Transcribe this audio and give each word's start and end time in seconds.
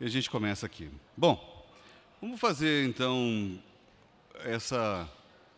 E 0.00 0.04
a 0.04 0.08
gente 0.08 0.30
começa 0.30 0.64
aqui. 0.64 0.88
Bom, 1.16 1.66
vamos 2.20 2.38
fazer 2.38 2.88
então 2.88 3.58
essa 4.44 5.10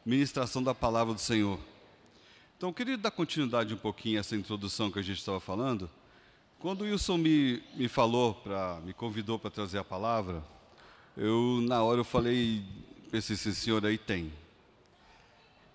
ministração 0.04 0.62
da 0.62 0.74
palavra 0.74 1.12
do 1.12 1.20
Senhor. 1.20 1.60
Então, 2.56 2.70
eu 2.70 2.72
queria 2.72 2.96
dar 2.96 3.10
continuidade 3.10 3.74
um 3.74 3.76
pouquinho 3.76 4.16
a 4.16 4.20
essa 4.20 4.34
introdução 4.34 4.90
que 4.90 4.98
a 4.98 5.02
gente 5.02 5.18
estava 5.18 5.40
falando. 5.40 5.90
Quando 6.58 6.82
o 6.82 6.84
Wilson 6.84 7.18
me, 7.18 7.62
me 7.74 7.86
falou, 7.86 8.32
pra, 8.34 8.80
me 8.82 8.94
convidou 8.94 9.38
para 9.38 9.50
trazer 9.50 9.76
a 9.76 9.84
palavra, 9.84 10.42
eu, 11.16 11.60
na 11.62 11.82
hora, 11.82 12.00
eu 12.00 12.04
falei, 12.04 12.62
pensei, 13.10 13.34
esse 13.34 13.54
senhor 13.54 13.84
aí 13.84 13.98
tem. 13.98 14.32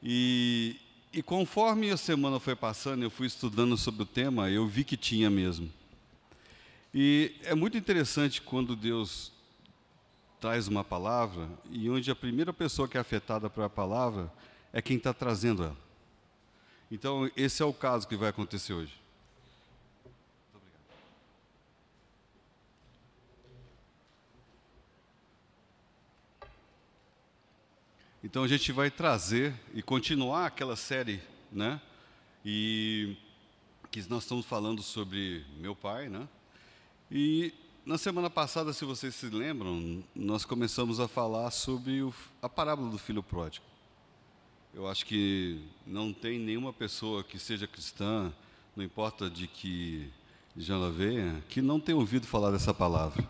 E, 0.02 0.75
e 1.13 1.21
conforme 1.21 1.91
a 1.91 1.97
semana 1.97 2.39
foi 2.39 2.55
passando, 2.55 3.04
eu 3.04 3.11
fui 3.11 3.27
estudando 3.27 3.77
sobre 3.77 4.02
o 4.02 4.05
tema, 4.07 4.50
eu 4.50 4.68
vi 4.68 4.84
que 4.84 4.97
tinha 4.97 5.29
mesmo. 5.29 5.71
E 6.98 7.36
é 7.43 7.54
muito 7.54 7.77
interessante 7.77 8.41
quando 8.41 8.73
Deus 8.73 9.30
traz 10.40 10.70
uma 10.70 10.81
palavra 10.81 11.49
e 11.70 11.90
onde 11.90 12.09
a 12.09 12.16
primeira 12.16 12.53
pessoa 12.53 12.88
que 12.88 12.95
é 12.95 13.02
afetada 13.02 13.49
pela 13.49 13.70
palavra 13.70 14.31
é 14.72 14.81
quem 14.81 14.95
está 14.95 15.13
trazendo 15.13 15.66
ela. 15.66 15.77
Então, 16.89 17.30
esse 17.36 17.62
é 17.62 17.66
o 17.66 17.73
caso 17.73 18.08
que 18.08 18.16
vai 18.16 18.30
acontecer 18.30 18.72
hoje. 18.72 18.94
Então 28.23 28.41
a 28.41 28.48
gente 28.48 28.72
vai 28.72 28.89
trazer 28.89 29.53
e 29.73 29.84
continuar 29.84 30.45
aquela 30.45 30.77
série, 30.77 31.22
né? 31.52 31.81
E 32.45 33.17
que 33.91 34.00
nós 34.09 34.23
estamos 34.23 34.45
falando 34.45 34.81
sobre 34.81 35.45
meu 35.58 35.75
pai, 35.75 36.08
né? 36.08 36.25
E 37.17 37.53
na 37.85 37.97
semana 37.97 38.29
passada, 38.29 38.73
se 38.73 38.83
vocês 38.83 39.15
se 39.15 39.27
lembram, 39.27 40.03
nós 40.13 40.43
começamos 40.43 40.99
a 40.99 41.07
falar 41.07 41.49
sobre 41.49 42.01
o, 42.01 42.13
a 42.41 42.49
parábola 42.49 42.89
do 42.89 42.97
filho 42.97 43.23
pródigo. 43.23 43.66
Eu 44.73 44.85
acho 44.85 45.05
que 45.05 45.61
não 45.88 46.11
tem 46.11 46.38
nenhuma 46.38 46.73
pessoa 46.73 47.23
que 47.23 47.39
seja 47.39 47.66
cristã, 47.67 48.33
não 48.75 48.83
importa 48.83 49.30
de 49.30 49.47
que 49.47 50.09
já 50.57 50.73
ela 50.73 50.91
venha, 50.91 51.41
que 51.47 51.61
não 51.61 51.80
tenha 51.80 51.97
ouvido 51.97 52.27
falar 52.27 52.52
dessa 52.52 52.73
palavra, 52.73 53.25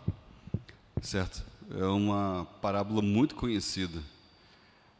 certo? 1.00 1.44
É 1.70 1.84
uma 1.84 2.44
parábola 2.60 3.00
muito 3.00 3.36
conhecida. 3.36 4.02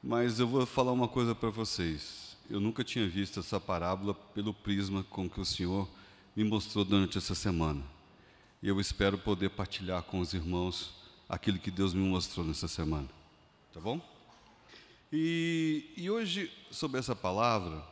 Mas 0.01 0.39
eu 0.39 0.47
vou 0.47 0.65
falar 0.65 0.93
uma 0.93 1.09
coisa 1.09 1.35
para 1.35 1.51
vocês. 1.51 2.37
Eu 2.49 2.61
nunca 2.61 2.85
tinha 2.85 3.09
visto 3.09 3.41
essa 3.41 3.59
parábola 3.59 4.15
pelo 4.15 4.55
prisma 4.55 5.03
com 5.11 5.29
que 5.29 5.41
o 5.41 5.45
Senhor 5.45 5.89
me 6.37 6.45
mostrou 6.45 6.85
durante 6.85 7.19
essa 7.19 7.35
semana. 7.35 7.96
E 8.63 8.69
eu 8.69 8.81
espero 8.81 9.19
poder 9.19 9.51
partilhar 9.51 10.03
com 10.03 10.21
os 10.21 10.33
irmãos 10.33 10.95
aquilo 11.29 11.59
que 11.59 11.71
Deus 11.71 11.93
me 11.93 12.07
mostrou 12.09 12.45
nessa 12.45 12.69
semana. 12.69 13.09
Tá 13.73 13.81
bom? 13.81 14.01
E, 15.13 15.93
e 15.97 16.11
hoje, 16.11 16.51
sobre 16.71 16.99
essa 16.99 17.15
palavra, 17.15 17.83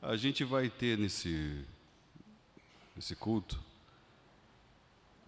a 0.00 0.16
gente 0.16 0.44
vai 0.44 0.68
ter 0.68 0.96
nesse, 0.96 1.64
nesse 2.94 3.16
culto 3.16 3.58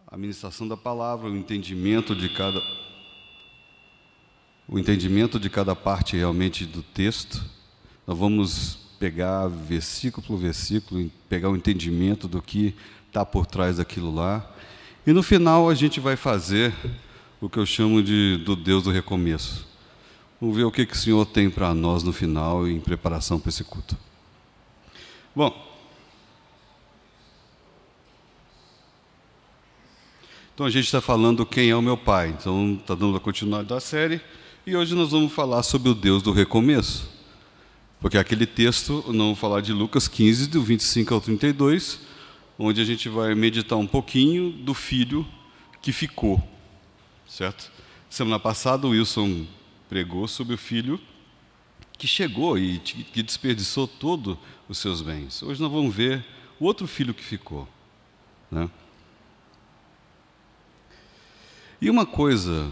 a 0.07 0.17
ministração 0.17 0.67
da 0.67 0.77
palavra, 0.77 1.29
o 1.29 1.37
entendimento 1.37 2.17
de 2.17 2.29
cada 2.35 2.61
o 4.67 4.79
entendimento 4.79 5.41
de 5.41 5.51
cada 5.51 5.75
parte 5.75 6.17
realmente 6.17 6.65
do 6.65 6.81
texto. 6.81 7.45
Nós 8.07 8.17
vamos 8.17 8.79
pegar 9.01 9.49
versículo 9.49 10.25
por 10.25 10.37
versículo, 10.37 11.11
pegar 11.29 11.49
o 11.49 11.57
entendimento 11.57 12.29
do 12.29 12.41
que 12.41 12.77
está 13.11 13.27
por 13.27 13.45
trás 13.45 13.77
daquilo 13.79 14.15
lá. 14.15 14.49
E 15.05 15.13
no 15.13 15.23
final 15.23 15.69
a 15.69 15.75
gente 15.75 15.99
vai 15.99 16.15
fazer 16.15 16.73
o 17.41 17.49
que 17.49 17.59
eu 17.59 17.67
chamo 17.67 18.03
de 18.03 18.39
do 18.39 18.55
Deus 18.55 18.85
do 18.85 18.91
recomeço. 18.91 19.67
Vamos 20.41 20.57
ver 20.57 20.65
o 20.65 20.71
que, 20.71 20.87
que 20.87 20.95
o 20.95 20.97
Senhor 20.97 21.27
tem 21.27 21.51
para 21.51 21.75
nós 21.75 22.03
no 22.03 22.13
final 22.13 22.67
em 22.67 22.81
preparação 22.81 23.39
para 23.39 23.51
esse 23.51 23.65
culto. 23.65 23.97
Bom, 25.35 25.53
então 30.55 30.65
a 30.65 30.71
gente 30.71 30.85
está 30.85 31.01
falando 31.01 31.45
quem 31.45 31.69
é 31.69 31.77
o 31.77 31.83
meu 31.83 31.97
pai. 31.97 32.29
Então 32.29 32.79
está 32.81 32.95
dando 32.95 33.17
a 33.17 33.21
continuidade 33.21 33.69
da 33.69 33.81
série. 33.81 34.21
E 34.65 34.77
hoje 34.77 34.95
nós 34.95 35.11
vamos 35.11 35.33
falar 35.33 35.65
sobre 35.65 35.89
o 35.89 35.95
Deus 35.95 36.23
do 36.23 36.33
recomeço. 36.33 37.11
Porque 38.01 38.17
aquele 38.17 38.47
texto, 38.47 39.05
não 39.09 39.27
vamos 39.27 39.39
falar 39.39 39.63
de 39.63 39.73
Lucas 39.73 40.07
15, 40.07 40.47
do 40.49 40.63
25 40.63 41.13
ao 41.13 41.21
32, 41.21 42.10
onde 42.63 42.79
a 42.79 42.85
gente 42.85 43.09
vai 43.09 43.35
meditar 43.35 43.79
um 43.79 43.87
pouquinho 43.87 44.51
do 44.51 44.75
filho 44.75 45.27
que 45.81 45.93
ficou, 45.93 46.47
certo? 47.27 47.73
Semana 48.11 48.39
passada 48.39 48.87
o 48.87 48.91
Wilson 48.91 49.47
pregou 49.89 50.29
sobre 50.29 50.55
o 50.55 50.59
filho 50.59 51.01
que 51.97 52.07
chegou 52.07 52.59
e 52.59 52.79
que 52.79 53.23
desperdiçou 53.23 53.89
todos 53.89 54.37
os 54.69 54.77
seus 54.77 55.01
bens. 55.01 55.43
Hoje 55.43 55.59
nós 55.59 55.73
vamos 55.73 55.95
ver 55.95 56.23
o 56.59 56.67
outro 56.67 56.87
filho 56.87 57.15
que 57.15 57.25
ficou, 57.25 57.67
né? 58.51 58.69
E 61.81 61.89
uma 61.89 62.05
coisa 62.05 62.71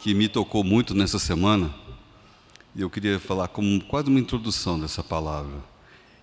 que 0.00 0.12
me 0.12 0.28
tocou 0.28 0.62
muito 0.62 0.94
nessa 0.94 1.18
semana, 1.18 1.74
e 2.76 2.82
eu 2.82 2.90
queria 2.90 3.18
falar 3.18 3.48
como 3.48 3.82
quase 3.84 4.10
uma 4.10 4.20
introdução 4.20 4.78
dessa 4.78 5.02
palavra, 5.02 5.64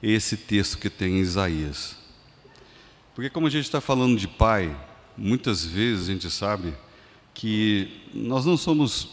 esse 0.03 0.37
texto 0.37 0.77
que 0.77 0.87
tem 0.87 1.13
em 1.13 1.19
Isaías. 1.19 2.00
Porque, 3.13 3.29
como 3.29 3.47
a 3.47 3.49
gente 3.49 3.65
está 3.65 3.81
falando 3.81 4.17
de 4.17 4.27
pai, 4.27 4.75
muitas 5.17 5.65
vezes 5.65 6.07
a 6.07 6.11
gente 6.13 6.29
sabe 6.29 6.73
que 7.33 8.01
nós 8.13 8.45
não 8.45 8.55
somos 8.55 9.09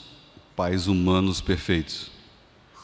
pais 0.55 0.87
humanos 0.87 1.41
perfeitos. 1.41 2.11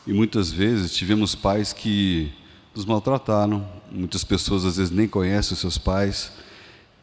E 0.06 0.12
muitas 0.12 0.50
vezes 0.50 0.94
tivemos 0.94 1.34
pais 1.34 1.72
que 1.72 2.32
nos 2.74 2.84
maltrataram, 2.84 3.68
muitas 3.90 4.24
pessoas 4.24 4.64
às 4.64 4.76
vezes 4.76 4.90
nem 4.90 5.06
conhecem 5.06 5.54
os 5.54 5.60
seus 5.60 5.78
pais, 5.78 6.32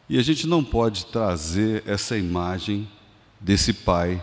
e 0.08 0.18
a 0.18 0.22
gente 0.22 0.46
não 0.46 0.62
pode 0.62 1.06
trazer 1.06 1.82
essa 1.86 2.16
imagem 2.16 2.88
desse 3.40 3.72
pai 3.72 4.22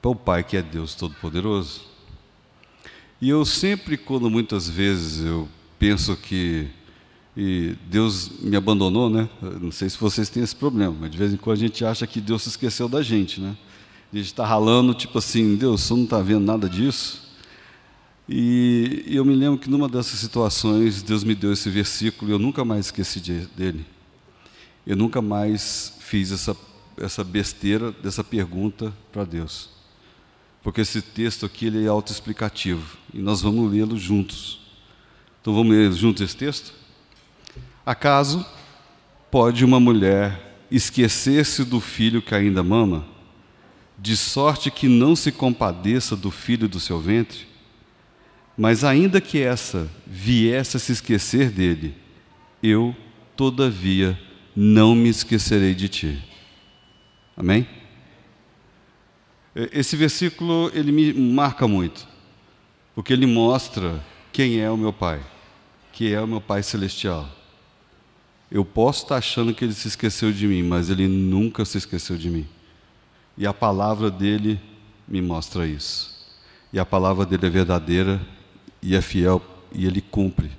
para 0.00 0.10
o 0.10 0.14
pai 0.14 0.44
que 0.44 0.56
é 0.56 0.62
Deus 0.62 0.94
Todo-Poderoso. 0.94 1.82
E 3.20 3.28
eu 3.28 3.44
sempre, 3.44 3.96
quando 3.96 4.30
muitas 4.30 4.68
vezes 4.68 5.24
eu 5.24 5.48
penso 5.76 6.16
que 6.16 6.68
e 7.40 7.76
Deus 7.88 8.32
me 8.40 8.56
abandonou, 8.56 9.08
né? 9.08 9.28
Não 9.60 9.70
sei 9.70 9.88
se 9.88 9.96
vocês 9.96 10.28
têm 10.28 10.42
esse 10.42 10.56
problema, 10.56 10.96
mas 11.02 11.08
de 11.12 11.16
vez 11.16 11.32
em 11.32 11.36
quando 11.36 11.56
a 11.56 11.60
gente 11.60 11.84
acha 11.84 12.04
que 12.04 12.20
Deus 12.20 12.42
se 12.42 12.48
esqueceu 12.48 12.88
da 12.88 13.00
gente, 13.00 13.40
né? 13.40 13.56
A 14.12 14.16
gente 14.16 14.26
está 14.26 14.44
ralando, 14.44 14.92
tipo 14.92 15.16
assim, 15.18 15.54
Deus, 15.54 15.82
você 15.82 15.94
não 15.94 16.02
está 16.02 16.18
vendo 16.18 16.44
nada 16.44 16.68
disso? 16.68 17.30
E, 18.28 19.04
eu 19.06 19.24
me 19.24 19.36
lembro 19.36 19.56
que 19.56 19.70
numa 19.70 19.88
dessas 19.88 20.18
situações, 20.18 21.00
Deus 21.00 21.22
me 21.22 21.32
deu 21.32 21.52
esse 21.52 21.70
versículo 21.70 22.28
e 22.28 22.34
eu 22.34 22.40
nunca 22.40 22.64
mais 22.64 22.86
esqueci 22.86 23.20
de, 23.20 23.46
dele. 23.56 23.86
Eu 24.84 24.96
nunca 24.96 25.22
mais 25.22 25.94
fiz 26.00 26.32
essa, 26.32 26.56
essa 26.96 27.22
besteira 27.22 27.92
dessa 27.92 28.24
pergunta 28.24 28.92
para 29.12 29.22
Deus. 29.22 29.70
Porque 30.60 30.80
esse 30.80 31.00
texto 31.00 31.46
aqui 31.46 31.66
ele 31.66 31.84
é 31.84 31.88
autoexplicativo 31.88 32.98
e 33.14 33.20
nós 33.20 33.42
vamos 33.42 33.70
lê-lo 33.70 33.96
juntos. 33.96 34.58
Então 35.40 35.54
vamos 35.54 35.72
ler 35.72 35.92
juntos 35.92 36.22
esse 36.22 36.36
texto? 36.36 36.77
Acaso 37.88 38.44
pode 39.30 39.64
uma 39.64 39.80
mulher 39.80 40.66
esquecer-se 40.70 41.64
do 41.64 41.80
filho 41.80 42.20
que 42.20 42.34
ainda 42.34 42.62
mama, 42.62 43.06
de 43.98 44.14
sorte 44.14 44.70
que 44.70 44.86
não 44.86 45.16
se 45.16 45.32
compadeça 45.32 46.14
do 46.14 46.30
filho 46.30 46.68
do 46.68 46.78
seu 46.78 47.00
ventre? 47.00 47.46
Mas 48.58 48.84
ainda 48.84 49.22
que 49.22 49.40
essa 49.40 49.90
viesse 50.06 50.76
a 50.76 50.80
se 50.80 50.92
esquecer 50.92 51.50
dele, 51.50 51.94
eu, 52.62 52.94
todavia, 53.34 54.20
não 54.54 54.94
me 54.94 55.08
esquecerei 55.08 55.74
de 55.74 55.88
ti. 55.88 56.22
Amém? 57.34 57.66
Esse 59.72 59.96
versículo 59.96 60.70
ele 60.74 60.92
me 60.92 61.14
marca 61.14 61.66
muito, 61.66 62.06
porque 62.94 63.14
ele 63.14 63.24
mostra 63.24 64.04
quem 64.30 64.60
é 64.60 64.70
o 64.70 64.76
meu 64.76 64.92
Pai, 64.92 65.22
que 65.90 66.12
é 66.12 66.20
o 66.20 66.28
meu 66.28 66.42
Pai 66.42 66.62
celestial. 66.62 67.37
Eu 68.50 68.64
posso 68.64 69.02
estar 69.02 69.16
achando 69.16 69.52
que 69.52 69.64
ele 69.64 69.74
se 69.74 69.88
esqueceu 69.88 70.32
de 70.32 70.46
mim, 70.46 70.62
mas 70.62 70.88
ele 70.88 71.06
nunca 71.06 71.64
se 71.64 71.76
esqueceu 71.76 72.16
de 72.16 72.30
mim. 72.30 72.46
E 73.36 73.46
a 73.46 73.52
palavra 73.52 74.10
dele 74.10 74.58
me 75.06 75.20
mostra 75.20 75.66
isso. 75.66 76.16
E 76.72 76.78
a 76.78 76.84
palavra 76.84 77.26
dele 77.26 77.46
é 77.46 77.50
verdadeira 77.50 78.20
e 78.82 78.94
é 78.94 79.02
fiel 79.02 79.42
e 79.72 79.86
ele 79.86 80.00
cumpre. 80.00 80.50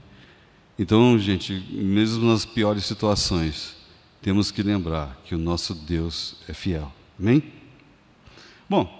Então, 0.78 1.18
gente, 1.18 1.54
mesmo 1.72 2.26
nas 2.26 2.46
piores 2.46 2.86
situações, 2.86 3.76
temos 4.22 4.52
que 4.52 4.62
lembrar 4.62 5.20
que 5.26 5.34
o 5.34 5.38
nosso 5.38 5.74
Deus 5.74 6.36
é 6.48 6.54
fiel. 6.54 6.92
Amém? 7.20 7.44
Bom, 8.70 9.00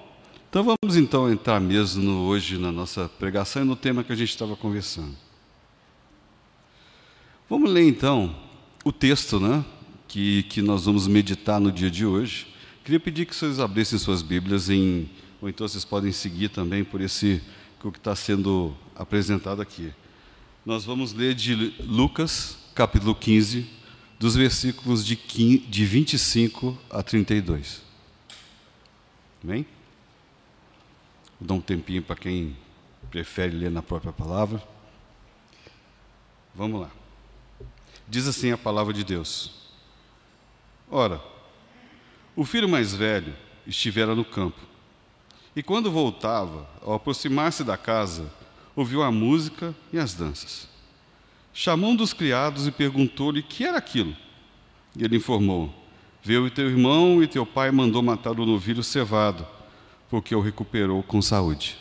então 0.50 0.64
vamos 0.64 0.98
então 0.98 1.32
entrar 1.32 1.60
mesmo 1.60 2.04
no, 2.04 2.26
hoje 2.26 2.58
na 2.58 2.72
nossa 2.72 3.08
pregação 3.08 3.62
e 3.62 3.66
no 3.66 3.76
tema 3.76 4.04
que 4.04 4.12
a 4.12 4.16
gente 4.16 4.30
estava 4.30 4.56
conversando. 4.56 5.16
Vamos 7.48 7.70
ler 7.72 7.88
então 7.88 8.49
o 8.84 8.92
texto, 8.92 9.40
né, 9.40 9.64
que, 10.08 10.44
que 10.44 10.62
nós 10.62 10.86
vamos 10.86 11.08
meditar 11.08 11.60
no 11.60 11.72
dia 11.72 11.92
de 11.92 12.06
hoje, 12.06 12.46
que 12.46 12.86
Queria 12.86 13.00
pedir 13.00 13.26
que 13.26 13.36
vocês 13.36 13.60
abrissem 13.60 14.00
suas 14.00 14.22
Bíblias 14.22 14.70
em, 14.70 15.10
ou 15.42 15.48
então 15.48 15.68
vocês 15.68 15.86
podem 15.86 16.12
seguir 16.12 16.50
também 16.50 16.84
por 16.84 17.02
esse 17.02 17.42
o 17.84 17.92
que 17.92 17.98
está 17.98 18.16
sendo 18.16 18.76
apresentado 18.96 19.62
aqui. 19.62 19.94
Nós 20.66 20.84
vamos 20.84 21.14
ler 21.14 21.34
de 21.34 21.56
Lucas, 21.80 22.58
capítulo 22.76 23.16
15, 23.16 23.70
dos 24.20 24.36
versículos 24.36 25.06
de, 25.06 25.16
15, 25.16 25.60
de 25.60 25.86
25 25.86 26.78
a 26.90 27.02
32. 27.02 27.82
Amém? 29.44 29.66
Vou 31.40 31.48
dar 31.48 31.54
um 31.54 31.62
tempinho 31.62 32.02
para 32.02 32.18
quem 32.18 32.58
prefere 33.10 33.56
ler 33.56 33.72
na 33.72 33.82
própria 33.82 34.12
palavra. 34.12 34.62
Vamos 36.54 36.82
lá. 36.82 36.99
Diz 38.10 38.28
assim 38.28 38.52
a 38.52 38.58
palavra 38.58 38.92
de 38.92 39.04
Deus: 39.04 39.52
Ora, 40.90 41.22
o 42.36 42.44
filho 42.44 42.68
mais 42.68 42.96
velho 42.96 43.36
estivera 43.68 44.16
no 44.16 44.26
campo, 44.26 44.60
e 45.56 45.62
quando 45.62 45.92
voltava, 45.92 46.68
ao 46.82 46.96
aproximar-se 46.96 47.64
da 47.64 47.78
casa, 47.78 48.34
ouviu 48.76 49.04
a 49.04 49.12
música 49.12 49.76
e 49.94 50.00
as 50.00 50.16
danças. 50.16 50.68
Chamou 51.54 51.92
um 51.92 51.96
dos 51.96 52.12
criados 52.12 52.66
e 52.66 52.72
perguntou-lhe 52.72 53.44
que 53.44 53.64
era 53.64 53.78
aquilo. 53.78 54.16
E 54.96 55.04
ele 55.04 55.18
informou: 55.18 55.72
Veio 56.24 56.50
teu 56.50 56.68
irmão 56.68 57.22
e 57.22 57.28
teu 57.28 57.46
pai 57.46 57.70
mandou 57.72 58.02
matar 58.02 58.40
o 58.40 58.46
novilho 58.46 58.82
cevado, 58.84 59.46
porque 60.10 60.34
o 60.34 60.42
recuperou 60.42 61.04
com 61.04 61.22
saúde. 61.22 61.78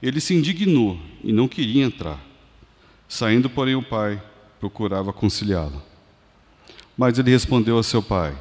Ele 0.00 0.20
se 0.20 0.32
indignou 0.32 0.96
e 1.24 1.32
não 1.32 1.48
queria 1.48 1.84
entrar. 1.84 2.24
Saindo, 3.08 3.50
porém, 3.50 3.74
o 3.74 3.82
pai 3.82 4.22
procurava 4.58 5.12
conciliá-lo. 5.12 5.82
Mas 6.96 7.18
ele 7.18 7.30
respondeu 7.30 7.78
a 7.78 7.82
seu 7.82 8.02
pai: 8.02 8.36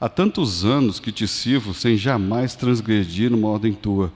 Há 0.00 0.08
tantos 0.08 0.64
anos 0.64 0.98
que 0.98 1.12
te 1.12 1.28
sirvo 1.28 1.74
sem 1.74 1.96
jamais 1.96 2.54
transgredir 2.54 3.32
uma 3.34 3.48
ordem 3.48 3.74
tua, 3.74 4.12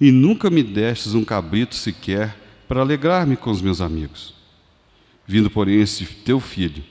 e 0.00 0.10
nunca 0.10 0.50
me 0.50 0.62
destes 0.62 1.14
um 1.14 1.24
cabrito 1.24 1.74
sequer 1.74 2.36
para 2.66 2.80
alegrar-me 2.80 3.36
com 3.36 3.50
os 3.50 3.60
meus 3.60 3.80
amigos. 3.80 4.34
Vindo, 5.26 5.48
porém, 5.48 5.80
esse 5.80 6.04
teu 6.04 6.40
filho, 6.40 6.82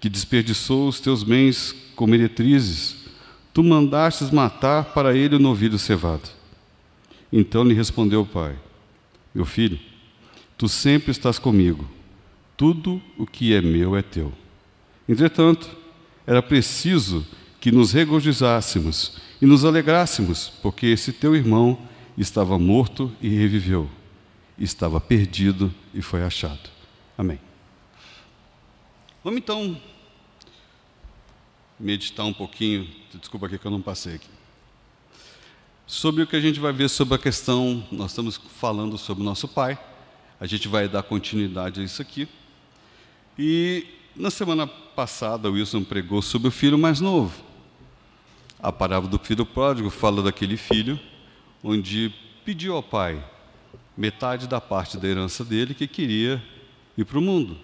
que 0.00 0.08
desperdiçou 0.08 0.88
os 0.88 0.98
teus 0.98 1.22
bens 1.22 1.74
com 1.94 2.06
meretrizes, 2.06 3.04
tu 3.52 3.62
mandastes 3.62 4.30
matar 4.30 4.86
para 4.86 5.14
ele 5.14 5.36
o 5.36 5.38
novilho 5.38 5.78
cevado. 5.78 6.30
Então 7.30 7.64
lhe 7.64 7.74
respondeu 7.74 8.22
o 8.22 8.26
pai: 8.26 8.56
Meu 9.34 9.44
filho, 9.44 9.78
tu 10.56 10.68
sempre 10.68 11.10
estás 11.10 11.38
comigo, 11.38 11.88
tudo 12.62 13.02
o 13.18 13.26
que 13.26 13.52
é 13.52 13.60
meu 13.60 13.96
é 13.96 14.02
teu. 14.02 14.32
Entretanto, 15.08 15.68
era 16.24 16.40
preciso 16.40 17.26
que 17.60 17.72
nos 17.72 17.90
regozijássemos 17.90 19.18
e 19.40 19.46
nos 19.46 19.64
alegrássemos, 19.64 20.52
porque 20.62 20.86
esse 20.86 21.12
teu 21.12 21.34
irmão 21.34 21.76
estava 22.16 22.56
morto 22.60 23.10
e 23.20 23.28
reviveu, 23.28 23.90
estava 24.56 25.00
perdido 25.00 25.74
e 25.92 26.00
foi 26.00 26.22
achado. 26.22 26.70
Amém. 27.18 27.40
Vamos 29.24 29.40
então 29.40 29.76
meditar 31.80 32.24
um 32.26 32.32
pouquinho, 32.32 32.86
desculpa 33.12 33.46
aqui 33.46 33.58
que 33.58 33.66
eu 33.66 33.72
não 33.72 33.82
passei 33.82 34.14
aqui 34.14 34.28
sobre 35.84 36.22
o 36.22 36.28
que 36.28 36.36
a 36.36 36.40
gente 36.40 36.60
vai 36.60 36.72
ver 36.72 36.88
sobre 36.88 37.16
a 37.16 37.18
questão, 37.18 37.84
nós 37.90 38.12
estamos 38.12 38.36
falando 38.36 38.96
sobre 38.96 39.20
o 39.20 39.26
nosso 39.26 39.48
pai, 39.48 39.76
a 40.38 40.46
gente 40.46 40.68
vai 40.68 40.88
dar 40.88 41.02
continuidade 41.02 41.80
a 41.80 41.84
isso 41.84 42.00
aqui. 42.00 42.28
E 43.44 43.84
na 44.14 44.30
semana 44.30 44.68
passada 44.68 45.50
Wilson 45.50 45.82
pregou 45.82 46.22
sobre 46.22 46.46
o 46.46 46.52
filho 46.52 46.78
mais 46.78 47.00
novo. 47.00 47.42
A 48.60 48.70
parábola 48.70 49.10
do 49.10 49.18
filho 49.18 49.44
pródigo 49.44 49.90
fala 49.90 50.22
daquele 50.22 50.56
filho 50.56 50.96
onde 51.60 52.14
pediu 52.44 52.76
ao 52.76 52.84
pai 52.84 53.20
metade 53.96 54.46
da 54.46 54.60
parte 54.60 54.96
da 54.96 55.08
herança 55.08 55.44
dele 55.44 55.74
que 55.74 55.88
queria 55.88 56.40
ir 56.96 57.04
para 57.04 57.18
o 57.18 57.20
mundo. 57.20 57.56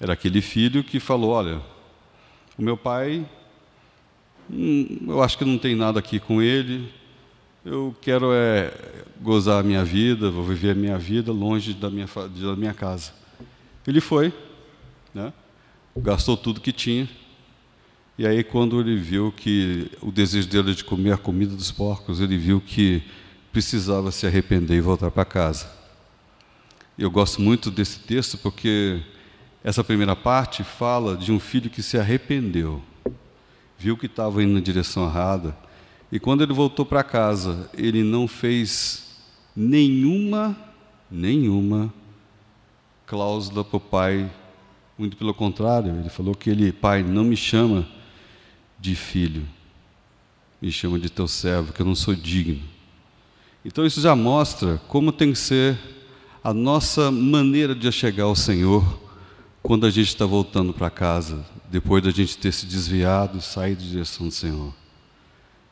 Era 0.00 0.14
aquele 0.14 0.42
filho 0.42 0.82
que 0.82 0.98
falou: 0.98 1.30
Olha, 1.30 1.62
o 2.58 2.62
meu 2.62 2.76
pai 2.76 3.24
Hum, 4.50 4.98
eu 5.08 5.22
acho 5.22 5.38
que 5.38 5.44
não 5.44 5.56
tem 5.56 5.76
nada 5.76 6.00
aqui 6.00 6.18
com 6.18 6.42
ele. 6.42 6.92
Eu 7.64 7.94
quero 8.00 8.32
é 8.32 8.74
gozar 9.20 9.60
a 9.60 9.62
minha 9.62 9.84
vida, 9.84 10.30
vou 10.30 10.42
viver 10.42 10.70
a 10.70 10.74
minha 10.74 10.98
vida 10.98 11.30
longe 11.30 11.72
da 11.72 11.88
minha, 11.88 12.06
da 12.06 12.56
minha 12.56 12.74
casa. 12.74 13.21
Ele 13.86 14.00
foi, 14.00 14.32
né? 15.14 15.32
gastou 15.96 16.36
tudo 16.36 16.60
que 16.60 16.72
tinha. 16.72 17.08
E 18.18 18.26
aí, 18.26 18.44
quando 18.44 18.80
ele 18.80 18.96
viu 18.96 19.32
que 19.32 19.90
o 20.00 20.12
desejo 20.12 20.48
dele 20.48 20.74
de 20.74 20.84
comer 20.84 21.12
a 21.12 21.18
comida 21.18 21.56
dos 21.56 21.70
porcos, 21.70 22.20
ele 22.20 22.36
viu 22.36 22.60
que 22.60 23.02
precisava 23.52 24.10
se 24.10 24.26
arrepender 24.26 24.76
e 24.76 24.80
voltar 24.80 25.10
para 25.10 25.24
casa. 25.24 25.70
Eu 26.98 27.10
gosto 27.10 27.40
muito 27.40 27.70
desse 27.70 27.98
texto 28.00 28.38
porque 28.38 29.00
essa 29.64 29.82
primeira 29.82 30.14
parte 30.14 30.62
fala 30.62 31.16
de 31.16 31.32
um 31.32 31.40
filho 31.40 31.70
que 31.70 31.82
se 31.82 31.98
arrependeu 31.98 32.82
viu 33.82 33.96
que 33.96 34.06
estava 34.06 34.40
indo 34.40 34.54
na 34.54 34.60
direção 34.60 35.04
errada, 35.04 35.56
e 36.12 36.20
quando 36.20 36.44
ele 36.44 36.52
voltou 36.52 36.86
para 36.86 37.02
casa, 37.02 37.68
ele 37.76 38.04
não 38.04 38.28
fez 38.28 39.18
nenhuma, 39.56 40.56
nenhuma 41.10 41.92
cláusula 43.12 43.62
para 43.62 43.76
o 43.76 43.80
pai, 43.80 44.32
muito 44.96 45.18
pelo 45.18 45.34
contrário, 45.34 45.94
ele 46.00 46.08
falou 46.08 46.34
que 46.34 46.48
ele, 46.48 46.72
pai, 46.72 47.02
não 47.02 47.22
me 47.22 47.36
chama 47.36 47.86
de 48.80 48.96
filho, 48.96 49.46
me 50.62 50.72
chama 50.72 50.98
de 50.98 51.10
teu 51.10 51.28
servo, 51.28 51.74
que 51.74 51.82
eu 51.82 51.84
não 51.84 51.94
sou 51.94 52.14
digno. 52.14 52.62
Então 53.62 53.84
isso 53.84 54.00
já 54.00 54.16
mostra 54.16 54.80
como 54.88 55.12
tem 55.12 55.30
que 55.30 55.38
ser 55.38 55.78
a 56.42 56.54
nossa 56.54 57.10
maneira 57.10 57.74
de 57.74 57.92
chegar 57.92 58.24
ao 58.24 58.34
Senhor 58.34 58.82
quando 59.62 59.84
a 59.84 59.90
gente 59.90 60.08
está 60.08 60.24
voltando 60.24 60.72
para 60.72 60.88
casa, 60.88 61.44
depois 61.70 62.02
da 62.02 62.10
gente 62.10 62.38
ter 62.38 62.50
se 62.50 62.64
desviado 62.64 63.36
e 63.36 63.42
saído 63.42 63.82
de 63.82 63.90
direção 63.90 64.28
do 64.28 64.32
Senhor. 64.32 64.72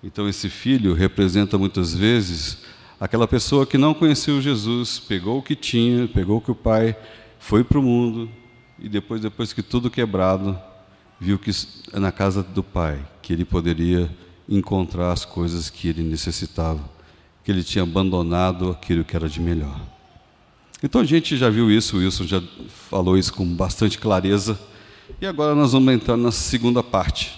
Então, 0.05 0.29
esse 0.29 0.51
filho 0.51 0.93
representa 0.93 1.57
muitas 1.57 1.95
vezes 1.95 2.59
aquela 3.01 3.27
pessoa 3.27 3.67
que 3.67 3.79
não 3.79 3.95
conheceu 3.95 4.43
Jesus, 4.43 4.99
pegou 4.99 5.39
o 5.39 5.43
que 5.43 5.57
tinha, 5.57 6.07
pegou 6.07 6.37
o 6.37 6.41
que 6.43 6.51
o 6.51 6.55
pai 6.55 6.95
foi 7.41 7.65
para 7.65 7.79
o 7.79 7.83
mundo 7.83 8.31
e 8.79 8.89
depois, 8.89 9.21
depois 9.21 9.53
que 9.53 9.63
tudo 9.63 9.91
quebrado, 9.91 10.57
viu 11.19 11.39
que 11.39 11.51
na 11.95 12.13
casa 12.13 12.43
do 12.43 12.63
pai 12.63 13.01
que 13.21 13.33
ele 13.33 13.45
poderia 13.45 14.09
encontrar 14.49 15.11
as 15.11 15.25
coisas 15.25 15.69
que 15.69 15.89
ele 15.89 16.03
necessitava, 16.03 16.81
que 17.43 17.51
ele 17.51 17.65
tinha 17.65 17.83
abandonado 17.83 18.71
aquilo 18.71 19.05
que 19.05 19.17
era 19.17 19.29
de 19.29 19.41
melhor. 19.41 19.81
Então 20.83 21.01
a 21.01 21.05
gente 21.05 21.37
já 21.37 21.51
viu 21.51 21.71
isso, 21.71 21.97
o 21.97 22.01
Wilson 22.01 22.25
já 22.25 22.43
falou 22.89 23.19
isso 23.19 23.33
com 23.33 23.45
bastante 23.45 23.99
clareza. 23.99 24.59
E 25.21 25.27
agora 25.27 25.55
nós 25.55 25.73
vamos 25.73 25.93
entrar 25.93 26.17
na 26.17 26.31
segunda 26.31 26.83
parte. 26.83 27.37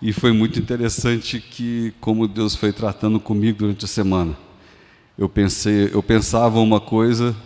E 0.00 0.12
foi 0.12 0.32
muito 0.32 0.58
interessante 0.58 1.40
que 1.40 1.92
como 2.00 2.26
Deus 2.26 2.54
foi 2.54 2.72
tratando 2.72 3.20
comigo 3.20 3.58
durante 3.58 3.84
a 3.84 3.88
semana. 3.88 4.36
Eu 5.16 5.28
pensei, 5.28 5.90
eu 5.92 6.02
pensava 6.02 6.58
uma 6.58 6.80
coisa 6.80 7.36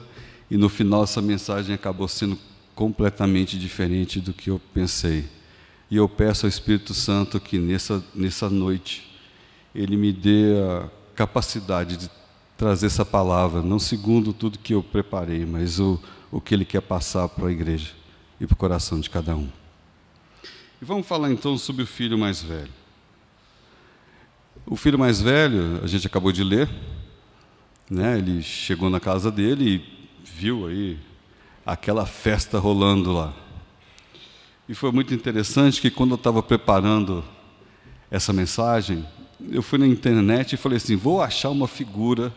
e 0.51 0.57
no 0.57 0.69
final 0.69 1.05
essa 1.05 1.21
mensagem 1.21 1.75
acabou 1.75 2.09
sendo 2.09 2.39
completamente 2.75 3.59
diferente 3.59 4.21
do 4.21 4.33
que 4.33 4.51
eu 4.51 4.61
pensei. 4.73 5.27
E 5.91 5.97
eu 5.97 6.09
peço 6.09 6.47
ao 6.47 6.49
Espírito 6.49 6.95
Santo 6.95 7.41
que 7.41 7.59
nessa 7.59 8.05
nessa 8.15 8.49
noite 8.49 9.09
ele 9.75 9.97
me 9.97 10.13
dê 10.13 10.55
a 10.59 10.89
capacidade 11.15 11.97
de 11.97 12.11
trazer 12.57 12.87
essa 12.87 13.05
palavra, 13.05 13.63
não 13.63 13.79
segundo 13.79 14.33
tudo 14.33 14.59
que 14.59 14.75
eu 14.75 14.83
preparei, 14.83 15.47
mas 15.47 15.79
o, 15.79 16.01
o 16.31 16.41
que 16.41 16.55
ele 16.55 16.65
quer 16.65 16.83
passar 16.83 17.29
para 17.29 17.47
a 17.47 17.53
igreja 17.53 17.93
e 18.41 18.47
para 18.47 18.55
o 18.55 18.57
coração 18.57 18.99
de 18.99 19.09
cada 19.09 19.37
um. 19.37 19.49
E 20.81 20.85
vamos 20.85 21.07
falar 21.07 21.31
então 21.31 21.57
sobre 21.57 21.83
o 21.83 21.87
filho 21.87 22.19
mais 22.19 22.43
velho. 22.43 22.71
O 24.67 24.77
filho 24.77 24.99
mais 24.99 25.21
velho, 25.21 25.81
a 25.83 25.87
gente 25.87 26.07
acabou 26.07 26.31
de 26.31 26.43
ler, 26.45 26.69
né? 27.91 28.19
ele 28.19 28.43
chegou 28.43 28.91
na 28.91 29.01
casa 29.01 29.31
dele 29.31 29.77
e 29.77 29.98
viu 30.39 30.69
aí 30.69 30.97
aquela 31.67 32.07
festa 32.07 32.61
rolando 32.61 33.13
lá. 33.13 33.35
E 34.69 34.75
foi 34.75 34.93
muito 34.93 35.13
interessante 35.13 35.81
que 35.81 35.91
quando 35.91 36.13
eu 36.13 36.15
estava 36.15 36.41
preparando 36.41 37.25
essa 38.09 38.33
mensagem, 38.33 39.05
eu 39.51 39.63
fui 39.63 39.81
na 39.81 39.87
internet 39.87 40.53
e 40.53 40.57
falei 40.57 40.77
assim: 40.77 40.95
vou 40.95 41.21
achar 41.21 41.51
uma 41.51 41.67
figura 41.67 42.33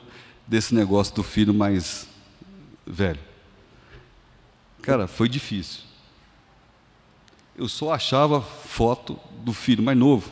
desse 0.48 0.74
negócio 0.74 1.14
do 1.14 1.22
filho 1.22 1.54
mais 1.54 2.08
velho. 2.88 3.20
Cara, 4.82 5.08
foi 5.08 5.30
difícil. 5.30 5.82
Eu 7.56 7.70
só 7.70 7.94
achava 7.94 8.42
foto 8.42 9.20
do 9.44 9.54
filho 9.54 9.84
mais 9.84 9.98
novo. 9.98 10.32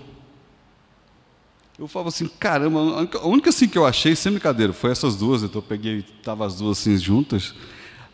Eu 1.80 1.88
falava 1.88 2.10
assim, 2.10 2.28
caramba, 2.40 3.08
a 3.20 3.26
única 3.28 3.50
assim 3.50 3.68
que 3.68 3.78
eu 3.78 3.86
achei, 3.86 4.16
sem 4.16 4.34
brincadeira, 4.34 4.74
foi 4.74 4.92
essas 4.92 5.16
duas, 5.16 5.42
então 5.42 5.60
eu 5.60 5.66
peguei, 5.66 6.04
tava 6.22 6.46
as 6.46 6.58
duas 6.58 6.78
assim 6.78 6.98
juntas. 6.98 7.56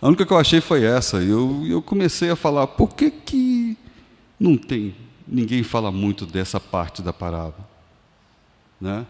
A 0.02 0.08
única 0.08 0.26
que 0.26 0.32
eu 0.32 0.38
achei 0.38 0.62
foi 0.62 0.86
essa. 0.86 1.22
E 1.22 1.30
eu, 1.30 1.66
eu 1.68 1.82
comecei 1.82 2.30
a 2.30 2.36
falar, 2.36 2.68
por 2.68 2.94
que 2.94 3.10
que 3.10 3.78
não 4.40 4.56
tem 4.56 4.96
ninguém 5.28 5.64
fala 5.64 5.92
muito 5.92 6.26
dessa 6.26 6.60
parte 6.60 7.02
da 7.02 7.12
parábola. 7.12 7.68
Né? 8.80 9.06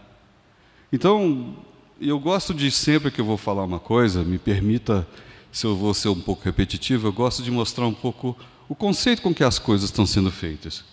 Então, 0.92 1.56
eu 2.00 2.20
gosto 2.20 2.54
de 2.54 2.72
sempre 2.72 3.12
que 3.12 3.20
eu 3.20 3.26
vou 3.26 3.38
falar 3.38 3.64
uma 3.64 3.80
coisa, 3.80 4.24
me 4.24 4.38
permita, 4.38 5.08
se 5.52 5.66
eu 5.66 5.76
vou 5.76 5.94
ser 5.94 6.10
um 6.10 6.20
pouco 6.20 6.44
repetitivo, 6.44 7.08
eu 7.08 7.14
gosto 7.14 7.44
de 7.44 7.52
mostrar 7.52 7.86
um 7.86 7.94
pouco 7.94 8.38
o 8.70 8.76
conceito 8.76 9.22
com 9.22 9.34
que 9.34 9.44
as 9.44 9.60
coisas 9.60 9.90
estão 9.90 10.06
sendo 10.06 10.32
feitas. 10.32 10.84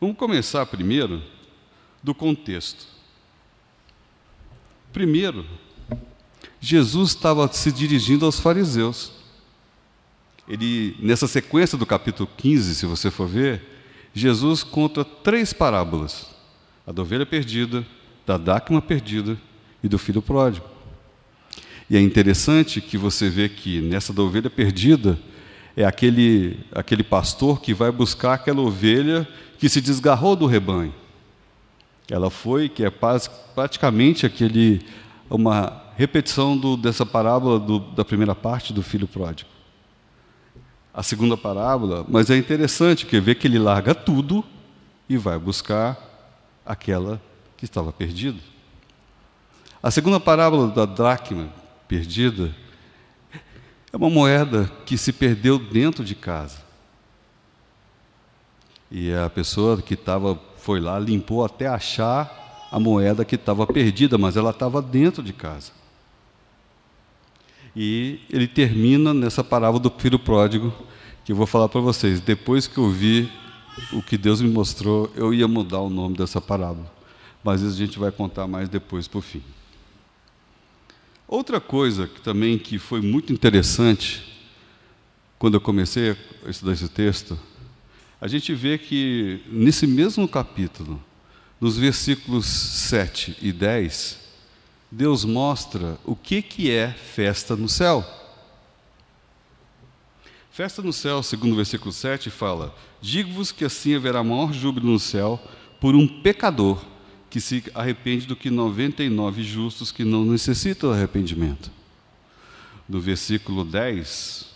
Vamos 0.00 0.16
começar 0.16 0.66
primeiro 0.66 1.22
do 2.02 2.14
contexto. 2.14 2.86
Primeiro, 4.92 5.46
Jesus 6.60 7.10
estava 7.10 7.50
se 7.52 7.72
dirigindo 7.72 8.26
aos 8.26 8.38
fariseus. 8.38 9.12
Ele, 10.48 10.96
nessa 11.00 11.26
sequência 11.26 11.78
do 11.78 11.86
capítulo 11.86 12.28
15, 12.36 12.74
se 12.74 12.86
você 12.86 13.10
for 13.10 13.26
ver, 13.26 13.62
Jesus 14.12 14.62
conta 14.62 15.04
três 15.04 15.52
parábolas: 15.52 16.26
a 16.86 16.92
da 16.92 17.02
ovelha 17.02 17.24
perdida, 17.24 17.86
da 18.26 18.36
dáquima 18.36 18.82
perdida 18.82 19.38
e 19.82 19.88
do 19.88 19.98
filho 19.98 20.20
pródigo. 20.20 20.66
E 21.88 21.96
é 21.96 22.00
interessante 22.00 22.80
que 22.80 22.96
você 22.96 23.28
vê 23.28 23.48
que 23.48 23.80
nessa 23.80 24.12
da 24.12 24.22
ovelha 24.22 24.50
perdida 24.50 25.18
é 25.76 25.84
aquele, 25.84 26.60
aquele 26.72 27.02
pastor 27.02 27.60
que 27.60 27.72
vai 27.72 27.90
buscar 27.90 28.34
aquela 28.34 28.60
ovelha 28.60 29.26
que 29.58 29.68
se 29.68 29.80
desgarrou 29.80 30.36
do 30.36 30.46
rebanho. 30.46 30.94
Ela 32.12 32.28
foi, 32.28 32.68
que 32.68 32.84
é 32.84 32.90
praticamente 33.54 34.26
aquele, 34.26 34.84
uma 35.30 35.82
repetição 35.96 36.54
do, 36.54 36.76
dessa 36.76 37.06
parábola 37.06 37.58
do, 37.58 37.78
da 37.78 38.04
primeira 38.04 38.34
parte 38.34 38.70
do 38.70 38.82
filho 38.82 39.08
pródigo. 39.08 39.48
A 40.92 41.02
segunda 41.02 41.38
parábola, 41.38 42.04
mas 42.06 42.28
é 42.28 42.36
interessante 42.36 43.06
que 43.06 43.18
vê 43.18 43.34
que 43.34 43.46
ele 43.46 43.58
larga 43.58 43.94
tudo 43.94 44.44
e 45.08 45.16
vai 45.16 45.38
buscar 45.38 45.96
aquela 46.66 47.18
que 47.56 47.64
estava 47.64 47.90
perdida. 47.90 48.38
A 49.82 49.90
segunda 49.90 50.20
parábola 50.20 50.68
da 50.68 50.84
dracma 50.84 51.48
perdida 51.88 52.54
é 53.90 53.96
uma 53.96 54.10
moeda 54.10 54.70
que 54.84 54.98
se 54.98 55.14
perdeu 55.14 55.58
dentro 55.58 56.04
de 56.04 56.14
casa. 56.14 56.58
E 58.90 59.10
a 59.14 59.30
pessoa 59.30 59.80
que 59.80 59.94
estava 59.94 60.38
foi 60.62 60.78
lá, 60.78 60.98
limpou 60.98 61.44
até 61.44 61.66
achar 61.66 62.68
a 62.70 62.78
moeda 62.78 63.24
que 63.24 63.34
estava 63.34 63.66
perdida, 63.66 64.16
mas 64.16 64.36
ela 64.36 64.50
estava 64.50 64.80
dentro 64.80 65.22
de 65.22 65.32
casa. 65.32 65.72
E 67.74 68.20
ele 68.30 68.46
termina 68.46 69.12
nessa 69.12 69.42
parábola 69.42 69.82
do 69.82 69.90
filho 69.90 70.18
pródigo, 70.18 70.72
que 71.24 71.32
eu 71.32 71.36
vou 71.36 71.46
falar 71.46 71.68
para 71.68 71.80
vocês. 71.80 72.20
Depois 72.20 72.68
que 72.68 72.78
eu 72.78 72.88
vi 72.88 73.28
o 73.92 74.00
que 74.00 74.16
Deus 74.16 74.40
me 74.40 74.48
mostrou, 74.48 75.10
eu 75.16 75.34
ia 75.34 75.48
mudar 75.48 75.80
o 75.80 75.90
nome 75.90 76.16
dessa 76.16 76.40
parábola. 76.40 76.90
Mas 77.42 77.60
isso 77.60 77.74
a 77.74 77.86
gente 77.86 77.98
vai 77.98 78.12
contar 78.12 78.46
mais 78.46 78.68
depois, 78.68 79.08
por 79.08 79.22
fim. 79.22 79.42
Outra 81.26 81.60
coisa 81.60 82.06
que 82.06 82.20
também 82.20 82.56
que 82.56 82.78
foi 82.78 83.00
muito 83.00 83.32
interessante 83.32 84.22
quando 85.38 85.54
eu 85.54 85.60
comecei 85.60 86.16
a 86.46 86.50
estudar 86.50 86.72
esse 86.72 86.88
texto, 86.88 87.36
a 88.22 88.28
gente 88.28 88.54
vê 88.54 88.78
que 88.78 89.40
nesse 89.48 89.84
mesmo 89.84 90.28
capítulo, 90.28 91.02
nos 91.60 91.76
versículos 91.76 92.46
7 92.46 93.36
e 93.42 93.52
10, 93.52 94.16
Deus 94.88 95.24
mostra 95.24 95.98
o 96.04 96.14
que, 96.14 96.40
que 96.40 96.70
é 96.70 96.92
festa 96.92 97.56
no 97.56 97.68
céu. 97.68 98.06
Festa 100.52 100.80
no 100.80 100.92
céu, 100.92 101.20
segundo 101.20 101.54
o 101.54 101.56
versículo 101.56 101.92
7, 101.92 102.30
fala: 102.30 102.72
Digo-vos 103.00 103.50
que 103.50 103.64
assim 103.64 103.96
haverá 103.96 104.22
maior 104.22 104.52
júbilo 104.52 104.92
no 104.92 105.00
céu 105.00 105.42
por 105.80 105.96
um 105.96 106.06
pecador 106.06 106.80
que 107.28 107.40
se 107.40 107.64
arrepende 107.74 108.24
do 108.28 108.36
que 108.36 108.50
99 108.50 109.42
justos 109.42 109.90
que 109.90 110.04
não 110.04 110.24
necessitam 110.24 110.92
arrependimento. 110.92 111.72
No 112.88 113.00
versículo 113.00 113.64
10 113.64 114.46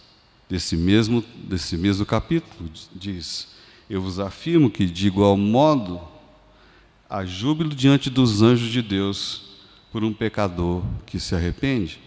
desse 0.49 0.77
mesmo, 0.77 1.25
desse 1.35 1.77
mesmo 1.77 2.07
capítulo, 2.07 2.71
diz: 2.95 3.56
Eu 3.89 4.03
vos 4.03 4.19
afirmo 4.19 4.71
que, 4.71 4.87
de 4.87 5.07
igual 5.07 5.37
modo, 5.37 6.01
há 7.09 7.25
júbilo 7.25 7.71
diante 7.71 8.11
dos 8.11 8.43
anjos 8.43 8.69
de 8.69 8.83
Deus 8.83 9.57
por 9.93 10.03
um 10.03 10.13
pecador 10.13 10.83
que 11.07 11.21
se 11.21 11.35
arrepende. 11.35 12.01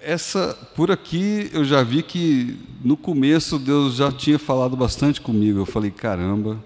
Essa, 0.00 0.54
por 0.74 0.90
aqui 0.90 1.48
eu 1.52 1.64
já 1.64 1.82
vi 1.82 2.02
que 2.02 2.58
no 2.84 2.96
começo 2.96 3.58
Deus 3.58 3.94
já 3.96 4.10
tinha 4.10 4.38
falado 4.38 4.76
bastante 4.76 5.20
comigo. 5.20 5.58
Eu 5.58 5.66
falei, 5.66 5.90
caramba, 5.90 6.62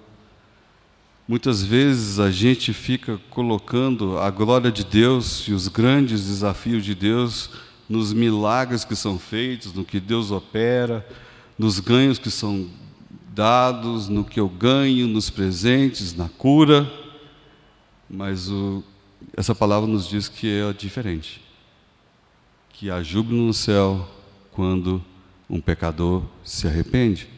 Muitas 1.26 1.62
vezes 1.62 2.18
a 2.18 2.32
gente 2.32 2.72
fica 2.72 3.18
colocando 3.30 4.18
a 4.18 4.28
glória 4.28 4.72
de 4.72 4.84
Deus 4.84 5.46
e 5.46 5.52
os 5.52 5.68
grandes 5.68 6.26
desafios 6.26 6.84
de 6.84 6.96
Deus 6.96 7.48
nos 7.88 8.12
milagres 8.12 8.84
que 8.84 8.96
são 8.96 9.18
feitos, 9.18 9.72
no 9.72 9.84
que 9.84 10.00
Deus 10.00 10.32
opera, 10.32 11.06
nos 11.58 11.78
ganhos 11.78 12.18
que 12.18 12.30
são 12.30 12.68
dados, 13.34 14.08
no 14.08 14.24
que 14.24 14.40
eu 14.40 14.48
ganho, 14.48 15.06
nos 15.08 15.30
presentes, 15.30 16.14
na 16.14 16.28
cura. 16.28 16.90
Mas 18.08 18.50
o, 18.50 18.82
essa 19.36 19.54
palavra 19.54 19.88
nos 19.88 20.08
diz 20.08 20.28
que 20.28 20.60
é 20.60 20.72
diferente. 20.72 21.42
Que 22.72 22.90
há 22.90 23.02
júbilo 23.02 23.46
no 23.46 23.54
céu 23.54 24.08
quando 24.52 25.02
um 25.48 25.60
pecador 25.60 26.24
se 26.44 26.66
arrepende. 26.66 27.28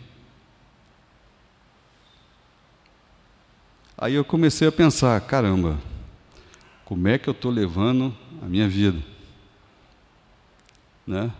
Aí 3.96 4.14
eu 4.14 4.24
comecei 4.24 4.66
a 4.66 4.72
pensar: 4.72 5.20
caramba, 5.20 5.78
como 6.84 7.08
é 7.08 7.18
que 7.18 7.28
eu 7.28 7.32
estou 7.32 7.50
levando 7.50 8.14
a 8.42 8.46
minha 8.46 8.68
vida? 8.68 8.98
Né? 11.06 11.30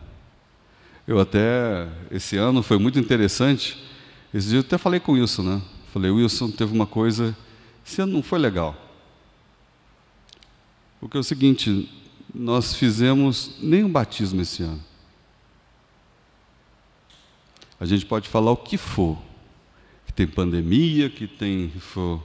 Eu 1.06 1.20
até, 1.20 1.86
esse 2.10 2.36
ano 2.36 2.62
foi 2.62 2.78
muito 2.78 2.98
interessante. 2.98 3.76
Esse 4.32 4.48
dia 4.48 4.58
eu 4.58 4.62
até 4.62 4.78
falei 4.78 4.98
com 4.98 5.12
o 5.12 5.14
Wilson, 5.16 5.42
né? 5.42 5.62
Falei, 5.92 6.10
Wilson, 6.10 6.50
teve 6.50 6.72
uma 6.72 6.86
coisa, 6.86 7.36
esse 7.86 8.00
ano 8.00 8.14
não 8.14 8.22
foi 8.22 8.38
legal. 8.38 8.74
Porque 10.98 11.16
é 11.16 11.20
o 11.20 11.24
seguinte, 11.24 11.90
nós 12.34 12.74
fizemos 12.74 13.56
nenhum 13.60 13.90
batismo 13.90 14.40
esse 14.40 14.62
ano. 14.62 14.82
A 17.78 17.84
gente 17.84 18.06
pode 18.06 18.28
falar 18.28 18.50
o 18.50 18.56
que 18.56 18.78
for, 18.78 19.18
que 20.06 20.12
tem 20.12 20.26
pandemia, 20.26 21.10
que 21.10 21.26
tem 21.26 21.70
for, 21.78 22.22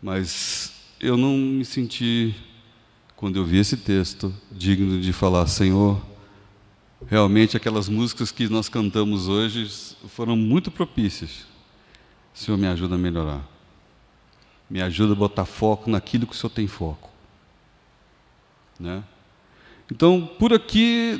mas 0.00 0.72
eu 1.00 1.16
não 1.16 1.36
me 1.36 1.64
senti, 1.64 2.34
quando 3.16 3.36
eu 3.36 3.44
vi 3.44 3.58
esse 3.58 3.76
texto, 3.76 4.32
digno 4.52 5.00
de 5.00 5.12
falar, 5.12 5.46
Senhor, 5.48 6.00
realmente 7.06 7.56
aquelas 7.56 7.88
músicas 7.88 8.30
que 8.30 8.48
nós 8.48 8.68
cantamos 8.68 9.28
hoje 9.28 9.70
foram 10.08 10.36
muito 10.36 10.70
propícias. 10.70 11.46
Senhor, 12.34 12.56
me 12.56 12.66
ajuda 12.66 12.94
a 12.94 12.98
melhorar. 12.98 13.46
Me 14.68 14.82
ajuda 14.82 15.12
a 15.12 15.16
botar 15.16 15.44
foco 15.44 15.90
naquilo 15.90 16.26
que 16.26 16.32
o 16.34 16.36
Senhor 16.36 16.50
tem 16.50 16.66
foco. 16.66 17.10
Né? 18.78 19.02
Então, 19.90 20.28
por 20.38 20.52
aqui, 20.52 21.18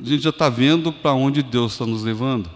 a 0.00 0.04
gente 0.04 0.22
já 0.22 0.30
está 0.30 0.48
vendo 0.48 0.92
para 0.92 1.12
onde 1.12 1.42
Deus 1.42 1.72
está 1.72 1.86
nos 1.86 2.02
levando 2.02 2.50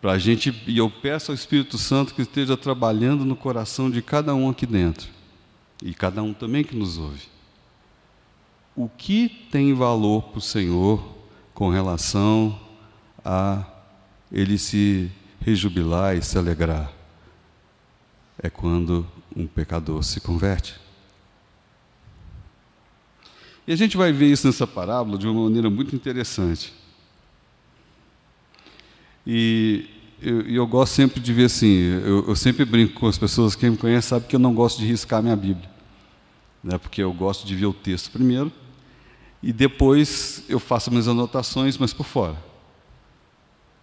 para 0.00 0.12
a 0.12 0.18
gente, 0.18 0.54
e 0.66 0.78
eu 0.78 0.88
peço 0.88 1.32
ao 1.32 1.34
Espírito 1.34 1.76
Santo 1.76 2.14
que 2.14 2.22
esteja 2.22 2.56
trabalhando 2.56 3.24
no 3.24 3.34
coração 3.34 3.90
de 3.90 4.00
cada 4.00 4.34
um 4.34 4.48
aqui 4.48 4.64
dentro, 4.64 5.08
e 5.82 5.92
cada 5.92 6.22
um 6.22 6.32
também 6.32 6.62
que 6.62 6.76
nos 6.76 6.98
ouve. 6.98 7.22
O 8.76 8.88
que 8.88 9.28
tem 9.50 9.74
valor 9.74 10.22
para 10.22 10.38
o 10.38 10.42
Senhor 10.42 11.17
com 11.58 11.70
relação 11.70 12.56
a 13.24 13.64
ele 14.30 14.56
se 14.56 15.10
rejubilar 15.40 16.16
e 16.16 16.22
se 16.22 16.38
alegrar? 16.38 16.92
É 18.40 18.48
quando 18.48 19.04
um 19.34 19.44
pecador 19.44 20.04
se 20.04 20.20
converte. 20.20 20.78
E 23.66 23.72
a 23.72 23.76
gente 23.76 23.96
vai 23.96 24.12
ver 24.12 24.26
isso 24.26 24.46
nessa 24.46 24.68
parábola 24.68 25.18
de 25.18 25.26
uma 25.26 25.42
maneira 25.42 25.68
muito 25.68 25.96
interessante. 25.96 26.72
E 29.26 29.84
eu, 30.22 30.42
eu 30.42 30.64
gosto 30.64 30.92
sempre 30.92 31.18
de 31.18 31.32
ver 31.32 31.46
assim, 31.46 31.66
eu, 31.66 32.28
eu, 32.28 32.36
sempre 32.36 32.64
brinco 32.64 33.00
com 33.00 33.08
as 33.08 33.18
pessoas, 33.18 33.56
quem 33.56 33.70
me 33.70 33.76
conhece 33.76 34.06
sabe 34.06 34.28
que 34.28 34.36
eu 34.36 34.40
não 34.40 34.54
gosto 34.54 34.78
de 34.78 34.86
riscar 34.86 35.20
minha 35.20 35.34
Bíblia. 35.34 35.68
Né, 36.62 36.78
porque 36.78 37.02
eu 37.02 37.12
gosto 37.12 37.44
de 37.44 37.56
ver 37.56 37.66
o 37.66 37.72
texto 37.72 38.12
primeiro, 38.12 38.52
e 39.42 39.52
depois 39.52 40.44
eu 40.48 40.58
faço 40.58 40.90
minhas 40.90 41.08
anotações, 41.08 41.76
mas 41.78 41.92
por 41.92 42.06
fora. 42.06 42.36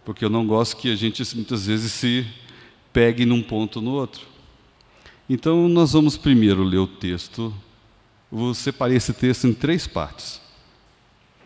Porque 0.04 0.24
eu 0.24 0.30
não 0.30 0.46
gosto 0.46 0.76
que 0.76 0.92
a 0.92 0.96
gente 0.96 1.22
muitas 1.34 1.66
vezes 1.66 1.92
se 1.92 2.26
pegue 2.92 3.24
num 3.24 3.42
ponto 3.42 3.76
ou 3.76 3.82
no 3.82 3.90
outro. 3.92 4.26
Então 5.28 5.68
nós 5.68 5.92
vamos 5.92 6.16
primeiro 6.16 6.62
ler 6.62 6.78
o 6.78 6.86
texto. 6.86 7.52
Eu 8.30 8.38
vou 8.38 8.54
separar 8.54 8.94
esse 8.94 9.12
texto 9.12 9.46
em 9.46 9.52
três 9.52 9.86
partes. 9.86 10.40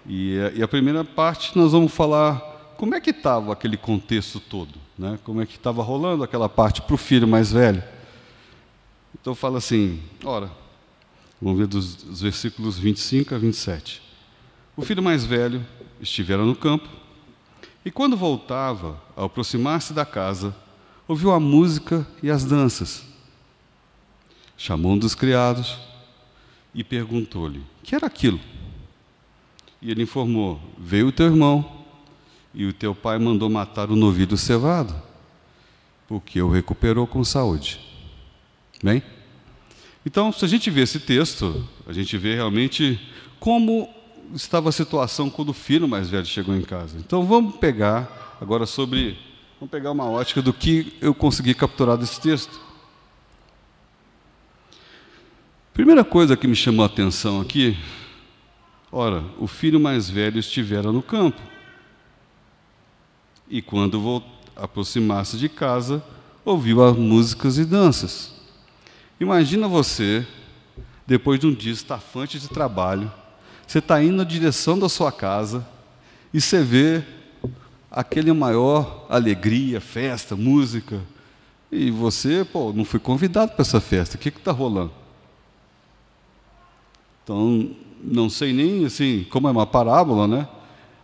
E 0.06 0.38
a, 0.38 0.50
e 0.58 0.62
a 0.62 0.68
primeira 0.68 1.04
parte 1.04 1.56
nós 1.56 1.72
vamos 1.72 1.92
falar 1.92 2.74
como 2.76 2.94
é 2.94 3.00
que 3.00 3.10
estava 3.10 3.52
aquele 3.52 3.76
contexto 3.76 4.40
todo, 4.40 4.74
né? 4.98 5.18
Como 5.22 5.40
é 5.40 5.46
que 5.46 5.56
estava 5.56 5.82
rolando 5.82 6.24
aquela 6.24 6.48
parte 6.48 6.82
para 6.82 6.94
o 6.94 6.98
filho 6.98 7.28
mais 7.28 7.52
velho? 7.52 7.82
Então 9.18 9.34
fala 9.34 9.58
assim, 9.58 10.00
ora, 10.24 10.50
vamos 11.40 11.58
ver 11.58 11.66
dos, 11.66 11.96
dos 11.96 12.20
versículos 12.20 12.78
25 12.78 13.34
a 13.34 13.38
27. 13.38 14.02
O 14.76 14.82
filho 14.82 15.02
mais 15.02 15.24
velho 15.24 15.64
estivera 16.00 16.44
no 16.44 16.54
campo 16.54 16.88
e 17.84 17.90
quando 17.90 18.16
voltava, 18.16 19.00
ao 19.16 19.26
aproximar-se 19.26 19.92
da 19.92 20.04
casa, 20.04 20.54
ouviu 21.08 21.32
a 21.32 21.40
música 21.40 22.06
e 22.22 22.30
as 22.30 22.44
danças. 22.44 23.04
Chamou 24.56 24.92
um 24.92 24.98
dos 24.98 25.14
criados 25.14 25.78
e 26.74 26.84
perguntou-lhe: 26.84 27.62
"Que 27.82 27.94
era 27.94 28.06
aquilo?" 28.06 28.40
E 29.80 29.90
ele 29.90 30.02
informou: 30.02 30.60
"Veio 30.78 31.08
o 31.08 31.12
teu 31.12 31.26
irmão 31.26 31.86
e 32.54 32.66
o 32.66 32.72
teu 32.72 32.94
pai 32.94 33.18
mandou 33.18 33.48
matar 33.48 33.90
o 33.90 33.96
novilho 33.96 34.36
cevado, 34.36 34.94
porque 36.06 36.42
o 36.42 36.50
recuperou 36.50 37.06
com 37.06 37.22
saúde. 37.24 37.80
Bem? 38.82 39.02
Então, 40.04 40.32
se 40.32 40.44
a 40.44 40.48
gente 40.48 40.70
vê 40.70 40.82
esse 40.82 40.98
texto, 40.98 41.68
a 41.86 41.92
gente 41.92 42.16
vê 42.16 42.34
realmente 42.34 42.98
como 43.38 43.88
estava 44.34 44.68
a 44.68 44.72
situação 44.72 45.28
quando 45.28 45.50
o 45.50 45.54
filho 45.54 45.86
mais 45.86 46.08
velho 46.08 46.24
chegou 46.24 46.54
em 46.54 46.62
casa. 46.62 46.96
Então, 46.98 47.24
vamos 47.24 47.56
pegar 47.56 48.36
agora 48.40 48.66
sobre. 48.66 49.18
Vamos 49.58 49.70
pegar 49.70 49.90
uma 49.90 50.08
ótica 50.08 50.40
do 50.40 50.54
que 50.54 50.96
eu 51.02 51.14
consegui 51.14 51.52
capturar 51.52 51.98
desse 51.98 52.18
texto. 52.18 52.58
Primeira 55.74 56.02
coisa 56.02 56.36
que 56.36 56.46
me 56.46 56.56
chamou 56.56 56.82
a 56.82 56.86
atenção 56.86 57.40
aqui, 57.40 57.76
ora, 58.90 59.22
o 59.38 59.46
filho 59.46 59.78
mais 59.78 60.08
velho 60.08 60.38
estivera 60.38 60.90
no 60.90 61.02
campo 61.02 61.40
e 63.50 63.60
quando 63.60 64.22
aproximasse 64.54 65.36
de 65.36 65.48
casa, 65.48 66.02
ouviu 66.44 66.82
as 66.82 66.96
músicas 66.96 67.58
e 67.58 67.64
danças. 67.64 68.39
Imagina 69.20 69.68
você, 69.68 70.26
depois 71.06 71.38
de 71.38 71.46
um 71.46 71.54
dia 71.54 71.72
estafante 71.72 72.40
de 72.40 72.48
trabalho, 72.48 73.12
você 73.66 73.78
está 73.78 74.02
indo 74.02 74.16
na 74.16 74.24
direção 74.24 74.78
da 74.78 74.88
sua 74.88 75.12
casa 75.12 75.64
e 76.32 76.40
você 76.40 76.62
vê 76.62 77.04
aquele 77.90 78.32
maior 78.32 79.06
alegria, 79.08 79.80
festa, 79.80 80.34
música, 80.34 81.00
e 81.70 81.90
você, 81.90 82.44
pô, 82.44 82.72
não 82.72 82.84
foi 82.84 82.98
convidado 82.98 83.52
para 83.52 83.62
essa 83.62 83.80
festa, 83.80 84.16
o 84.16 84.18
que 84.18 84.30
está 84.30 84.50
rolando? 84.50 84.92
Então, 87.22 87.70
não 88.02 88.30
sei 88.30 88.52
nem 88.52 88.86
assim, 88.86 89.24
como 89.30 89.46
é 89.46 89.50
uma 89.50 89.66
parábola, 89.66 90.26
né? 90.26 90.48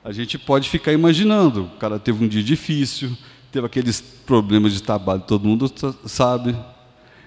a 0.06 0.12
gente 0.12 0.38
pode 0.38 0.70
ficar 0.70 0.92
imaginando. 0.92 1.64
O 1.64 1.78
cara 1.78 1.99
teve 1.99 2.25
um 2.25 2.28
dia 2.28 2.42
difícil, 2.42 3.11
teve 3.50 3.66
aqueles 3.66 4.00
problemas 4.00 4.73
de 4.73 4.80
trabalho, 4.80 5.20
todo 5.23 5.49
mundo 5.49 5.68
sabe. 6.06 6.56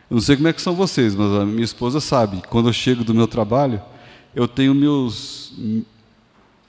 Eu 0.10 0.16
não 0.16 0.22
sei 0.22 0.36
como 0.36 0.48
é 0.48 0.54
que 0.54 0.62
são 0.62 0.74
vocês, 0.74 1.14
mas 1.16 1.32
a 1.42 1.46
minha 1.46 1.64
esposa 1.64 2.00
sabe. 2.00 2.42
Quando 2.50 2.70
eu 2.70 2.74
chego 2.74 3.04
do 3.04 3.14
meu 3.14 3.28
trabalho, 3.28 3.82
eu 4.34 4.48
tenho 4.48 4.74
meus 4.74 5.54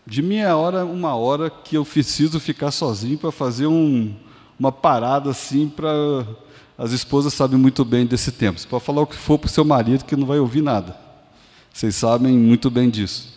de 0.06 0.22
meia 0.22 0.56
hora, 0.56 0.84
uma 0.84 1.14
hora 1.14 1.48
que 1.48 1.76
eu 1.76 1.84
preciso 1.84 2.40
ficar 2.40 2.70
sozinho 2.70 3.16
para 3.16 3.30
fazer 3.30 3.66
um, 3.66 4.12
uma 4.58 4.72
parada 4.72 5.30
assim 5.30 5.68
para 5.68 6.26
as 6.76 6.92
esposas 6.92 7.32
sabem 7.32 7.58
muito 7.58 7.84
bem 7.84 8.06
desse 8.06 8.32
tempo. 8.32 8.58
Você 8.58 8.66
pode 8.66 8.84
falar 8.84 9.02
o 9.02 9.06
que 9.06 9.16
for 9.16 9.38
para 9.38 9.46
o 9.46 9.50
seu 9.50 9.64
marido 9.64 10.04
que 10.04 10.16
não 10.16 10.26
vai 10.26 10.38
ouvir 10.38 10.62
nada. 10.62 10.96
Vocês 11.72 11.94
sabem 11.94 12.36
muito 12.36 12.70
bem 12.70 12.90
disso. 12.90 13.32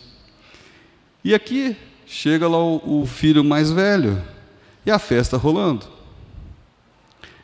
E 1.22 1.34
aqui 1.34 1.76
chega 2.06 2.48
lá 2.48 2.58
o, 2.58 3.02
o 3.02 3.06
filho 3.06 3.44
mais 3.44 3.70
velho 3.70 4.20
e 4.84 4.90
a 4.90 4.98
festa 4.98 5.36
rolando. 5.36 5.86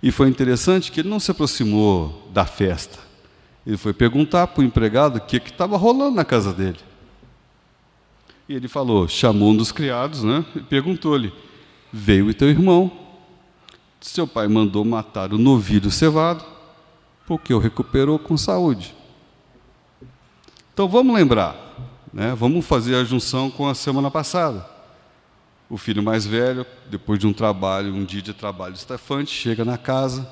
E 0.03 0.11
foi 0.11 0.29
interessante 0.29 0.91
que 0.91 1.01
ele 1.01 1.09
não 1.09 1.21
se 1.21 1.31
aproximou 1.31 2.29
da 2.33 2.47
festa. 2.47 2.99
Ele 3.67 3.77
foi 3.77 3.93
perguntar 3.93 4.47
para 4.47 4.63
o 4.63 4.65
empregado 4.65 5.17
o 5.17 5.21
que 5.21 5.37
estava 5.37 5.77
rolando 5.77 6.17
na 6.17 6.25
casa 6.25 6.53
dele. 6.53 6.79
E 8.49 8.55
ele 8.55 8.67
falou, 8.67 9.07
chamou 9.07 9.51
um 9.51 9.57
dos 9.57 9.71
criados, 9.71 10.25
né? 10.25 10.45
E 10.57 10.61
perguntou-lhe: 10.61 11.33
Veio 11.93 12.29
o 12.29 12.35
teu 12.35 12.49
irmão? 12.49 12.91
Seu 14.01 14.27
pai 14.27 14.49
mandou 14.49 14.85
matar 14.85 15.33
o 15.33 15.39
novilho 15.39 15.91
cevado, 15.91 16.45
porque 17.27 17.53
o 17.53 17.59
recuperou 17.59 18.19
com 18.19 18.37
saúde. 18.37 18.95
Então 20.73 20.89
vamos 20.89 21.15
lembrar, 21.15 21.55
né? 22.13 22.35
Vamos 22.35 22.65
fazer 22.65 22.95
a 22.95 23.05
junção 23.05 23.51
com 23.51 23.69
a 23.69 23.75
semana 23.75 24.11
passada. 24.11 24.80
O 25.71 25.79
filho 25.79 26.03
mais 26.03 26.27
velho, 26.27 26.67
depois 26.91 27.21
de 27.21 27.29
um 27.29 27.33
trabalho, 27.33 27.95
um 27.95 28.05
dia 28.05 28.21
de 28.21 28.35
trabalho 28.35 28.75
estafante, 28.75 29.31
chega 29.31 29.65
na 29.65 29.79
casa, 29.79 30.29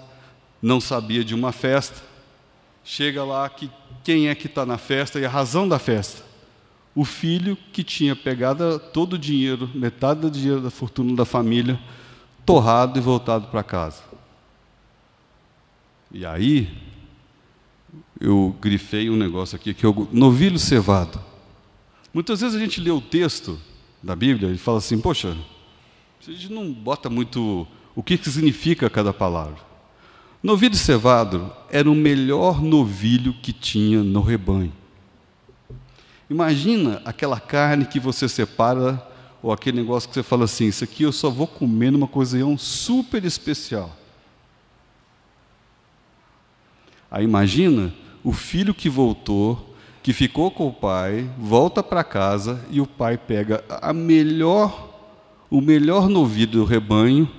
não 0.61 0.81
sabia 0.81 1.25
de 1.25 1.33
uma 1.33 1.53
festa, 1.53 2.03
chega 2.83 3.23
lá 3.23 3.49
que 3.49 3.71
quem 4.03 4.27
é 4.27 4.35
que 4.35 4.49
está 4.49 4.67
na 4.67 4.77
festa 4.77 5.21
e 5.21 5.25
a 5.25 5.29
razão 5.29 5.69
da 5.69 5.79
festa. 5.79 6.25
O 6.93 7.05
filho 7.05 7.57
que 7.73 7.85
tinha 7.85 8.17
pegado 8.17 8.81
todo 8.93 9.13
o 9.13 9.19
dinheiro, 9.19 9.71
metade 9.73 10.23
do 10.23 10.31
dinheiro 10.31 10.61
da 10.61 10.71
fortuna 10.71 11.15
da 11.15 11.25
família, 11.25 11.79
torrado 12.45 12.99
e 12.99 13.01
voltado 13.01 13.47
para 13.47 13.63
casa. 13.63 14.03
E 16.11 16.27
aí, 16.27 16.69
eu 18.21 18.57
grifei 18.61 19.09
um 19.09 19.17
negócio 19.17 19.55
aqui, 19.55 19.73
que 19.73 19.87
é 19.87 19.89
o 19.89 20.09
novilho 20.11 20.59
cevado. 20.59 21.23
Muitas 22.13 22.41
vezes 22.41 22.57
a 22.57 22.59
gente 22.59 22.81
lê 22.81 22.91
o 22.91 23.01
texto 23.01 23.61
da 24.03 24.15
Bíblia 24.15 24.51
e 24.51 24.59
fala 24.59 24.79
assim: 24.79 24.99
poxa, 24.99 25.37
a 26.21 26.31
gente 26.31 26.53
não 26.53 26.73
bota 26.73 27.09
muito 27.09 27.67
o 27.95 28.03
que, 28.03 28.19
que 28.19 28.31
significa 28.31 28.89
cada 28.89 29.13
palavra. 29.13 29.59
Novilho 30.43 30.77
cevado 30.77 31.53
era 31.69 31.91
o 31.91 31.95
melhor 31.95 32.63
novilho 32.63 33.35
que 33.35 33.53
tinha 33.53 34.03
no 34.03 34.21
rebanho. 34.21 34.73
Imagina 36.31 37.03
aquela 37.05 37.41
carne 37.41 37.87
que 37.87 37.99
você 37.99 38.29
separa, 38.29 39.05
ou 39.43 39.53
aquele 39.53 39.81
negócio 39.81 40.09
que 40.09 40.15
você 40.15 40.23
fala 40.23 40.45
assim: 40.45 40.67
Isso 40.67 40.85
aqui 40.85 41.03
eu 41.03 41.13
só 41.13 41.31
vou 41.31 41.47
comer 41.47 41.91
numa 41.91 42.07
ocasião 42.07 42.57
super 42.57 43.25
especial. 43.25 43.97
Aí 47.11 47.25
imagina 47.25 47.93
o 48.23 48.33
filho 48.33 48.75
que 48.75 48.91
voltou 48.91 49.68
que 50.09 50.15
ficou 50.15 50.51
com 50.51 50.67
o 50.67 50.73
pai, 50.73 51.31
volta 51.37 51.83
para 51.83 52.03
casa 52.03 52.65
e 52.71 52.81
o 52.81 52.87
pai 52.87 53.19
pega 53.19 53.63
a 53.69 53.93
melhor, 53.93 54.89
o 55.51 55.61
melhor 55.61 56.09
novilho 56.09 56.53
do 56.53 56.65
rebanho 56.65 57.31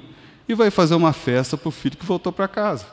e 0.47 0.53
vai 0.53 0.69
fazer 0.69 0.93
uma 0.93 1.11
festa 1.11 1.57
para 1.57 1.67
o 1.67 1.71
filho 1.71 1.97
que 1.97 2.05
voltou 2.05 2.31
para 2.31 2.47
casa. 2.47 2.85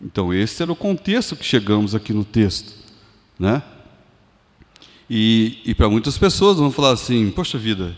Então 0.00 0.32
esse 0.32 0.62
era 0.62 0.72
o 0.72 0.76
contexto 0.76 1.36
que 1.36 1.44
chegamos 1.44 1.94
aqui 1.94 2.14
no 2.14 2.24
texto, 2.24 2.72
né? 3.38 3.62
E, 5.10 5.60
e 5.62 5.74
para 5.74 5.90
muitas 5.90 6.16
pessoas 6.16 6.56
vão 6.56 6.72
falar 6.72 6.92
assim, 6.92 7.30
poxa 7.32 7.58
vida, 7.58 7.94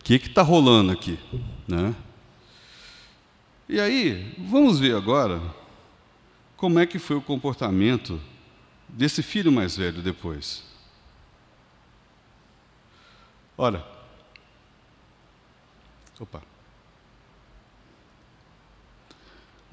o 0.00 0.02
que 0.02 0.14
está 0.14 0.40
rolando 0.40 0.92
aqui, 0.92 1.18
né? 1.68 1.94
E 3.68 3.78
aí, 3.78 4.34
vamos 4.38 4.80
ver 4.80 4.96
agora 4.96 5.42
como 6.62 6.78
é 6.78 6.86
que 6.86 7.00
foi 7.00 7.16
o 7.16 7.20
comportamento 7.20 8.20
desse 8.88 9.20
filho 9.20 9.50
mais 9.50 9.76
velho 9.76 10.00
depois? 10.00 10.62
Ora, 13.58 13.84
opa. 16.20 16.40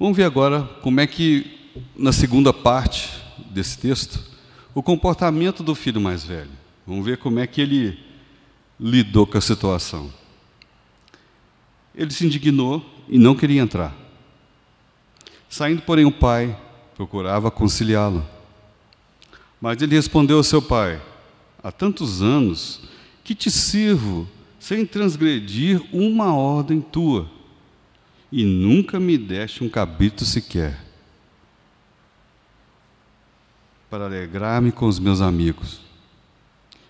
Vamos 0.00 0.16
ver 0.16 0.24
agora 0.24 0.64
como 0.82 0.98
é 0.98 1.06
que, 1.06 1.70
na 1.94 2.12
segunda 2.12 2.52
parte 2.52 3.22
desse 3.52 3.78
texto, 3.78 4.28
o 4.74 4.82
comportamento 4.82 5.62
do 5.62 5.76
filho 5.76 6.00
mais 6.00 6.24
velho. 6.24 6.50
Vamos 6.84 7.04
ver 7.04 7.18
como 7.18 7.38
é 7.38 7.46
que 7.46 7.60
ele 7.60 8.04
lidou 8.80 9.28
com 9.28 9.38
a 9.38 9.40
situação. 9.40 10.12
Ele 11.94 12.10
se 12.10 12.26
indignou 12.26 12.84
e 13.08 13.16
não 13.16 13.36
queria 13.36 13.62
entrar. 13.62 13.94
Saindo, 15.48 15.82
porém, 15.82 16.04
o 16.04 16.10
pai 16.10 16.58
procurava 17.00 17.50
conciliá-lo. 17.50 18.28
Mas 19.58 19.80
ele 19.80 19.96
respondeu 19.96 20.36
ao 20.36 20.42
seu 20.42 20.60
pai: 20.60 21.00
Há 21.62 21.72
tantos 21.72 22.20
anos 22.20 22.82
que 23.24 23.34
te 23.34 23.50
sirvo 23.50 24.28
sem 24.58 24.84
transgredir 24.84 25.82
uma 25.94 26.34
ordem 26.34 26.78
tua, 26.78 27.26
e 28.30 28.44
nunca 28.44 29.00
me 29.00 29.16
deste 29.16 29.64
um 29.64 29.68
cabrito 29.70 30.26
sequer, 30.26 30.78
para 33.88 34.04
alegrar-me 34.04 34.70
com 34.70 34.86
os 34.86 34.98
meus 34.98 35.22
amigos. 35.22 35.80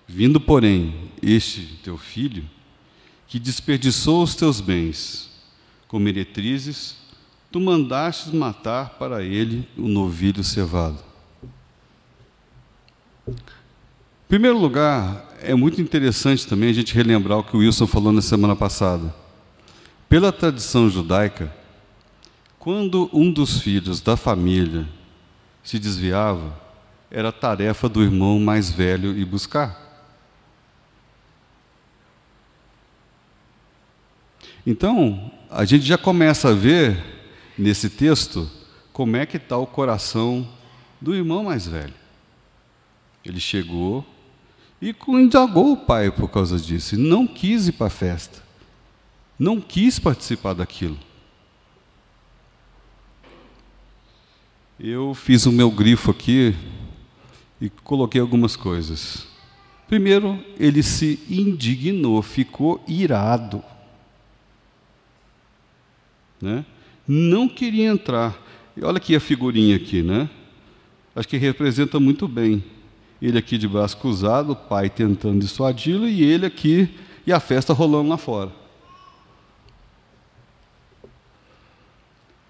Vindo, 0.08 0.40
porém, 0.40 1.08
este 1.22 1.78
teu 1.84 1.96
filho, 1.96 2.50
que 3.28 3.38
desperdiçou 3.38 4.24
os 4.24 4.34
teus 4.34 4.60
bens 4.60 5.30
com 5.86 6.00
meretrizes, 6.00 6.99
tu 7.50 7.58
mandastes 7.58 8.32
matar 8.32 8.90
para 8.90 9.22
ele 9.22 9.68
o 9.76 9.88
novilho 9.88 10.44
cevado. 10.44 10.98
primeiro 14.28 14.58
lugar, 14.58 15.28
é 15.42 15.54
muito 15.54 15.80
interessante 15.80 16.46
também 16.46 16.70
a 16.70 16.72
gente 16.72 16.94
relembrar 16.94 17.38
o 17.38 17.44
que 17.44 17.56
o 17.56 17.60
Wilson 17.60 17.86
falou 17.86 18.12
na 18.12 18.22
semana 18.22 18.54
passada. 18.54 19.12
Pela 20.08 20.30
tradição 20.30 20.88
judaica, 20.88 21.52
quando 22.58 23.10
um 23.12 23.32
dos 23.32 23.60
filhos 23.60 24.00
da 24.00 24.16
família 24.16 24.86
se 25.64 25.78
desviava, 25.78 26.56
era 27.10 27.32
tarefa 27.32 27.88
do 27.88 28.02
irmão 28.02 28.38
mais 28.38 28.70
velho 28.70 29.16
ir 29.16 29.24
buscar. 29.24 29.88
Então, 34.64 35.32
a 35.50 35.64
gente 35.64 35.84
já 35.84 35.98
começa 35.98 36.50
a 36.50 36.54
ver 36.54 37.19
nesse 37.60 37.90
texto 37.90 38.50
como 38.92 39.16
é 39.16 39.26
que 39.26 39.36
está 39.36 39.56
o 39.56 39.66
coração 39.66 40.48
do 41.00 41.14
irmão 41.14 41.44
mais 41.44 41.66
velho. 41.66 41.94
Ele 43.24 43.38
chegou 43.38 44.04
e 44.80 44.94
indagou 45.08 45.72
o 45.72 45.76
pai 45.76 46.10
por 46.10 46.28
causa 46.28 46.58
disso, 46.58 46.98
não 46.98 47.26
quis 47.26 47.68
ir 47.68 47.72
para 47.72 47.88
a 47.88 47.90
festa, 47.90 48.42
não 49.38 49.60
quis 49.60 49.98
participar 49.98 50.54
daquilo. 50.54 50.98
Eu 54.78 55.12
fiz 55.12 55.44
o 55.44 55.52
meu 55.52 55.70
grifo 55.70 56.10
aqui 56.10 56.54
e 57.60 57.68
coloquei 57.68 58.20
algumas 58.20 58.56
coisas. 58.56 59.26
Primeiro, 59.86 60.42
ele 60.58 60.82
se 60.82 61.20
indignou, 61.28 62.22
ficou 62.22 62.82
irado. 62.88 63.62
Né? 66.40 66.64
Não 67.12 67.48
queria 67.48 67.88
entrar. 67.88 68.40
E 68.76 68.84
olha 68.84 68.98
aqui 68.98 69.16
a 69.16 69.20
figurinha 69.20 69.74
aqui, 69.74 70.00
né? 70.00 70.30
Acho 71.12 71.26
que 71.26 71.36
representa 71.36 71.98
muito 71.98 72.28
bem. 72.28 72.62
Ele 73.20 73.36
aqui 73.36 73.58
de 73.58 73.66
braço 73.66 73.96
cruzado, 73.96 74.52
o 74.52 74.56
pai 74.56 74.88
tentando 74.88 75.40
dissuadi-lo, 75.40 76.08
e 76.08 76.22
ele 76.22 76.46
aqui, 76.46 76.88
e 77.26 77.32
a 77.32 77.40
festa 77.40 77.72
rolando 77.72 78.10
lá 78.10 78.16
fora. 78.16 78.52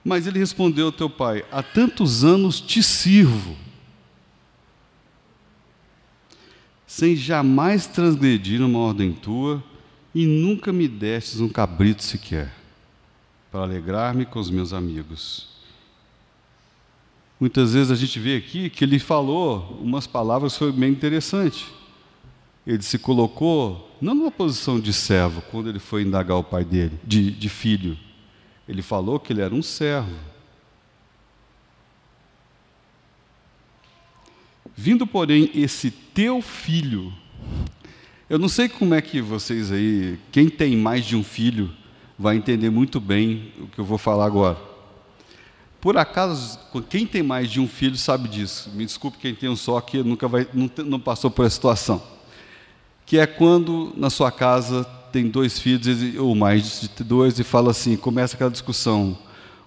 Mas 0.04 0.26
ele 0.26 0.38
respondeu 0.38 0.86
ao 0.86 0.92
teu 0.92 1.08
pai: 1.08 1.42
Há 1.50 1.62
tantos 1.62 2.22
anos 2.22 2.60
te 2.60 2.82
sirvo, 2.82 3.56
sem 6.86 7.16
jamais 7.16 7.86
transgredir 7.86 8.60
uma 8.60 8.78
ordem 8.78 9.10
tua, 9.10 9.64
e 10.14 10.26
nunca 10.26 10.70
me 10.70 10.86
destes 10.86 11.40
um 11.40 11.48
cabrito 11.48 12.02
sequer, 12.02 12.59
para 13.50 13.62
alegrar-me 13.62 14.24
com 14.24 14.38
os 14.38 14.50
meus 14.50 14.72
amigos. 14.72 15.48
Muitas 17.38 17.72
vezes 17.72 17.90
a 17.90 17.96
gente 17.96 18.18
vê 18.18 18.36
aqui 18.36 18.68
que 18.68 18.84
ele 18.84 18.98
falou 18.98 19.78
umas 19.80 20.06
palavras 20.06 20.56
foi 20.56 20.70
bem 20.72 20.90
interessante. 20.90 21.66
Ele 22.66 22.82
se 22.82 22.98
colocou 22.98 23.90
não 24.00 24.14
numa 24.14 24.30
posição 24.30 24.78
de 24.78 24.92
servo, 24.92 25.42
quando 25.50 25.68
ele 25.68 25.78
foi 25.78 26.02
indagar 26.02 26.36
o 26.36 26.44
pai 26.44 26.64
dele, 26.64 26.98
de, 27.04 27.30
de 27.30 27.48
filho 27.48 27.96
ele 28.70 28.82
falou 28.82 29.18
que 29.18 29.32
ele 29.32 29.40
era 29.40 29.52
um 29.52 29.62
servo. 29.62 30.14
Vindo, 34.76 35.04
porém, 35.04 35.50
esse 35.52 35.90
teu 35.90 36.40
filho, 36.40 37.12
eu 38.28 38.38
não 38.38 38.48
sei 38.48 38.68
como 38.68 38.94
é 38.94 39.02
que 39.02 39.20
vocês 39.20 39.72
aí, 39.72 40.20
quem 40.30 40.48
tem 40.48 40.76
mais 40.76 41.04
de 41.04 41.16
um 41.16 41.24
filho, 41.24 41.74
vai 42.20 42.36
entender 42.36 42.68
muito 42.68 43.00
bem 43.00 43.50
o 43.58 43.66
que 43.66 43.78
eu 43.78 43.84
vou 43.84 43.96
falar 43.96 44.26
agora. 44.26 44.58
Por 45.80 45.96
acaso, 45.96 46.58
quem 46.90 47.06
tem 47.06 47.22
mais 47.22 47.50
de 47.50 47.58
um 47.58 47.66
filho 47.66 47.96
sabe 47.96 48.28
disso. 48.28 48.70
Me 48.74 48.84
desculpe 48.84 49.16
quem 49.16 49.34
tem 49.34 49.48
um 49.48 49.56
só 49.56 49.80
que 49.80 50.02
nunca 50.02 50.28
vai, 50.28 50.46
não, 50.52 50.70
não 50.84 51.00
passou 51.00 51.30
por 51.30 51.46
essa 51.46 51.54
situação. 51.54 52.02
Que 53.06 53.18
é 53.18 53.26
quando 53.26 53.94
na 53.96 54.10
sua 54.10 54.30
casa 54.30 54.84
tem 55.10 55.28
dois 55.28 55.58
filhos 55.58 56.14
ou 56.18 56.34
mais 56.34 56.82
de 56.94 57.02
dois 57.02 57.38
e 57.38 57.42
fala 57.42 57.70
assim, 57.70 57.96
começa 57.96 58.34
aquela 58.34 58.50
discussão. 58.50 59.16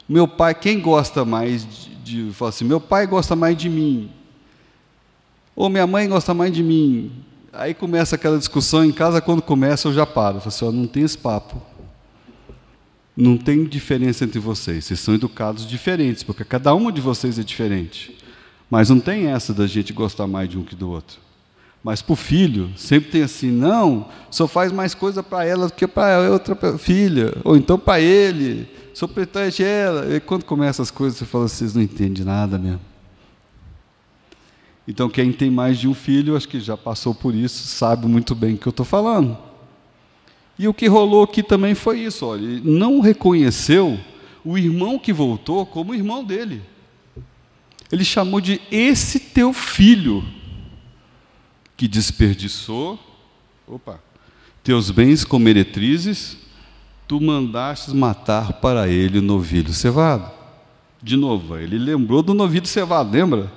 Meu 0.07 0.27
pai, 0.27 0.53
quem 0.53 0.79
gosta 0.79 1.25
mais 1.25 1.65
de, 1.67 2.27
de 2.27 2.33
fala 2.33 2.49
assim, 2.49 2.65
meu 2.65 2.79
pai 2.79 3.07
gosta 3.07 3.35
mais 3.35 3.57
de 3.57 3.67
mim. 3.67 4.11
Ou 5.55 5.69
minha 5.69 5.87
mãe 5.87 6.07
gosta 6.07 6.35
mais 6.35 6.53
de 6.53 6.61
mim. 6.61 7.11
Aí 7.51 7.73
começa 7.73 8.15
aquela 8.15 8.37
discussão 8.37 8.85
em 8.85 8.91
casa, 8.91 9.19
quando 9.21 9.41
começa 9.41 9.87
eu 9.87 9.93
já 9.93 10.05
paro. 10.05 10.37
Eu 10.37 10.41
falo 10.41 10.69
assim, 10.69 10.79
não 10.79 10.85
tem 10.85 11.01
esse 11.01 11.17
papo. 11.17 11.72
Não 13.15 13.37
tem 13.37 13.63
diferença 13.63 14.23
entre 14.23 14.39
vocês. 14.39 14.85
Vocês 14.85 14.99
são 14.99 15.13
educados 15.13 15.67
diferentes, 15.67 16.23
porque 16.23 16.43
cada 16.43 16.73
uma 16.73 16.91
de 16.91 16.99
vocês 16.99 17.37
é 17.37 17.43
diferente. 17.43 18.17
Mas 18.69 18.89
não 18.89 18.99
tem 18.99 19.27
essa 19.27 19.53
da 19.53 19.67
gente 19.67 19.93
gostar 19.93 20.25
mais 20.25 20.49
de 20.49 20.57
um 20.57 20.63
que 20.63 20.75
do 20.75 20.89
outro. 20.89 21.19
Mas 21.83 22.01
para 22.01 22.13
o 22.13 22.15
filho, 22.15 22.71
sempre 22.75 23.11
tem 23.11 23.21
assim: 23.21 23.51
não, 23.51 24.07
só 24.31 24.47
faz 24.47 24.71
mais 24.71 24.95
coisa 24.95 25.21
para 25.21 25.45
ela 25.45 25.67
do 25.67 25.73
que 25.73 25.85
para 25.85 26.31
outra 26.31 26.55
filha, 26.77 27.35
ou 27.43 27.57
então 27.57 27.77
para 27.77 27.99
ele, 27.99 28.67
só 28.93 29.05
protege 29.05 29.63
ela. 29.63 30.15
E 30.15 30.19
quando 30.19 30.45
começa 30.45 30.81
as 30.81 30.89
coisas, 30.89 31.19
você 31.19 31.25
fala: 31.25 31.47
vocês 31.47 31.75
não 31.75 31.81
entendem 31.81 32.23
nada 32.23 32.57
mesmo. 32.57 32.79
Então, 34.87 35.09
quem 35.09 35.31
tem 35.31 35.49
mais 35.49 35.77
de 35.77 35.87
um 35.87 35.93
filho, 35.93 36.35
acho 36.35 36.47
que 36.47 36.59
já 36.59 36.75
passou 36.75 37.13
por 37.15 37.33
isso, 37.33 37.67
sabe 37.67 38.05
muito 38.07 38.33
bem 38.35 38.55
o 38.55 38.57
que 38.57 38.67
eu 38.67 38.71
estou 38.71 38.85
falando. 38.85 39.37
E 40.57 40.67
o 40.67 40.73
que 40.73 40.87
rolou 40.87 41.23
aqui 41.23 41.41
também 41.41 41.75
foi 41.75 41.99
isso: 41.99 42.25
olha, 42.25 42.41
ele 42.41 42.61
não 42.63 42.99
reconheceu 42.99 43.99
o 44.43 44.57
irmão 44.57 44.99
que 44.99 45.13
voltou 45.13 45.65
como 45.65 45.95
irmão 45.95 46.23
dele. 46.23 46.61
Ele 47.91 48.03
chamou 48.03 48.41
de 48.41 48.61
esse 48.71 49.19
teu 49.19 49.53
filho 49.53 50.23
que 51.77 51.87
desperdiçou 51.87 52.99
opa, 53.67 53.99
teus 54.63 54.91
bens 54.91 55.23
com 55.23 55.39
meretrizes, 55.39 56.37
tu 57.07 57.19
mandastes 57.19 57.93
matar 57.93 58.53
para 58.53 58.87
ele 58.87 59.19
o 59.19 59.21
novilho 59.21 59.73
cevado. 59.73 60.31
De 61.01 61.17
novo, 61.17 61.57
ele 61.57 61.77
lembrou 61.77 62.21
do 62.21 62.33
novilho 62.33 62.65
cevado, 62.65 63.11
lembra? 63.11 63.51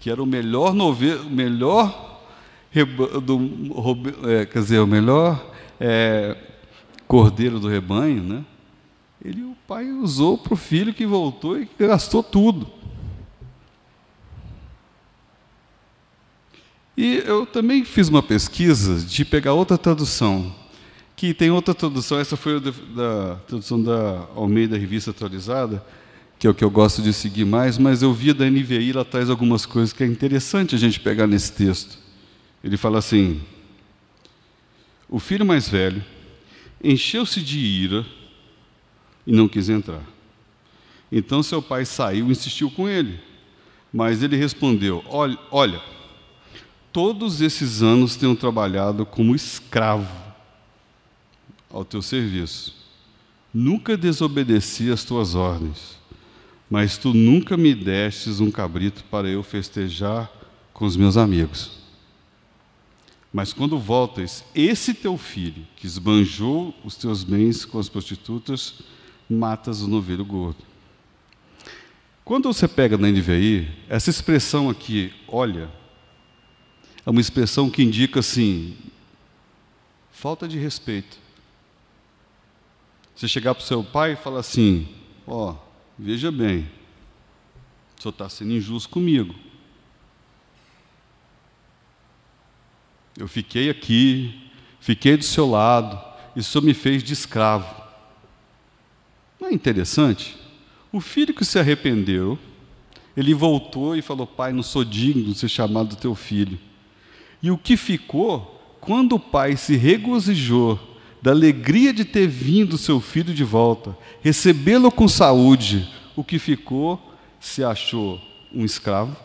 Que 0.00 0.10
era 0.10 0.22
o 0.22 0.26
melhor 0.26 0.72
novilho, 0.72 1.24
melhor 1.24 2.22
do, 3.24 4.28
é, 4.28 4.46
quer 4.46 4.58
dizer, 4.60 4.78
o 4.78 4.86
melhor 4.86 5.44
é, 5.80 6.36
cordeiro 7.06 7.58
do 7.58 7.68
rebanho, 7.68 8.22
né? 8.22 8.44
Ele, 9.24 9.42
o 9.42 9.56
pai 9.66 9.90
usou 9.90 10.38
para 10.38 10.54
o 10.54 10.56
filho 10.56 10.94
que 10.94 11.06
voltou 11.06 11.60
e 11.60 11.68
gastou 11.78 12.22
tudo. 12.22 12.70
E 16.96 17.22
eu 17.24 17.46
também 17.46 17.84
fiz 17.84 18.08
uma 18.08 18.22
pesquisa 18.22 19.04
de 19.04 19.24
pegar 19.24 19.52
outra 19.52 19.78
tradução, 19.78 20.52
que 21.14 21.32
tem 21.32 21.50
outra 21.50 21.72
tradução, 21.72 22.18
essa 22.18 22.36
foi 22.36 22.56
a 22.56 22.58
da, 22.58 23.36
tradução 23.46 23.80
da 23.80 24.26
Almeida 24.34 24.76
Revista 24.76 25.12
Atualizada, 25.12 25.84
que 26.38 26.46
é 26.46 26.50
o 26.50 26.54
que 26.54 26.64
eu 26.64 26.70
gosto 26.70 27.00
de 27.00 27.12
seguir 27.12 27.44
mais, 27.44 27.78
mas 27.78 28.02
eu 28.02 28.12
vi 28.12 28.32
da 28.32 28.48
NVI, 28.48 28.90
ela 28.90 29.04
traz 29.04 29.30
algumas 29.30 29.66
coisas 29.66 29.92
que 29.92 30.02
é 30.02 30.06
interessante 30.06 30.74
a 30.74 30.78
gente 30.78 30.98
pegar 30.98 31.26
nesse 31.26 31.52
texto. 31.52 31.98
Ele 32.62 32.76
fala 32.76 32.98
assim: 32.98 33.40
O 35.08 35.18
filho 35.18 35.44
mais 35.44 35.68
velho 35.68 36.04
encheu-se 36.82 37.40
de 37.40 37.58
ira 37.58 38.06
e 39.26 39.32
não 39.32 39.48
quis 39.48 39.68
entrar. 39.68 40.02
Então 41.10 41.42
seu 41.42 41.62
pai 41.62 41.84
saiu 41.84 42.28
e 42.28 42.32
insistiu 42.32 42.70
com 42.70 42.88
ele. 42.88 43.18
Mas 43.92 44.22
ele 44.22 44.36
respondeu: 44.36 45.02
Olha, 45.08 45.38
olha 45.50 45.80
todos 46.92 47.40
esses 47.40 47.80
anos 47.82 48.16
tenho 48.16 48.34
trabalhado 48.34 49.06
como 49.06 49.34
escravo 49.34 50.12
ao 51.70 51.84
teu 51.84 52.02
serviço. 52.02 52.74
Nunca 53.52 53.96
desobedeci 53.96 54.90
às 54.90 55.04
tuas 55.04 55.34
ordens, 55.34 55.96
mas 56.68 56.98
tu 56.98 57.14
nunca 57.14 57.56
me 57.56 57.74
destes 57.74 58.40
um 58.40 58.50
cabrito 58.50 59.04
para 59.04 59.28
eu 59.28 59.42
festejar 59.42 60.30
com 60.72 60.84
os 60.84 60.96
meus 60.96 61.16
amigos. 61.16 61.70
Mas 63.32 63.52
quando 63.52 63.78
voltas, 63.78 64.44
esse 64.54 64.94
teu 64.94 65.18
filho, 65.18 65.66
que 65.76 65.86
esbanjou 65.86 66.74
os 66.82 66.96
teus 66.96 67.22
bens 67.22 67.64
com 67.64 67.78
as 67.78 67.88
prostitutas, 67.88 68.80
matas 69.28 69.82
o 69.82 69.88
novilho 69.88 70.24
gordo. 70.24 70.64
Quando 72.24 72.52
você 72.52 72.66
pega 72.66 72.96
na 72.96 73.08
NVI, 73.08 73.68
essa 73.88 74.10
expressão 74.10 74.68
aqui, 74.68 75.12
olha, 75.26 75.70
é 77.04 77.10
uma 77.10 77.20
expressão 77.20 77.70
que 77.70 77.82
indica 77.82 78.20
assim, 78.20 78.76
falta 80.10 80.48
de 80.48 80.58
respeito. 80.58 81.18
Você 83.14 83.26
chegar 83.26 83.54
para 83.54 83.64
o 83.64 83.66
seu 83.66 83.82
pai 83.82 84.12
e 84.12 84.16
falar 84.16 84.40
assim: 84.40 84.88
Ó, 85.26 85.52
oh, 85.52 85.56
veja 85.98 86.30
bem, 86.30 86.70
o 87.98 88.02
senhor 88.02 88.12
está 88.12 88.28
sendo 88.28 88.52
injusto 88.52 88.88
comigo. 88.90 89.34
Eu 93.18 93.26
fiquei 93.26 93.68
aqui, 93.68 94.32
fiquei 94.78 95.16
do 95.16 95.24
seu 95.24 95.50
lado, 95.50 96.00
o 96.36 96.42
senhor 96.42 96.62
me 96.62 96.72
fez 96.72 97.02
de 97.02 97.12
escravo. 97.12 97.66
Não 99.40 99.48
é 99.48 99.52
interessante? 99.52 100.36
O 100.92 101.00
filho 101.00 101.34
que 101.34 101.44
se 101.44 101.58
arrependeu, 101.58 102.38
ele 103.16 103.34
voltou 103.34 103.96
e 103.96 104.02
falou: 104.02 104.24
Pai, 104.24 104.52
não 104.52 104.62
sou 104.62 104.84
digno 104.84 105.24
de 105.24 105.34
ser 105.36 105.48
chamado 105.48 105.96
teu 105.96 106.14
filho. 106.14 106.60
E 107.42 107.50
o 107.50 107.58
que 107.58 107.76
ficou, 107.76 108.78
quando 108.80 109.16
o 109.16 109.20
pai 109.20 109.56
se 109.56 109.76
regozijou 109.76 110.78
da 111.20 111.32
alegria 111.32 111.92
de 111.92 112.04
ter 112.04 112.28
vindo 112.28 112.78
seu 112.78 113.00
filho 113.00 113.34
de 113.34 113.42
volta, 113.42 113.98
recebê-lo 114.22 114.92
com 114.92 115.08
saúde, 115.08 115.92
o 116.14 116.22
que 116.22 116.38
ficou 116.38 117.16
se 117.40 117.64
achou 117.64 118.20
um 118.54 118.64
escravo, 118.64 119.16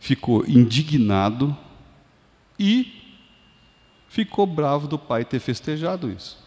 ficou 0.00 0.44
indignado 0.48 1.56
e 2.58 3.02
ficou 4.08 4.46
bravo 4.46 4.88
do 4.88 4.98
pai 4.98 5.24
ter 5.24 5.40
festejado 5.40 6.10
isso. 6.10 6.38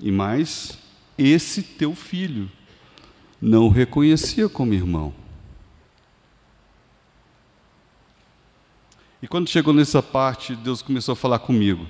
E 0.00 0.10
mais, 0.10 0.78
esse 1.18 1.62
teu 1.62 1.94
filho 1.94 2.50
não 3.40 3.66
o 3.66 3.70
reconhecia 3.70 4.48
como 4.48 4.74
irmão. 4.74 5.14
E 9.22 9.28
quando 9.28 9.48
chegou 9.48 9.74
nessa 9.74 10.02
parte, 10.02 10.56
Deus 10.56 10.80
começou 10.80 11.12
a 11.12 11.16
falar 11.16 11.38
comigo. 11.40 11.86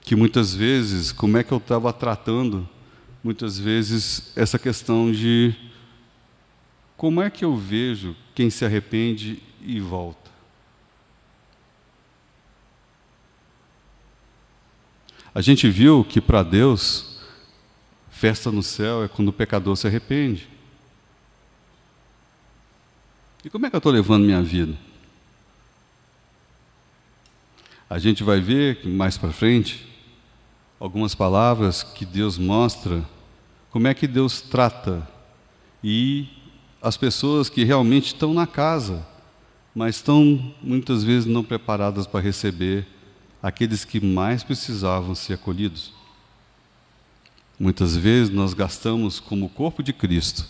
Que 0.00 0.14
muitas 0.14 0.54
vezes, 0.54 1.10
como 1.10 1.36
é 1.36 1.42
que 1.42 1.52
eu 1.52 1.58
estava 1.58 1.92
tratando, 1.92 2.68
muitas 3.22 3.58
vezes, 3.58 4.32
essa 4.36 4.58
questão 4.58 5.10
de 5.10 5.54
como 6.96 7.22
é 7.22 7.30
que 7.30 7.44
eu 7.44 7.56
vejo 7.56 8.14
quem 8.34 8.50
se 8.50 8.64
arrepende 8.64 9.42
e 9.62 9.80
volta. 9.80 10.19
A 15.34 15.40
gente 15.40 15.68
viu 15.70 16.04
que 16.04 16.20
para 16.20 16.42
Deus, 16.42 17.20
festa 18.10 18.50
no 18.50 18.62
céu 18.62 19.04
é 19.04 19.08
quando 19.08 19.28
o 19.28 19.32
pecador 19.32 19.76
se 19.76 19.86
arrepende. 19.86 20.48
E 23.44 23.48
como 23.48 23.64
é 23.64 23.70
que 23.70 23.76
eu 23.76 23.78
estou 23.78 23.92
levando 23.92 24.24
minha 24.24 24.42
vida? 24.42 24.76
A 27.88 27.98
gente 27.98 28.22
vai 28.22 28.40
ver 28.40 28.86
mais 28.86 29.16
para 29.16 29.32
frente 29.32 29.86
algumas 30.78 31.14
palavras 31.14 31.82
que 31.82 32.04
Deus 32.04 32.38
mostra 32.38 33.04
como 33.70 33.86
é 33.86 33.94
que 33.94 34.06
Deus 34.06 34.40
trata 34.40 35.08
e 35.82 36.28
as 36.82 36.96
pessoas 36.96 37.48
que 37.48 37.62
realmente 37.62 38.06
estão 38.06 38.34
na 38.34 38.46
casa, 38.46 39.06
mas 39.74 39.96
estão 39.96 40.54
muitas 40.62 41.04
vezes 41.04 41.26
não 41.26 41.44
preparadas 41.44 42.06
para 42.06 42.20
receber 42.20 42.86
aqueles 43.42 43.84
que 43.84 44.00
mais 44.00 44.42
precisavam 44.42 45.14
ser 45.14 45.34
acolhidos. 45.34 45.92
Muitas 47.58 47.96
vezes 47.96 48.32
nós 48.32 48.54
gastamos 48.54 49.20
como 49.20 49.48
corpo 49.48 49.82
de 49.82 49.92
Cristo 49.92 50.46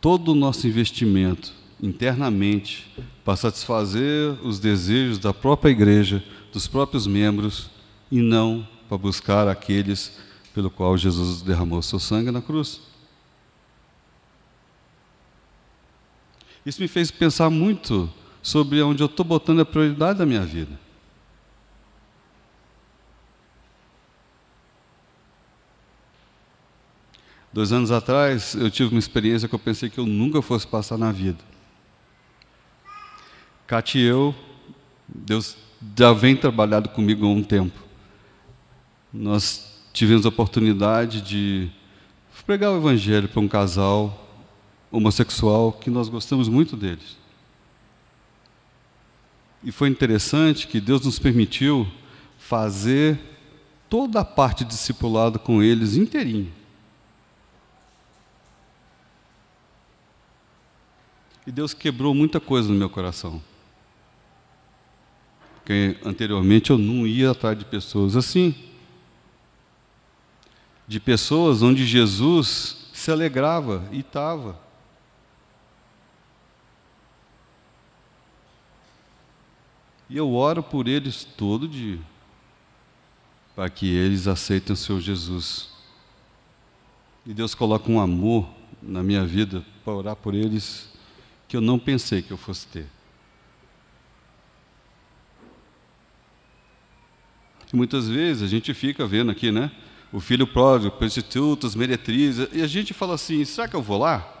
todo 0.00 0.32
o 0.32 0.34
nosso 0.34 0.66
investimento 0.66 1.52
internamente 1.82 2.90
para 3.24 3.36
satisfazer 3.36 4.32
os 4.42 4.58
desejos 4.58 5.18
da 5.18 5.34
própria 5.34 5.70
igreja, 5.70 6.24
dos 6.52 6.66
próprios 6.66 7.06
membros 7.06 7.70
e 8.10 8.20
não 8.20 8.66
para 8.88 8.96
buscar 8.96 9.48
aqueles 9.48 10.18
pelo 10.54 10.70
qual 10.70 10.96
Jesus 10.96 11.42
derramou 11.42 11.82
seu 11.82 11.98
sangue 11.98 12.30
na 12.30 12.40
cruz. 12.40 12.80
Isso 16.64 16.80
me 16.80 16.88
fez 16.88 17.10
pensar 17.10 17.50
muito 17.50 18.10
sobre 18.42 18.80
onde 18.82 19.02
eu 19.02 19.06
estou 19.06 19.24
botando 19.24 19.60
a 19.60 19.64
prioridade 19.64 20.18
da 20.18 20.26
minha 20.26 20.44
vida. 20.44 20.85
Dois 27.56 27.72
anos 27.72 27.90
atrás, 27.90 28.54
eu 28.54 28.70
tive 28.70 28.90
uma 28.90 28.98
experiência 28.98 29.48
que 29.48 29.54
eu 29.54 29.58
pensei 29.58 29.88
que 29.88 29.96
eu 29.96 30.04
nunca 30.04 30.42
fosse 30.42 30.66
passar 30.66 30.98
na 30.98 31.10
vida. 31.10 31.42
Cate 33.66 33.98
e 33.98 34.02
eu, 34.02 34.34
Deus 35.08 35.56
já 35.98 36.12
vem 36.12 36.36
trabalhado 36.36 36.90
comigo 36.90 37.24
há 37.24 37.30
um 37.30 37.42
tempo. 37.42 37.80
Nós 39.10 39.74
tivemos 39.90 40.26
a 40.26 40.28
oportunidade 40.28 41.22
de 41.22 41.70
pregar 42.44 42.72
o 42.72 42.76
Evangelho 42.76 43.26
para 43.26 43.40
um 43.40 43.48
casal 43.48 44.28
homossexual 44.92 45.72
que 45.72 45.88
nós 45.88 46.10
gostamos 46.10 46.50
muito 46.50 46.76
deles. 46.76 47.16
E 49.64 49.72
foi 49.72 49.88
interessante 49.88 50.66
que 50.66 50.78
Deus 50.78 51.06
nos 51.06 51.18
permitiu 51.18 51.88
fazer 52.36 53.18
toda 53.88 54.20
a 54.20 54.24
parte 54.26 54.62
de 54.62 54.72
discipulado 54.72 55.38
com 55.38 55.62
eles 55.62 55.96
inteirinho. 55.96 56.55
E 61.46 61.52
Deus 61.52 61.72
quebrou 61.72 62.12
muita 62.12 62.40
coisa 62.40 62.68
no 62.68 62.74
meu 62.74 62.90
coração. 62.90 63.40
Porque 65.56 65.96
anteriormente 66.04 66.70
eu 66.70 66.78
não 66.78 67.06
ia 67.06 67.30
atrás 67.30 67.56
de 67.56 67.64
pessoas 67.64 68.16
assim. 68.16 68.54
De 70.88 70.98
pessoas 70.98 71.62
onde 71.62 71.86
Jesus 71.86 72.88
se 72.92 73.10
alegrava 73.10 73.88
e 73.92 74.00
estava. 74.00 74.58
E 80.08 80.16
eu 80.16 80.32
oro 80.32 80.62
por 80.62 80.86
eles 80.86 81.24
todo 81.24 81.66
dia, 81.66 81.98
para 83.56 83.68
que 83.68 83.92
eles 83.92 84.28
aceitem 84.28 84.72
o 84.72 84.76
Senhor 84.76 85.00
Jesus. 85.00 85.68
E 87.24 87.34
Deus 87.34 87.56
coloca 87.56 87.90
um 87.90 88.00
amor 88.00 88.48
na 88.80 89.02
minha 89.02 89.26
vida 89.26 89.64
para 89.84 89.94
orar 89.94 90.14
por 90.14 90.32
eles 90.32 90.95
que 91.48 91.56
eu 91.56 91.60
não 91.60 91.78
pensei 91.78 92.22
que 92.22 92.30
eu 92.30 92.36
fosse 92.36 92.66
ter. 92.66 92.86
E 97.72 97.76
muitas 97.76 98.08
vezes 98.08 98.42
a 98.42 98.46
gente 98.46 98.72
fica 98.74 99.06
vendo 99.06 99.30
aqui, 99.30 99.50
né? 99.50 99.70
O 100.12 100.20
filho 100.20 100.46
pródigo, 100.46 100.96
prostitutas, 100.96 101.74
meretrizes, 101.74 102.48
e 102.52 102.62
a 102.62 102.66
gente 102.66 102.94
fala 102.94 103.14
assim: 103.14 103.44
será 103.44 103.66
que 103.66 103.74
eu 103.74 103.82
vou 103.82 103.98
lá? 103.98 104.35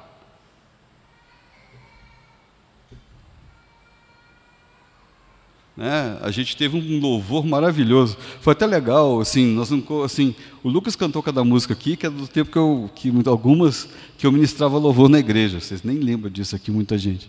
Né? 5.76 6.18
A 6.22 6.30
gente 6.30 6.56
teve 6.56 6.76
um 6.76 7.00
louvor 7.00 7.44
maravilhoso. 7.44 8.16
Foi 8.40 8.52
até 8.52 8.66
legal, 8.66 9.20
assim, 9.20 9.46
nós 9.46 9.70
não, 9.70 10.02
assim, 10.02 10.34
o 10.62 10.68
Lucas 10.68 10.96
cantou 10.96 11.22
cada 11.22 11.44
música 11.44 11.74
aqui, 11.74 11.96
que 11.96 12.06
é 12.06 12.10
do 12.10 12.26
tempo 12.26 12.50
que 12.50 12.58
eu, 12.58 12.90
que 12.94 13.12
algumas 13.26 13.88
que 14.16 14.26
eu 14.26 14.32
ministrava 14.32 14.78
louvor 14.78 15.08
na 15.08 15.18
igreja. 15.18 15.60
Vocês 15.60 15.82
nem 15.82 15.98
lembram 15.98 16.30
disso 16.30 16.56
aqui, 16.56 16.70
muita 16.70 16.96
gente. 16.96 17.28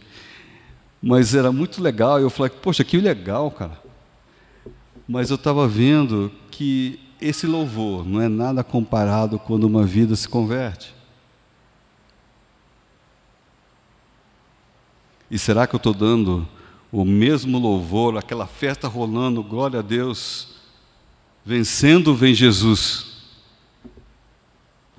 Mas 1.01 1.35
era 1.35 1.51
muito 1.51 1.81
legal. 1.81 2.19
Eu 2.19 2.29
falei, 2.29 2.49
poxa, 2.49 2.83
que 2.83 2.97
legal, 2.97 3.51
cara 3.51 3.87
mas 5.07 5.29
eu 5.29 5.35
estava 5.35 5.67
vendo 5.67 6.31
que 6.51 6.99
esse 7.21 7.47
louvor 7.47 8.05
não 8.05 8.21
é 8.21 8.27
nada 8.27 8.63
comparado 8.63 9.39
quando 9.39 9.63
uma 9.63 9.83
vida 9.83 10.15
se 10.15 10.27
converte. 10.27 10.93
E 15.31 15.39
será 15.39 15.65
que 15.65 15.73
eu 15.73 15.77
estou 15.77 15.93
dando 15.93 16.47
o 16.91 17.03
mesmo 17.03 17.59
louvor, 17.59 18.17
aquela 18.17 18.47
festa 18.47 18.87
rolando, 18.87 19.43
glória 19.43 19.79
a 19.79 19.81
Deus, 19.81 20.55
vencendo 21.45 22.15
vem 22.15 22.33
Jesus? 22.33 23.05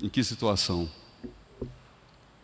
Em 0.01 0.07
que 0.07 0.23
situação? 0.23 0.89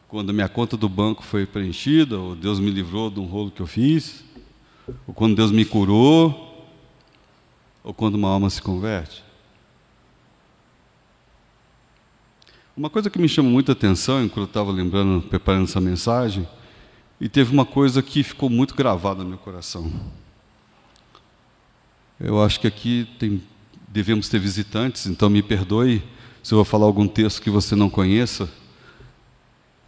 Quando 0.08 0.34
minha 0.34 0.49
conta 0.49 0.75
do 0.75 0.89
banco 0.89 1.23
foi 1.23 1.45
preenchida, 1.45 2.17
ou 2.19 2.36
Deus 2.36 2.60
me 2.60 2.71
livrou 2.71 3.10
de 3.10 3.19
um 3.19 3.25
rolo 3.25 3.51
que 3.51 3.62
eu 3.62 3.67
fiz, 3.67 4.23
ou 5.08 5.13
quando 5.13 5.36
Deus 5.36 5.51
me 5.51 5.65
curou, 5.65 6.65
ou 7.84 7.93
quando 7.93 8.15
uma 8.15 8.29
alma 8.29 8.49
se 8.49 8.62
converte? 8.62 9.23
Uma 12.75 12.89
coisa 12.89 13.10
que 13.10 13.17
me 13.17 13.29
chamou 13.29 13.51
muita 13.51 13.71
atenção, 13.71 14.23
enquanto 14.23 14.39
eu 14.39 14.45
estava 14.45 14.71
lembrando, 14.71 15.21
preparando 15.21 15.63
essa 15.63 15.79
mensagem, 15.79 16.45
e 17.19 17.30
teve 17.30 17.51
uma 17.51 17.65
coisa 17.65 18.01
que 18.01 18.23
ficou 18.23 18.49
muito 18.49 18.75
gravada 18.75 19.23
no 19.23 19.30
meu 19.30 19.38
coração. 19.38 19.91
Eu 22.19 22.41
acho 22.43 22.60
que 22.60 22.67
aqui 22.67 23.08
tem, 23.19 23.43
devemos 23.88 24.30
ter 24.30 24.39
visitantes, 24.39 25.06
então 25.06 25.30
me 25.30 25.41
perdoe 25.41 26.04
se 26.43 26.54
eu 26.54 26.58
vou 26.58 26.65
falar 26.65 26.86
algum 26.86 27.08
texto 27.08 27.41
que 27.41 27.49
você 27.49 27.75
não 27.75 27.89
conheça, 27.89 28.49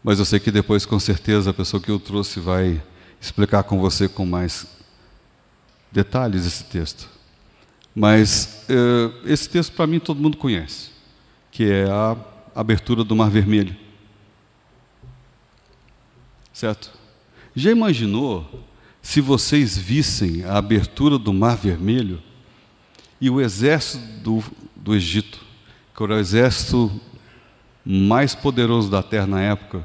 mas 0.04 0.20
eu 0.20 0.26
sei 0.26 0.40
que 0.40 0.52
depois, 0.52 0.86
com 0.86 1.00
certeza, 1.00 1.50
a 1.50 1.54
pessoa 1.54 1.82
que 1.82 1.92
eu 1.92 2.00
trouxe 2.00 2.40
vai 2.40 2.82
explicar 3.20 3.64
com 3.64 3.80
você 3.80 4.08
com 4.08 4.26
mais 4.26 4.66
detalhes 5.92 6.46
esse 6.46 6.64
texto. 6.64 7.10
Mas 7.94 8.66
uh, 8.70 9.28
esse 9.28 9.50
texto, 9.50 9.74
para 9.74 9.88
mim, 9.88 10.00
todo 10.00 10.22
mundo 10.22 10.38
conhece, 10.38 10.92
que 11.52 11.70
é 11.70 11.90
a 11.90 12.16
abertura 12.56 13.04
do 13.04 13.16
Mar 13.16 13.30
Vermelho. 13.30 13.76
Certo? 16.54 16.97
Já 17.58 17.72
imaginou 17.72 18.48
se 19.02 19.20
vocês 19.20 19.76
vissem 19.76 20.44
a 20.44 20.60
abertura 20.60 21.18
do 21.18 21.34
Mar 21.34 21.58
Vermelho 21.58 22.22
e 23.20 23.32
o 23.32 23.42
exército 23.42 24.06
do, 24.22 24.44
do 24.76 24.94
Egito, 24.94 25.44
que 25.96 26.04
era 26.04 26.14
o 26.14 26.20
exército 26.20 27.02
mais 27.84 28.36
poderoso 28.36 28.92
da 28.92 29.02
terra 29.02 29.26
na 29.26 29.42
época, 29.42 29.84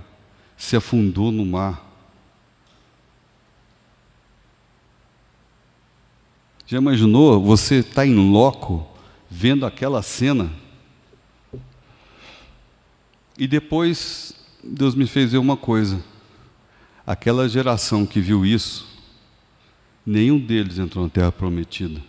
se 0.55 0.77
afundou 0.77 1.33
no 1.33 1.47
mar? 1.47 1.83
Já 6.67 6.77
imaginou 6.77 7.43
você 7.43 7.77
estar 7.77 7.95
tá 7.95 8.07
em 8.07 8.31
loco, 8.31 8.87
vendo 9.31 9.65
aquela 9.65 10.03
cena? 10.03 10.53
E 13.39 13.47
depois 13.47 14.35
Deus 14.63 14.95
me 14.95 15.07
fez 15.07 15.33
ver 15.33 15.39
uma 15.39 15.57
coisa. 15.57 16.12
Aquela 17.07 17.49
geração 17.49 18.07
que 18.07 18.21
viu 18.21 18.47
isso, 18.47 18.87
nenhum 20.07 20.39
deles 20.39 20.79
entrou 20.79 21.05
na 21.05 21.11
terra 21.11 21.33
prometida, 21.33 22.01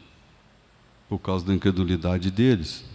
por 1.09 1.17
causa 1.17 1.45
da 1.45 1.53
incredulidade 1.53 2.29
deles. 2.29 2.85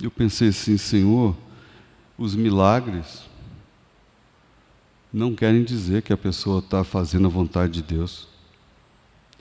Eu 0.00 0.10
pensei 0.10 0.48
assim, 0.48 0.76
Senhor, 0.78 1.36
os 2.16 2.36
milagres 2.36 3.24
não 5.12 5.34
querem 5.34 5.64
dizer 5.64 6.02
que 6.02 6.12
a 6.12 6.16
pessoa 6.16 6.60
está 6.60 6.84
fazendo 6.84 7.26
a 7.26 7.30
vontade 7.30 7.72
de 7.74 7.82
Deus. 7.82 8.28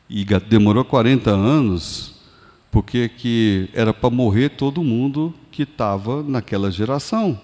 E 0.10 0.26
demorou 0.26 0.84
40 0.84 1.30
anos, 1.30 2.16
porque 2.70 3.08
que 3.08 3.70
era 3.74 3.94
para 3.94 4.10
morrer 4.10 4.50
todo 4.50 4.84
mundo 4.84 5.34
que 5.52 5.64
estava 5.64 6.22
naquela 6.24 6.70
geração. 6.70 7.40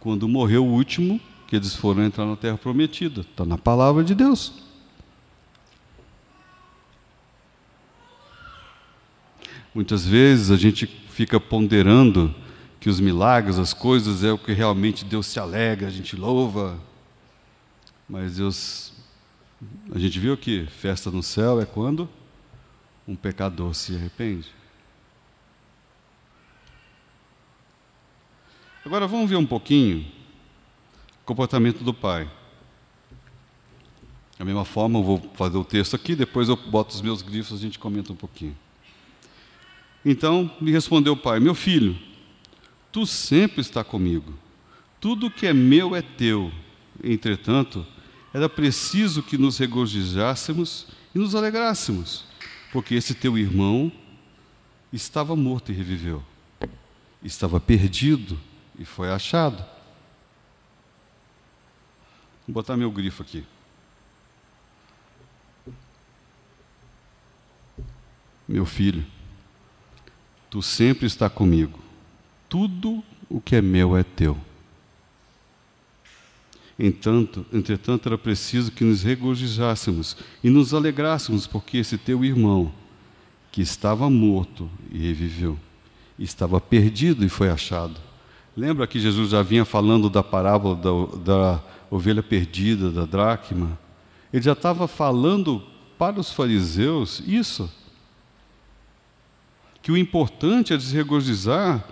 Quando 0.00 0.26
morreu 0.26 0.64
o 0.64 0.72
último, 0.72 1.20
que 1.46 1.56
eles 1.56 1.74
foram 1.74 2.04
entrar 2.04 2.26
na 2.26 2.36
terra 2.36 2.58
prometida. 2.58 3.20
Está 3.20 3.44
na 3.44 3.56
palavra 3.56 4.02
de 4.02 4.14
Deus. 4.14 4.52
Muitas 9.74 10.06
vezes 10.06 10.50
a 10.50 10.56
gente 10.56 10.86
fica 10.86 11.38
ponderando 11.38 12.34
que 12.80 12.88
os 12.88 12.98
milagres, 12.98 13.58
as 13.58 13.74
coisas, 13.74 14.24
é 14.24 14.32
o 14.32 14.38
que 14.38 14.52
realmente 14.52 15.04
Deus 15.04 15.26
se 15.26 15.38
alegra, 15.38 15.86
a 15.86 15.90
gente 15.90 16.16
louva. 16.16 16.78
Mas 18.08 18.36
Deus, 18.36 18.92
a 19.92 19.98
gente 19.98 20.18
viu 20.18 20.36
que 20.36 20.66
festa 20.66 21.10
no 21.10 21.22
céu 21.22 21.60
é 21.60 21.66
quando 21.66 22.08
um 23.06 23.14
pecador 23.14 23.74
se 23.74 23.94
arrepende. 23.94 24.48
Agora 28.84 29.06
vamos 29.06 29.28
ver 29.28 29.36
um 29.36 29.46
pouquinho 29.46 30.15
comportamento 31.26 31.82
do 31.82 31.92
pai. 31.92 32.30
Da 34.38 34.44
mesma 34.44 34.64
forma, 34.64 34.98
eu 34.98 35.02
vou 35.02 35.30
fazer 35.34 35.56
o 35.58 35.64
texto 35.64 35.96
aqui, 35.96 36.14
depois 36.14 36.48
eu 36.48 36.56
boto 36.56 36.94
os 36.94 37.02
meus 37.02 37.20
grifos, 37.20 37.58
a 37.58 37.60
gente 37.60 37.78
comenta 37.78 38.12
um 38.12 38.16
pouquinho. 38.16 38.56
Então 40.04 40.50
lhe 40.60 40.70
respondeu 40.70 41.14
o 41.14 41.16
pai: 41.16 41.40
Meu 41.40 41.54
filho, 41.54 41.98
tu 42.92 43.04
sempre 43.04 43.60
está 43.60 43.82
comigo. 43.82 44.32
Tudo 45.00 45.30
que 45.30 45.46
é 45.46 45.52
meu 45.52 45.96
é 45.96 46.00
teu. 46.00 46.52
Entretanto, 47.02 47.84
era 48.32 48.48
preciso 48.48 49.22
que 49.22 49.36
nos 49.36 49.58
regozijássemos 49.58 50.86
e 51.14 51.18
nos 51.18 51.34
alegrássemos, 51.34 52.24
porque 52.72 52.94
esse 52.94 53.14
teu 53.14 53.36
irmão 53.36 53.90
estava 54.92 55.34
morto 55.34 55.72
e 55.72 55.74
reviveu, 55.74 56.22
estava 57.22 57.58
perdido 57.58 58.38
e 58.78 58.84
foi 58.84 59.10
achado. 59.10 59.75
Vou 62.46 62.54
botar 62.54 62.76
meu 62.76 62.90
grifo 62.90 63.22
aqui. 63.22 63.44
Meu 68.46 68.64
filho, 68.64 69.04
tu 70.48 70.62
sempre 70.62 71.06
está 71.06 71.28
comigo. 71.28 71.80
Tudo 72.48 73.02
o 73.28 73.40
que 73.40 73.56
é 73.56 73.62
meu 73.62 73.96
é 73.96 74.04
teu. 74.04 74.38
Entanto, 76.78 77.44
entretanto, 77.52 78.06
era 78.08 78.18
preciso 78.18 78.70
que 78.70 78.84
nos 78.84 79.02
regozijássemos 79.02 80.16
e 80.44 80.50
nos 80.50 80.74
alegrássemos, 80.74 81.46
porque 81.46 81.78
esse 81.78 81.96
teu 81.96 82.24
irmão, 82.24 82.70
que 83.50 83.62
estava 83.62 84.08
morto 84.10 84.70
e 84.92 84.98
reviveu, 84.98 85.58
estava 86.18 86.60
perdido 86.60 87.24
e 87.24 87.28
foi 87.28 87.48
achado. 87.48 87.98
Lembra 88.54 88.86
que 88.86 89.00
Jesus 89.00 89.30
já 89.30 89.42
vinha 89.42 89.64
falando 89.64 90.08
da 90.08 90.22
parábola 90.22 90.76
da, 90.76 91.16
da 91.16 91.62
ovelha 91.90 92.22
perdida, 92.22 92.90
da 92.90 93.04
dracma? 93.04 93.78
Ele 94.32 94.42
já 94.42 94.52
estava 94.52 94.86
falando 94.88 95.62
para 95.98 96.20
os 96.20 96.32
fariseus 96.32 97.22
isso. 97.26 97.72
Que 99.82 99.92
o 99.92 99.96
importante 99.96 100.74
é 100.74 100.80
se 100.80 100.94
regozijar 100.94 101.84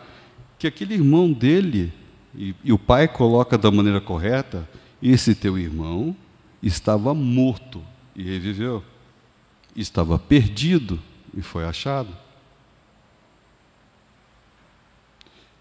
que 0.58 0.66
aquele 0.66 0.94
irmão 0.94 1.32
dele 1.32 1.92
e, 2.36 2.54
e 2.64 2.72
o 2.72 2.78
pai 2.78 3.06
coloca 3.06 3.56
da 3.56 3.70
maneira 3.70 4.00
correta: 4.00 4.68
esse 5.02 5.34
teu 5.34 5.58
irmão 5.58 6.16
estava 6.62 7.14
morto 7.14 7.82
e 8.16 8.22
reviveu, 8.22 8.82
estava 9.76 10.18
perdido 10.18 11.00
e 11.36 11.42
foi 11.42 11.64
achado. 11.64 12.08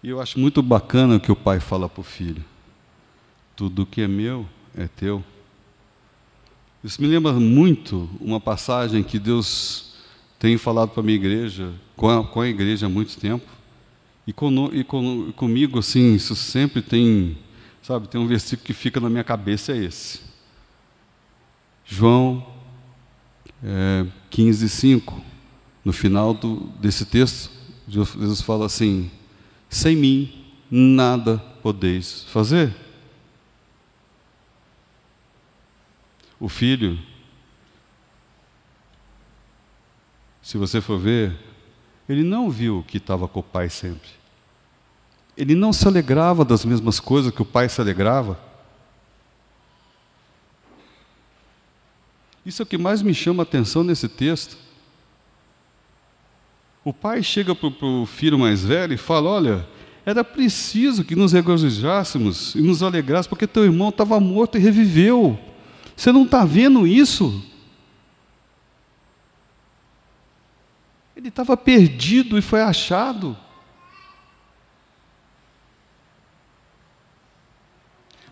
E 0.02 0.08
eu 0.08 0.20
acho 0.20 0.38
muito 0.38 0.62
bacana 0.62 1.16
o 1.16 1.20
que 1.20 1.32
o 1.32 1.36
pai 1.36 1.60
fala 1.60 1.88
para 1.88 2.00
o 2.00 2.04
filho: 2.04 2.44
tudo 3.56 3.86
que 3.86 4.02
é 4.02 4.08
meu 4.08 4.46
é 4.76 4.88
teu. 4.88 5.24
Isso 6.82 7.00
me 7.00 7.08
lembra 7.08 7.32
muito 7.32 8.08
uma 8.20 8.40
passagem 8.40 9.02
que 9.02 9.18
Deus 9.18 9.94
tem 10.38 10.58
falado 10.58 10.90
para 10.90 11.00
a 11.00 11.02
minha 11.04 11.16
igreja, 11.16 11.72
com 11.96 12.08
a, 12.08 12.22
com 12.22 12.40
a 12.40 12.48
igreja 12.48 12.86
há 12.86 12.88
muito 12.88 13.16
tempo. 13.16 13.46
E, 14.26 14.32
com, 14.32 14.70
e, 14.72 14.84
com, 14.84 15.32
comigo, 15.32 15.78
assim, 15.78 16.14
isso 16.14 16.34
sempre 16.34 16.82
tem, 16.82 17.38
sabe, 17.82 18.08
tem 18.08 18.20
um 18.20 18.26
versículo 18.26 18.66
que 18.66 18.72
fica 18.72 19.00
na 19.00 19.08
minha 19.08 19.24
cabeça, 19.24 19.72
é 19.72 19.78
esse. 19.78 20.20
João 21.86 22.46
é, 23.62 24.06
15, 24.30 24.68
5. 24.68 25.22
No 25.84 25.92
final 25.92 26.34
do, 26.34 26.68
desse 26.80 27.04
texto, 27.04 27.50
Jesus 27.88 28.40
fala 28.40 28.66
assim: 28.66 29.10
Sem 29.68 29.94
mim 29.96 30.44
nada 30.70 31.38
podeis 31.62 32.24
fazer. 32.24 32.83
O 36.44 36.48
filho, 36.50 36.98
se 40.42 40.58
você 40.58 40.78
for 40.78 40.98
ver, 40.98 41.34
ele 42.06 42.22
não 42.22 42.50
viu 42.50 42.84
que 42.86 42.98
estava 42.98 43.26
com 43.26 43.40
o 43.40 43.42
pai 43.42 43.70
sempre. 43.70 44.10
Ele 45.34 45.54
não 45.54 45.72
se 45.72 45.88
alegrava 45.88 46.44
das 46.44 46.62
mesmas 46.62 47.00
coisas 47.00 47.32
que 47.32 47.40
o 47.40 47.46
pai 47.46 47.66
se 47.70 47.80
alegrava. 47.80 48.38
Isso 52.44 52.60
é 52.60 52.64
o 52.64 52.66
que 52.66 52.76
mais 52.76 53.00
me 53.00 53.14
chama 53.14 53.42
a 53.42 53.44
atenção 53.44 53.82
nesse 53.82 54.06
texto. 54.06 54.58
O 56.84 56.92
pai 56.92 57.22
chega 57.22 57.54
para 57.54 57.86
o 57.86 58.04
filho 58.04 58.38
mais 58.38 58.62
velho 58.62 58.92
e 58.92 58.98
fala: 58.98 59.30
Olha, 59.30 59.66
era 60.04 60.22
preciso 60.22 61.04
que 61.04 61.16
nos 61.16 61.32
regozijássemos 61.32 62.54
e 62.54 62.60
nos 62.60 62.82
alegrássemos, 62.82 63.28
porque 63.28 63.46
teu 63.46 63.64
irmão 63.64 63.88
estava 63.88 64.20
morto 64.20 64.58
e 64.58 64.60
reviveu. 64.60 65.53
Você 65.96 66.10
não 66.12 66.24
está 66.24 66.44
vendo 66.44 66.86
isso? 66.86 67.42
Ele 71.16 71.28
estava 71.28 71.56
perdido 71.56 72.36
e 72.36 72.42
foi 72.42 72.60
achado. 72.60 73.36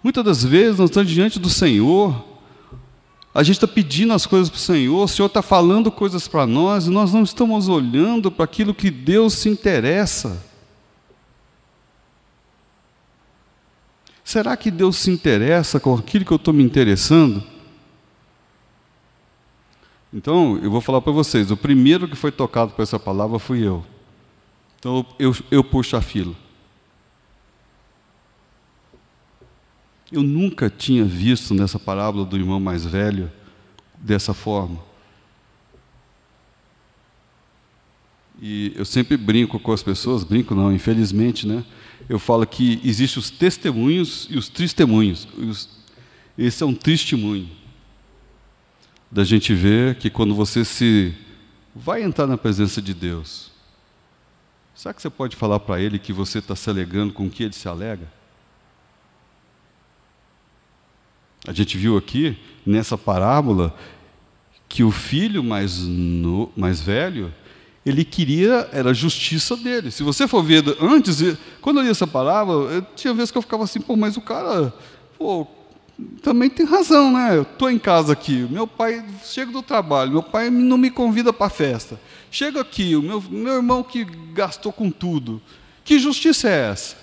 Muitas 0.03 0.25
das 0.25 0.45
vezes 0.45 0.79
nós 0.79 0.91
estamos 0.91 1.11
diante 1.11 1.39
do 1.39 1.49
Senhor, 1.49 2.25
a 3.33 3.43
gente 3.43 3.57
está 3.57 3.69
pedindo 3.69 4.13
as 4.13 4.27
coisas 4.27 4.51
para 4.51 4.57
o 4.57 4.61
Senhor, 4.61 5.05
o 5.05 5.09
Senhor 5.09 5.29
está 5.29 5.41
falando 5.41 5.93
coisas 5.93 6.27
para 6.27 6.45
nós 6.45 6.87
e 6.87 6.91
nós 6.91 7.13
não 7.13 7.23
estamos 7.23 7.69
olhando 7.69 8.31
para 8.31 8.45
aquilo 8.45 8.75
que 8.75 8.91
Deus 8.91 9.35
se 9.35 9.49
interessa. 9.49 10.45
Será 14.25 14.57
que 14.57 14.71
Deus 14.71 14.97
se 14.97 15.11
interessa 15.11 15.79
com 15.79 15.95
aquilo 15.95 16.25
que 16.25 16.33
eu 16.33 16.37
estou 16.37 16.53
me 16.53 16.63
interessando? 16.65 17.52
Então, 20.13 20.59
eu 20.63 20.71
vou 20.71 20.81
falar 20.81 21.01
para 21.01 21.13
vocês: 21.13 21.51
o 21.51 21.57
primeiro 21.57 22.07
que 22.07 22.17
foi 22.17 22.31
tocado 22.31 22.73
por 22.73 22.83
essa 22.83 22.99
palavra 22.99 23.39
fui 23.39 23.67
eu. 23.67 23.85
Então, 24.79 25.07
eu, 25.19 25.35
eu 25.51 25.65
puxo 25.65 25.97
a 25.97 26.03
fila. 26.03 26.35
Eu 30.11 30.23
nunca 30.23 30.69
tinha 30.69 31.05
visto 31.05 31.55
nessa 31.55 31.79
parábola 31.79 32.27
do 32.27 32.37
irmão 32.37 32.61
mais 32.61 32.85
velho 32.85 33.33
dessa 33.97 34.35
forma. 34.35 34.79
E 38.41 38.73
eu 38.75 38.85
sempre 38.85 39.17
brinco 39.17 39.59
com 39.59 39.73
as 39.73 39.83
pessoas, 39.83 40.25
brinco 40.25 40.55
não, 40.55 40.73
infelizmente, 40.73 41.47
né? 41.47 41.65
Eu 42.09 42.19
falo 42.19 42.47
que 42.47 42.81
existem 42.85 43.21
os 43.21 43.31
testemunhos 43.31 44.27
e 44.29 44.37
os 44.37 44.49
testemunhos. 44.49 45.29
Esse 46.37 46.63
é 46.63 46.67
um 46.67 46.75
testemunho 46.75 47.62
da 49.13 49.25
gente 49.25 49.53
ver 49.53 49.97
que 49.97 50.09
quando 50.09 50.35
você 50.35 50.65
se 50.65 51.15
vai 51.77 52.03
entrar 52.03 52.27
na 52.27 52.39
presença 52.39 52.81
de 52.81 52.95
Deus, 52.95 53.51
será 54.75 54.95
que 54.95 55.03
você 55.03 55.11
pode 55.11 55.37
falar 55.37 55.61
para 55.61 55.79
Ele 55.79 55.99
que 55.99 56.15
você 56.15 56.39
está 56.39 56.57
se 56.57 56.71
alegrando 56.71 57.13
com 57.13 57.27
o 57.27 57.31
que 57.31 57.43
Ele 57.43 57.53
se 57.53 57.69
alega? 57.69 58.11
A 61.47 61.53
gente 61.53 61.77
viu 61.77 61.99
aqui, 61.99 62.39
nessa 62.65 62.97
parábola, 62.97 63.77
que 64.67 64.83
o 64.83 64.91
filho 64.91 65.45
mais, 65.45 65.81
no, 65.81 66.51
mais 66.57 66.81
velho, 66.81 67.35
ele 67.85 68.07
queria, 68.07 68.71
era 68.73 68.91
a 68.91 68.95
justiça 68.95 69.57
dele. 69.57 69.91
Se 69.91 70.03
você 70.03 70.27
for 70.27 70.43
ver 70.43 70.65
antes, 70.81 71.37
quando 71.61 71.81
eu 71.81 71.85
li 71.85 71.91
essa 71.91 72.07
palavra, 72.07 72.55
eu, 72.55 72.83
tinha 72.97 73.13
vezes 73.13 73.31
que 73.31 73.37
eu 73.37 73.43
ficava 73.43 73.65
assim, 73.65 73.81
pô, 73.81 73.95
mas 73.95 74.17
o 74.17 74.23
cara, 74.23 74.73
pô, 75.19 75.47
também 76.23 76.49
tem 76.49 76.67
razão, 76.67 77.13
né? 77.13 77.37
Eu 77.37 77.43
estou 77.43 77.71
em 77.71 77.79
casa 77.79 78.13
aqui, 78.13 78.47
meu 78.51 78.67
pai 78.67 79.05
chega 79.25 79.53
do 79.53 79.63
trabalho, 79.63 80.13
meu 80.13 80.23
pai 80.23 80.51
não 80.51 80.79
me 80.79 80.91
convida 80.91 81.33
para 81.33 81.47
a 81.47 81.51
festa. 81.51 82.01
Chega 82.31 82.61
aqui, 82.61 82.97
o 82.97 83.03
meu, 83.03 83.21
meu 83.21 83.55
irmão 83.55 83.83
que 83.83 84.05
gastou 84.33 84.73
com 84.73 84.91
tudo. 84.91 85.41
Que 85.85 85.99
justiça 85.99 86.49
é 86.49 86.71
essa? 86.71 86.97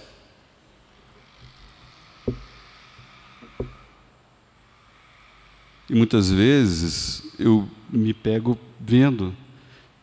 E 5.89 5.95
muitas 5.95 6.29
vezes 6.29 7.23
eu 7.37 7.67
me 7.89 8.13
pego 8.13 8.57
vendo 8.79 9.35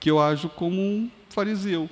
que 0.01 0.11
eu 0.11 0.21
ajo 0.21 0.49
como 0.49 0.81
um 0.81 1.11
fariseu. 1.31 1.89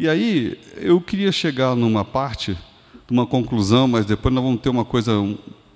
E 0.00 0.08
aí, 0.08 0.58
eu 0.76 0.98
queria 0.98 1.30
chegar 1.30 1.76
numa 1.76 2.02
parte, 2.02 2.56
numa 3.10 3.26
conclusão, 3.26 3.86
mas 3.86 4.06
depois 4.06 4.34
nós 4.34 4.42
vamos 4.42 4.62
ter 4.62 4.70
uma 4.70 4.82
coisa, 4.82 5.12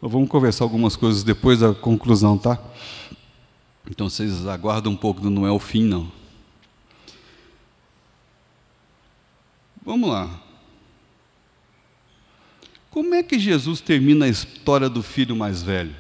vamos 0.01 0.31
conversar 0.31 0.65
algumas 0.65 0.97
coisas 0.97 1.23
depois 1.23 1.61
da 1.61 1.75
conclusão, 1.75 2.39
tá? 2.39 2.59
Então 3.87 4.09
vocês 4.09 4.47
aguardam 4.47 4.93
um 4.93 4.97
pouco, 4.97 5.29
não 5.29 5.47
é 5.47 5.51
o 5.51 5.59
fim, 5.59 5.85
não. 5.85 6.11
Vamos 9.85 10.09
lá. 10.09 10.41
Como 12.91 13.15
é 13.15 13.23
que 13.23 13.39
Jesus 13.39 13.83
termina 13.83 14.25
a 14.25 14.29
história 14.31 14.89
do 14.89 15.03
filho 15.03 15.37
mais 15.37 15.63
velho? 15.63 15.95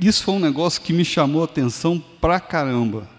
Isso 0.00 0.24
foi 0.24 0.34
um 0.34 0.40
negócio 0.40 0.82
que 0.82 0.92
me 0.92 1.04
chamou 1.04 1.42
a 1.42 1.44
atenção 1.44 2.02
pra 2.20 2.40
caramba. 2.40 3.17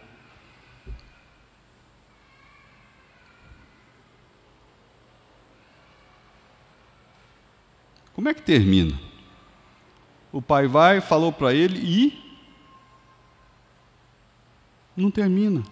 Como 8.20 8.28
é 8.28 8.34
que 8.34 8.42
termina? 8.42 9.00
O 10.30 10.42
pai 10.42 10.68
vai, 10.68 11.00
falou 11.00 11.32
para 11.32 11.54
ele 11.54 11.80
e 11.80 12.22
não 14.94 15.10
termina. 15.10 15.64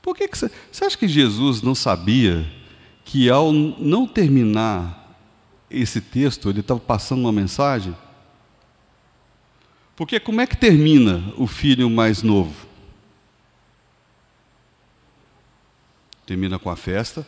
Por 0.00 0.16
que, 0.16 0.28
que 0.28 0.38
você, 0.38 0.50
você 0.72 0.86
acha 0.86 0.96
que 0.96 1.06
Jesus 1.06 1.60
não 1.60 1.74
sabia 1.74 2.50
que 3.04 3.28
ao 3.28 3.52
não 3.52 4.06
terminar 4.06 5.14
esse 5.70 6.00
texto, 6.00 6.48
ele 6.48 6.60
estava 6.60 6.80
passando 6.80 7.20
uma 7.20 7.32
mensagem? 7.32 7.94
Porque 9.94 10.18
como 10.18 10.40
é 10.40 10.46
que 10.46 10.56
termina 10.56 11.34
o 11.36 11.46
filho 11.46 11.90
mais 11.90 12.22
novo? 12.22 12.67
Termina 16.28 16.58
com 16.58 16.68
a 16.68 16.76
festa, 16.76 17.26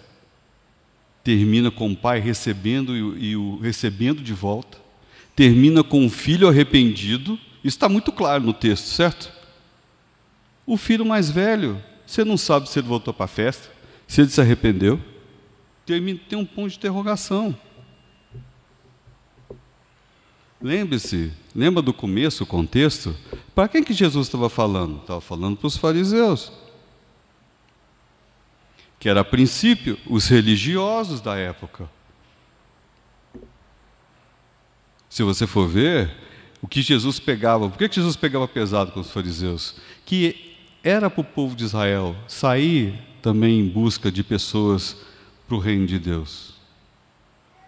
termina 1.24 1.70
com 1.70 1.90
o 1.90 1.96
pai 1.96 2.20
recebendo 2.20 2.94
e, 3.16 3.34
o 3.34 3.56
recebendo 3.56 4.22
de 4.22 4.34
volta, 4.34 4.76
termina 5.34 5.82
com 5.82 6.04
o 6.04 6.10
filho 6.10 6.46
arrependido. 6.46 7.38
Isso 7.64 7.76
está 7.76 7.88
muito 7.88 8.12
claro 8.12 8.44
no 8.44 8.52
texto, 8.52 8.84
certo? 8.84 9.32
O 10.66 10.76
filho 10.76 11.06
mais 11.06 11.30
velho, 11.30 11.82
você 12.06 12.26
não 12.26 12.36
sabe 12.36 12.68
se 12.68 12.78
ele 12.78 12.88
voltou 12.88 13.14
para 13.14 13.24
a 13.24 13.28
festa, 13.28 13.72
se 14.06 14.20
ele 14.20 14.28
se 14.28 14.38
arrependeu. 14.38 15.00
Termina, 15.86 16.20
tem 16.28 16.38
um 16.38 16.44
ponto 16.44 16.68
de 16.68 16.76
interrogação. 16.76 17.56
Lembre-se, 20.60 21.32
lembra 21.56 21.80
do 21.80 21.94
começo, 21.94 22.44
o 22.44 22.46
contexto? 22.46 23.16
Para 23.54 23.66
quem 23.66 23.82
que 23.82 23.94
Jesus 23.94 24.26
estava 24.26 24.50
falando? 24.50 24.98
Estava 24.98 25.22
falando 25.22 25.56
para 25.56 25.68
os 25.68 25.78
fariseus 25.78 26.52
que 29.00 29.08
era 29.08 29.22
a 29.22 29.24
princípio 29.24 29.98
os 30.06 30.28
religiosos 30.28 31.22
da 31.22 31.34
época. 31.34 31.90
Se 35.08 35.22
você 35.22 35.46
for 35.46 35.66
ver, 35.66 36.14
o 36.60 36.68
que 36.68 36.82
Jesus 36.82 37.18
pegava, 37.18 37.70
por 37.70 37.78
que 37.78 37.92
Jesus 37.92 38.14
pegava 38.14 38.46
pesado 38.46 38.92
com 38.92 39.00
os 39.00 39.10
fariseus? 39.10 39.74
Que 40.04 40.54
era 40.84 41.08
para 41.08 41.22
o 41.22 41.24
povo 41.24 41.56
de 41.56 41.64
Israel 41.64 42.14
sair 42.28 42.94
também 43.22 43.58
em 43.58 43.68
busca 43.68 44.12
de 44.12 44.22
pessoas 44.22 44.96
para 45.48 45.56
o 45.56 45.60
reino 45.60 45.86
de 45.86 45.98
Deus. 45.98 46.54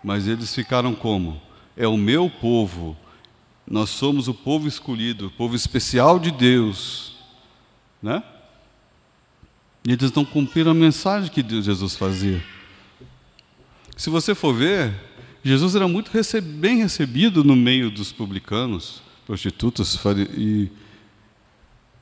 Mas 0.04 0.28
eles 0.28 0.54
ficaram 0.54 0.94
como? 0.94 1.40
É 1.74 1.88
o 1.88 1.96
meu 1.96 2.28
povo, 2.28 2.94
nós 3.66 3.88
somos 3.88 4.28
o 4.28 4.34
povo 4.34 4.68
escolhido, 4.68 5.28
o 5.28 5.30
povo 5.30 5.56
especial 5.56 6.18
de 6.18 6.30
Deus, 6.30 7.16
né? 8.02 8.22
E 9.84 9.92
eles 9.92 10.12
não 10.12 10.24
cumpriram 10.24 10.70
a 10.70 10.74
mensagem 10.74 11.30
que 11.30 11.42
Jesus 11.62 11.96
fazia. 11.96 12.42
Se 13.96 14.08
você 14.10 14.34
for 14.34 14.54
ver, 14.54 14.94
Jesus 15.44 15.74
era 15.74 15.88
muito 15.88 16.10
bem 16.40 16.78
recebido 16.78 17.42
no 17.42 17.56
meio 17.56 17.90
dos 17.90 18.12
publicanos, 18.12 19.02
prostitutas 19.26 19.98
e, 20.36 20.70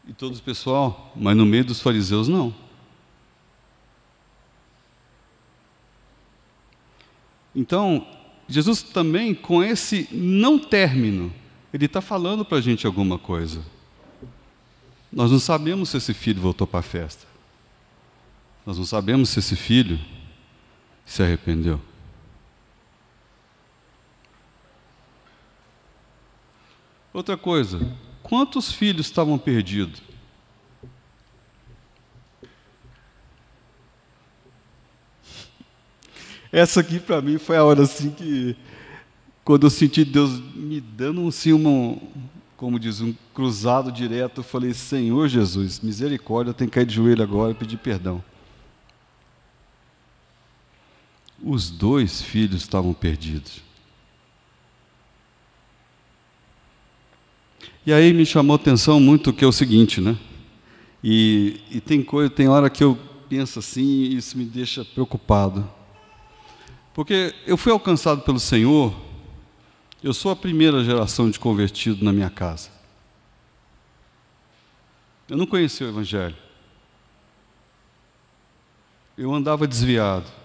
e 0.06 0.12
todo 0.12 0.34
o 0.34 0.42
pessoal, 0.42 1.12
mas 1.16 1.36
no 1.36 1.46
meio 1.46 1.64
dos 1.64 1.80
fariseus 1.80 2.28
não. 2.28 2.54
Então, 7.54 8.06
Jesus 8.48 8.82
também, 8.82 9.34
com 9.34 9.62
esse 9.62 10.08
não 10.12 10.58
término, 10.58 11.32
ele 11.72 11.86
está 11.86 12.00
falando 12.00 12.44
para 12.44 12.58
a 12.58 12.60
gente 12.60 12.86
alguma 12.86 13.18
coisa. 13.18 13.62
Nós 15.12 15.30
não 15.30 15.38
sabemos 15.38 15.88
se 15.88 15.96
esse 15.96 16.14
filho 16.14 16.40
voltou 16.40 16.66
para 16.66 16.80
a 16.80 16.82
festa. 16.82 17.29
Nós 18.70 18.78
não 18.78 18.86
sabemos 18.86 19.30
se 19.30 19.40
esse 19.40 19.56
filho 19.56 19.98
se 21.04 21.20
arrependeu. 21.24 21.80
Outra 27.12 27.36
coisa, 27.36 27.80
quantos 28.22 28.70
filhos 28.70 29.06
estavam 29.06 29.36
perdidos? 29.36 30.00
Essa 36.52 36.78
aqui 36.78 37.00
para 37.00 37.20
mim 37.20 37.38
foi 37.38 37.56
a 37.56 37.64
hora 37.64 37.82
assim 37.82 38.12
que 38.12 38.56
quando 39.44 39.66
eu 39.66 39.70
senti 39.70 40.04
Deus 40.04 40.38
me 40.54 40.80
dando 40.80 41.26
assim 41.26 41.52
uma, 41.52 41.98
como 42.56 42.78
diz, 42.78 43.00
um 43.00 43.12
cruzado 43.34 43.90
direto, 43.90 44.38
eu 44.38 44.44
falei: 44.44 44.72
Senhor 44.72 45.26
Jesus, 45.26 45.80
misericórdia, 45.80 46.50
eu 46.50 46.54
tenho 46.54 46.70
que 46.70 46.76
cair 46.76 46.86
de 46.86 46.94
joelho 46.94 47.24
agora 47.24 47.50
e 47.50 47.54
pedir 47.56 47.76
perdão. 47.76 48.29
Os 51.42 51.70
dois 51.70 52.20
filhos 52.22 52.62
estavam 52.62 52.92
perdidos. 52.92 53.62
E 57.84 57.92
aí 57.92 58.12
me 58.12 58.26
chamou 58.26 58.56
atenção 58.56 59.00
muito 59.00 59.32
que 59.32 59.44
é 59.44 59.48
o 59.48 59.52
seguinte, 59.52 60.00
né? 60.00 60.16
E, 61.02 61.60
e 61.70 61.80
tem 61.80 62.02
coisa, 62.02 62.28
tem 62.28 62.46
hora 62.46 62.68
que 62.68 62.84
eu 62.84 62.98
penso 63.28 63.58
assim 63.58 63.82
e 63.82 64.16
isso 64.16 64.36
me 64.36 64.44
deixa 64.44 64.84
preocupado. 64.84 65.68
Porque 66.92 67.34
eu 67.46 67.56
fui 67.56 67.72
alcançado 67.72 68.20
pelo 68.22 68.38
Senhor, 68.38 68.94
eu 70.02 70.12
sou 70.12 70.30
a 70.30 70.36
primeira 70.36 70.84
geração 70.84 71.30
de 71.30 71.38
convertido 71.38 72.04
na 72.04 72.12
minha 72.12 72.28
casa. 72.28 72.70
Eu 75.28 75.36
não 75.36 75.46
conhecia 75.46 75.86
o 75.86 75.90
Evangelho. 75.90 76.36
Eu 79.16 79.32
andava 79.32 79.66
desviado. 79.66 80.39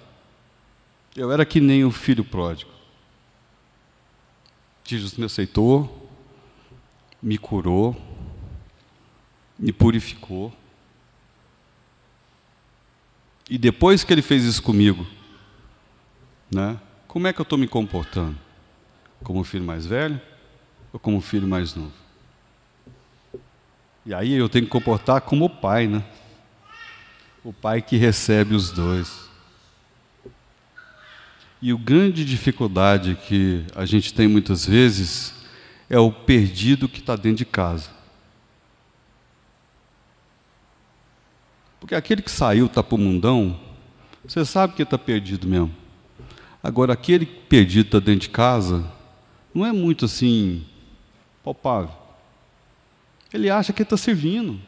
Eu 1.15 1.31
era 1.31 1.45
que 1.45 1.61
nem 1.61 1.85
o 1.85 1.91
filho 1.91 2.25
pródigo. 2.25 2.71
Jesus 4.83 5.15
me 5.15 5.25
aceitou, 5.25 6.09
me 7.21 7.37
curou, 7.37 7.95
me 9.57 9.71
purificou. 9.71 10.53
E 13.49 13.57
depois 13.57 14.03
que 14.03 14.11
ele 14.11 14.21
fez 14.21 14.43
isso 14.43 14.61
comigo, 14.61 15.07
né, 16.53 16.79
como 17.07 17.27
é 17.27 17.33
que 17.33 17.39
eu 17.39 17.43
estou 17.43 17.57
me 17.57 17.67
comportando? 17.67 18.37
Como 19.23 19.43
filho 19.43 19.63
mais 19.63 19.85
velho 19.85 20.19
ou 20.91 20.99
como 20.99 21.21
filho 21.21 21.47
mais 21.47 21.73
novo? 21.73 21.93
E 24.05 24.13
aí 24.13 24.33
eu 24.33 24.49
tenho 24.49 24.65
que 24.65 24.71
comportar 24.71 25.21
como 25.21 25.45
o 25.45 25.49
pai, 25.49 25.87
né? 25.87 26.03
O 27.43 27.53
pai 27.53 27.81
que 27.81 27.95
recebe 27.95 28.53
os 28.53 28.69
dois. 28.69 29.24
E 31.65 31.71
a 31.71 31.75
grande 31.75 32.23
dificuldade 32.23 33.17
que 33.27 33.65
a 33.75 33.87
gente 33.87 34.13
tem 34.13 34.27
muitas 34.27 34.67
vezes 34.67 35.33
é 35.89 35.97
o 35.97 36.11
perdido 36.11 36.87
que 36.87 36.99
está 36.99 37.15
dentro 37.15 37.39
de 37.39 37.45
casa. 37.45 37.89
Porque 41.79 41.95
aquele 41.95 42.21
que 42.21 42.29
saiu, 42.29 42.67
está 42.67 42.83
para 42.83 42.93
o 42.93 42.99
mundão, 42.99 43.59
você 44.23 44.45
sabe 44.45 44.75
que 44.75 44.83
está 44.83 44.95
perdido 44.95 45.47
mesmo. 45.47 45.73
Agora, 46.61 46.93
aquele 46.93 47.25
perdido 47.25 47.87
está 47.87 47.99
dentro 47.99 48.21
de 48.21 48.29
casa, 48.29 48.85
não 49.51 49.65
é 49.65 49.71
muito 49.71 50.05
assim 50.05 50.63
palpável. 51.43 51.89
Ele 53.33 53.49
acha 53.49 53.73
que 53.73 53.81
está 53.81 53.97
servindo. 53.97 54.61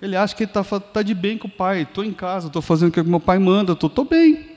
Ele 0.00 0.14
acha 0.14 0.36
que 0.36 0.44
está 0.44 0.62
tá 0.62 1.02
de 1.02 1.14
bem 1.14 1.36
com 1.36 1.48
o 1.48 1.50
pai. 1.50 1.82
Estou 1.82 2.04
em 2.04 2.12
casa, 2.12 2.46
estou 2.46 2.62
fazendo 2.62 2.90
o 2.90 2.92
que 2.92 3.02
meu 3.02 3.18
pai 3.18 3.40
manda, 3.40 3.72
estou 3.72 4.04
bem. 4.04 4.51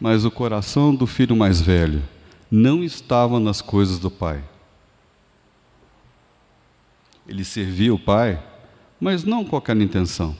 Mas 0.00 0.24
o 0.24 0.30
coração 0.30 0.94
do 0.94 1.06
filho 1.06 1.34
mais 1.34 1.60
velho 1.60 2.02
não 2.50 2.84
estava 2.84 3.40
nas 3.40 3.60
coisas 3.60 3.98
do 3.98 4.10
pai. 4.10 4.42
Ele 7.26 7.44
servia 7.44 7.94
o 7.94 7.98
pai, 7.98 8.42
mas 9.00 9.24
não 9.24 9.44
com 9.44 9.56
aquela 9.56 9.82
intenção. 9.82 10.36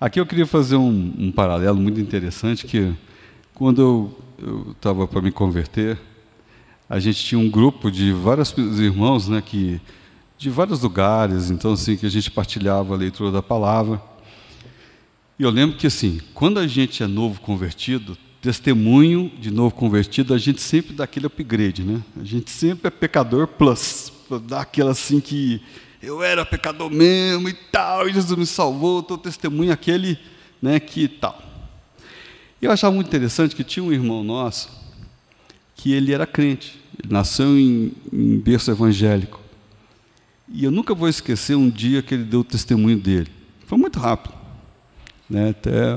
Aqui 0.00 0.20
eu 0.20 0.26
queria 0.26 0.46
fazer 0.46 0.76
um, 0.76 1.14
um 1.18 1.32
paralelo 1.32 1.78
muito 1.78 2.00
interessante 2.00 2.66
que 2.66 2.94
quando 3.54 3.80
eu 4.38 4.72
estava 4.72 5.06
para 5.06 5.22
me 5.22 5.30
converter, 5.30 5.98
a 6.88 6.98
gente 6.98 7.24
tinha 7.24 7.38
um 7.38 7.48
grupo 7.48 7.90
de 7.90 8.12
vários 8.12 8.54
irmãos, 8.78 9.28
né, 9.28 9.42
que 9.44 9.80
de 10.36 10.50
vários 10.50 10.82
lugares, 10.82 11.50
então 11.50 11.72
assim 11.72 11.96
que 11.96 12.04
a 12.04 12.10
gente 12.10 12.30
partilhava 12.30 12.94
a 12.94 12.96
leitura 12.96 13.30
da 13.30 13.42
palavra. 13.42 14.00
E 15.38 15.42
eu 15.42 15.50
lembro 15.50 15.76
que 15.76 15.86
assim, 15.86 16.20
quando 16.34 16.58
a 16.58 16.66
gente 16.66 17.02
é 17.02 17.06
novo 17.06 17.40
convertido, 17.40 18.16
testemunho 18.40 19.30
de 19.38 19.50
novo 19.50 19.74
convertido, 19.74 20.32
a 20.34 20.38
gente 20.38 20.60
sempre 20.60 20.94
dá 20.94 21.04
aquele 21.04 21.26
upgrade, 21.26 21.82
né? 21.82 22.02
A 22.20 22.24
gente 22.24 22.50
sempre 22.50 22.88
é 22.88 22.90
pecador 22.90 23.46
plus, 23.46 24.12
dá 24.46 24.60
aquela 24.60 24.92
assim 24.92 25.20
que 25.20 25.60
eu 26.02 26.22
era 26.22 26.44
pecador 26.44 26.90
mesmo 26.90 27.48
e 27.48 27.52
tal, 27.52 28.08
e 28.08 28.12
Jesus 28.12 28.38
me 28.38 28.46
salvou, 28.46 29.00
estou 29.00 29.18
testemunho 29.18 29.72
aquele, 29.72 30.18
né, 30.62 30.78
que 30.78 31.08
tal. 31.08 31.42
Eu 32.60 32.70
achava 32.70 32.94
muito 32.94 33.08
interessante 33.08 33.56
que 33.56 33.64
tinha 33.64 33.84
um 33.84 33.92
irmão 33.92 34.22
nosso 34.22 34.70
que 35.74 35.92
ele 35.92 36.12
era 36.12 36.26
crente, 36.26 36.80
ele 37.02 37.12
nasceu 37.12 37.58
em, 37.58 37.92
em 38.12 38.38
berço 38.38 38.70
evangélico. 38.70 39.40
E 40.48 40.64
eu 40.64 40.70
nunca 40.70 40.94
vou 40.94 41.08
esquecer 41.08 41.54
um 41.54 41.68
dia 41.68 42.02
que 42.02 42.14
ele 42.14 42.24
deu 42.24 42.40
o 42.40 42.44
testemunho 42.44 42.98
dele. 42.98 43.28
Foi 43.66 43.76
muito 43.76 43.98
rápido. 43.98 44.34
Né? 45.28 45.50
Até 45.50 45.96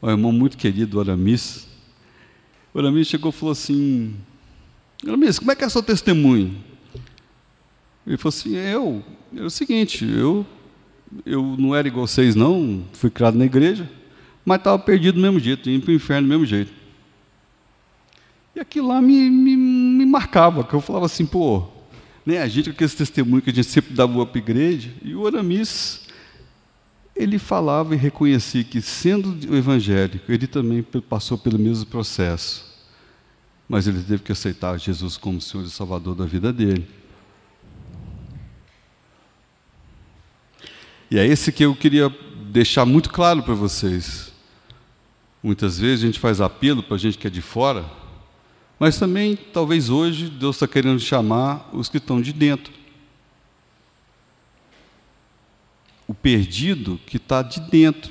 um 0.00 0.08
irmão 0.08 0.32
muito 0.32 0.56
querido, 0.56 1.00
Aramis, 1.00 1.68
o 2.72 2.78
Aramis 2.78 3.08
chegou 3.08 3.30
e 3.30 3.32
falou 3.32 3.52
assim: 3.52 4.14
Aramis, 5.06 5.38
como 5.38 5.50
é 5.50 5.56
que 5.56 5.64
é 5.64 5.68
seu 5.68 5.82
testemunho? 5.82 6.56
Ele 8.06 8.16
falou 8.16 8.30
assim: 8.30 8.56
eu, 8.56 9.04
é 9.36 9.42
o 9.42 9.50
seguinte, 9.50 10.04
eu, 10.04 10.46
eu 11.24 11.56
não 11.58 11.74
era 11.74 11.88
igual 11.88 12.06
vocês, 12.06 12.34
não, 12.34 12.84
fui 12.92 13.10
criado 13.10 13.36
na 13.36 13.44
igreja, 13.44 13.88
mas 14.44 14.58
estava 14.58 14.78
perdido 14.78 15.16
do 15.16 15.20
mesmo 15.20 15.38
jeito, 15.38 15.68
indo 15.68 15.84
para 15.84 15.92
o 15.92 15.94
inferno 15.94 16.26
do 16.26 16.30
mesmo 16.30 16.46
jeito. 16.46 16.72
E 18.54 18.60
aquilo 18.60 18.88
lá 18.88 19.00
me, 19.00 19.30
me, 19.30 19.56
me 19.56 20.06
marcava, 20.06 20.64
que 20.64 20.74
eu 20.74 20.80
falava 20.80 21.06
assim, 21.06 21.24
pô, 21.24 21.64
né, 22.26 22.38
a 22.38 22.48
gente 22.48 22.72
com 22.72 22.84
esse 22.84 22.96
testemunho 22.96 23.42
que 23.42 23.50
a 23.50 23.52
gente 23.52 23.68
sempre 23.68 23.94
dava 23.94 24.16
o 24.16 24.20
upgrade, 24.20 24.94
e 25.02 25.14
o 25.14 25.26
Aramis 25.26 26.02
ele 27.20 27.38
falava 27.38 27.94
e 27.94 27.98
reconhecia 27.98 28.64
que, 28.64 28.80
sendo 28.80 29.54
evangélico, 29.54 30.32
ele 30.32 30.46
também 30.46 30.82
passou 30.82 31.36
pelo 31.36 31.58
mesmo 31.58 31.84
processo. 31.86 32.64
Mas 33.68 33.86
ele 33.86 34.02
teve 34.02 34.22
que 34.22 34.32
aceitar 34.32 34.78
Jesus 34.78 35.16
como 35.16 35.40
Senhor 35.40 35.64
e 35.64 35.70
Salvador 35.70 36.14
da 36.14 36.24
vida 36.24 36.52
dele. 36.52 36.88
E 41.10 41.18
é 41.18 41.26
esse 41.26 41.52
que 41.52 41.64
eu 41.64 41.74
queria 41.76 42.08
deixar 42.50 42.86
muito 42.86 43.10
claro 43.10 43.42
para 43.42 43.54
vocês. 43.54 44.32
Muitas 45.42 45.78
vezes 45.78 46.04
a 46.04 46.06
gente 46.06 46.18
faz 46.18 46.40
apelo 46.40 46.82
para 46.82 46.96
a 46.96 46.98
gente 46.98 47.18
que 47.18 47.26
é 47.26 47.30
de 47.30 47.42
fora, 47.42 47.84
mas 48.78 48.98
também, 48.98 49.36
talvez 49.36 49.90
hoje, 49.90 50.30
Deus 50.30 50.56
está 50.56 50.66
querendo 50.66 50.98
chamar 50.98 51.68
os 51.72 51.90
que 51.90 51.98
estão 51.98 52.18
de 52.20 52.32
dentro. 52.32 52.79
O 56.10 56.14
perdido 56.14 56.98
que 57.06 57.18
está 57.18 57.40
de 57.40 57.60
dentro. 57.60 58.10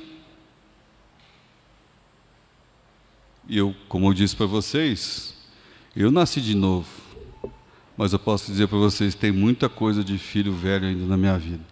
E 3.46 3.58
eu, 3.58 3.76
como 3.90 4.08
eu 4.08 4.14
disse 4.14 4.34
para 4.34 4.46
vocês, 4.46 5.36
eu 5.94 6.10
nasci 6.10 6.40
de 6.40 6.54
novo, 6.54 6.88
mas 7.98 8.14
eu 8.14 8.18
posso 8.18 8.50
dizer 8.50 8.68
para 8.68 8.78
vocês, 8.78 9.14
tem 9.14 9.30
muita 9.30 9.68
coisa 9.68 10.02
de 10.02 10.16
filho 10.16 10.54
velho 10.54 10.86
ainda 10.86 11.04
na 11.04 11.14
minha 11.14 11.36
vida. 11.36 11.62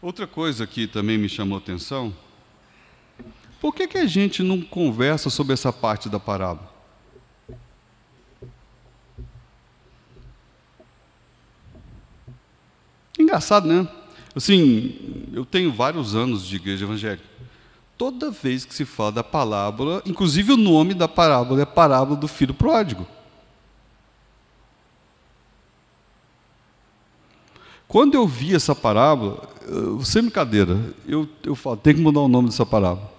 Outra 0.00 0.28
coisa 0.28 0.68
que 0.68 0.86
também 0.86 1.18
me 1.18 1.28
chamou 1.28 1.58
atenção, 1.58 2.14
por 3.60 3.74
que, 3.74 3.88
que 3.88 3.98
a 3.98 4.06
gente 4.06 4.44
não 4.44 4.62
conversa 4.62 5.28
sobre 5.28 5.54
essa 5.54 5.72
parte 5.72 6.08
da 6.08 6.20
parábola? 6.20 6.69
Engraçado, 13.20 13.68
né? 13.68 13.86
Assim, 14.34 15.26
eu 15.32 15.44
tenho 15.44 15.72
vários 15.72 16.14
anos 16.14 16.46
de 16.46 16.56
igreja 16.56 16.84
evangélica. 16.84 17.24
Toda 17.98 18.30
vez 18.30 18.64
que 18.64 18.74
se 18.74 18.86
fala 18.86 19.12
da 19.12 19.24
parábola, 19.24 20.02
inclusive 20.06 20.52
o 20.52 20.56
nome 20.56 20.94
da 20.94 21.06
parábola 21.06 21.60
é 21.60 21.66
parábola 21.66 22.16
do 22.16 22.26
filho 22.26 22.54
pródigo. 22.54 23.06
Quando 27.86 28.14
eu 28.14 28.26
vi 28.26 28.54
essa 28.54 28.74
parábola, 28.74 29.46
sem 30.04 30.22
brincadeira, 30.22 30.78
eu, 31.06 31.28
eu 31.42 31.54
falo, 31.54 31.76
tem 31.76 31.94
que 31.94 32.00
mudar 32.00 32.20
o 32.20 32.28
nome 32.28 32.48
dessa 32.48 32.64
parábola. 32.64 33.12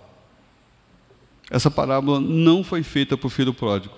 Essa 1.49 1.69
parábola 1.69 2.19
não 2.19 2.63
foi 2.63 2.81
feita 2.81 3.15
para 3.15 3.27
o 3.27 3.29
filho 3.29 3.53
pródigo. 3.53 3.93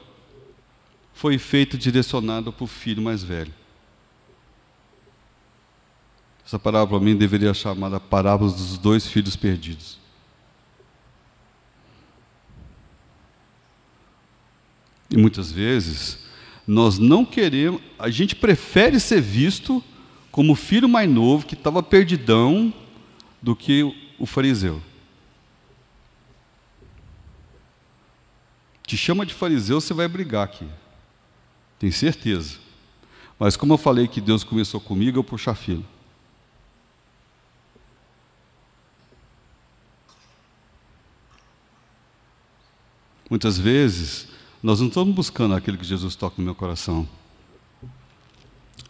Foi 1.14 1.38
feita 1.38 1.78
direcionada 1.78 2.52
para 2.52 2.64
o 2.64 2.68
filho 2.68 3.02
mais 3.02 3.24
velho. 3.24 3.54
Essa 6.46 6.60
parábola, 6.60 7.00
para 7.00 7.06
mim, 7.06 7.16
deveria 7.16 7.54
ser 7.54 7.62
chamada 7.62 8.00
parábola 8.00 8.52
dos 8.52 8.78
dois 8.78 9.08
filhos 9.08 9.36
perdidos. 9.36 9.98
E 15.10 15.18
muitas 15.18 15.52
vezes, 15.52 16.26
nós 16.68 16.98
não 16.98 17.24
queremos, 17.24 17.82
a 18.00 18.10
gente 18.10 18.36
prefere 18.36 19.00
ser 19.00 19.22
visto 19.22 19.84
como 20.32 20.54
o 20.54 20.56
filho 20.56 20.90
mais 20.90 21.10
novo 21.10 21.46
que 21.46 21.54
estava 21.54 21.84
perdidão 21.84 22.74
do 23.42 23.56
que 23.56 23.84
o 24.18 24.26
fariseu. 24.26 24.82
Te 28.86 28.98
chama 28.98 29.26
de 29.26 29.34
fariseu, 29.34 29.80
você 29.80 29.94
vai 29.94 30.08
brigar 30.08 30.44
aqui. 30.44 30.68
Tem 31.78 31.92
certeza. 31.92 32.58
Mas 33.38 33.56
como 33.56 33.74
eu 33.74 33.78
falei 33.78 34.08
que 34.08 34.20
Deus 34.20 34.44
começou 34.44 34.80
comigo, 34.82 35.20
eu 35.20 35.24
puxo 35.24 35.50
a 35.50 35.56
fila. 35.56 35.84
Muitas 43.34 43.58
vezes, 43.58 44.28
nós 44.62 44.80
não 44.80 44.90
estamos 44.90 45.16
buscando 45.16 45.56
aquilo 45.56 45.76
que 45.76 45.84
Jesus 45.84 46.16
toca 46.16 46.36
no 46.38 46.44
meu 46.44 46.54
coração. 46.54 47.10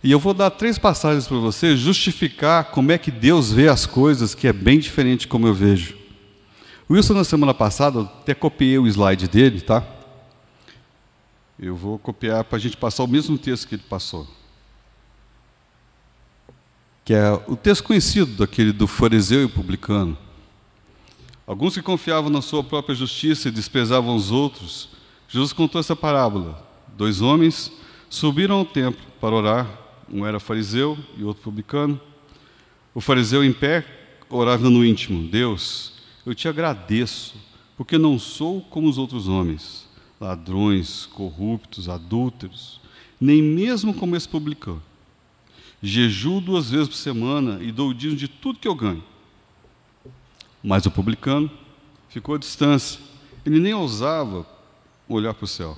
E 0.04 0.12
eu 0.12 0.20
vou 0.20 0.34
dar 0.34 0.50
três 0.50 0.78
passagens 0.78 1.26
para 1.26 1.38
você 1.38 1.78
justificar 1.78 2.66
como 2.66 2.91
é 2.91 2.98
que 2.98 3.10
Deus 3.10 3.54
vê 3.54 3.70
as 3.70 3.86
coisas, 3.86 4.36
que 4.36 4.46
é 4.46 4.52
bem 4.52 4.80
diferente 4.80 5.30
como 5.30 5.48
eu 5.48 5.54
vejo. 5.54 5.96
O 6.89 6.94
Wilson, 6.94 7.14
na 7.14 7.24
semana 7.24 7.54
passada, 7.54 8.02
até 8.02 8.34
copiei 8.34 8.78
o 8.78 8.86
slide 8.86 9.30
dele, 9.30 9.62
tá? 9.62 9.82
Eu 11.58 11.74
vou 11.74 11.98
copiar 11.98 12.44
para 12.44 12.58
a 12.58 12.60
gente 12.60 12.76
passar 12.76 13.06
o 13.06 13.08
mesmo 13.08 13.38
texto 13.38 13.66
que 13.66 13.76
ele 13.76 13.84
passou. 13.89 14.28
Que 17.06 17.14
é 17.14 17.32
o 17.48 17.56
texto 17.56 17.86
conhecido 17.86 18.36
daquele 18.36 18.74
do 18.74 18.88
fariseu 18.88 19.46
e 19.46 19.48
publicano. 19.48 20.18
Alguns 21.46 21.74
que 21.74 21.82
confiavam 21.82 22.30
na 22.30 22.41
sua 22.41 22.64
própria 22.64 22.96
justiça 22.96 23.50
e 23.50 23.52
desprezavam 23.52 24.16
os 24.16 24.32
outros, 24.32 24.89
Jesus 25.28 25.52
contou 25.52 25.80
essa 25.80 25.96
parábola. 25.96 26.66
Dois 26.96 27.22
homens 27.22 27.72
subiram 28.10 28.56
ao 28.56 28.66
templo 28.66 29.06
para 29.20 29.36
orar, 29.36 29.68
um 30.12 30.26
era 30.26 30.39
fariseu 30.39 30.98
e 31.18 31.24
outro 31.24 31.44
publicano. 31.44 32.00
O 32.96 33.02
fariseu 33.02 33.44
em 33.44 33.52
pé 33.52 33.86
orava 34.30 34.70
no 34.70 34.86
íntimo: 34.86 35.28
Deus, 35.28 35.94
eu 36.26 36.34
te 36.34 36.48
agradeço, 36.48 37.36
porque 37.76 37.98
não 37.98 38.18
sou 38.18 38.62
como 38.62 38.88
os 38.88 38.98
outros 38.98 39.28
homens, 39.28 39.89
ladrões, 40.22 41.08
corruptos, 41.08 41.89
adúlteros, 41.89 42.80
nem 43.20 43.41
mesmo 43.41 43.94
como 43.94 44.16
esse 44.16 44.30
publicano. 44.30 44.82
Jejuo 45.82 46.39
duas 46.39 46.70
vezes 46.70 46.88
por 46.88 46.96
semana 46.96 47.62
e 47.62 47.70
dou 47.70 47.89
o 47.89 47.94
dízimo 47.94 48.16
de 48.16 48.30
tudo 48.30 48.60
que 48.60 48.68
eu 48.68 48.76
ganho. 48.76 49.04
Mas 50.64 50.86
o 50.86 50.91
publicano 50.91 51.51
ficou 52.07 52.36
à 52.36 52.38
distância. 52.38 52.99
Ele 53.45 53.59
nem 53.59 53.74
ousava 53.74 54.47
olhar 55.07 55.34
para 55.34 55.43
o 55.43 55.47
céu, 55.47 55.78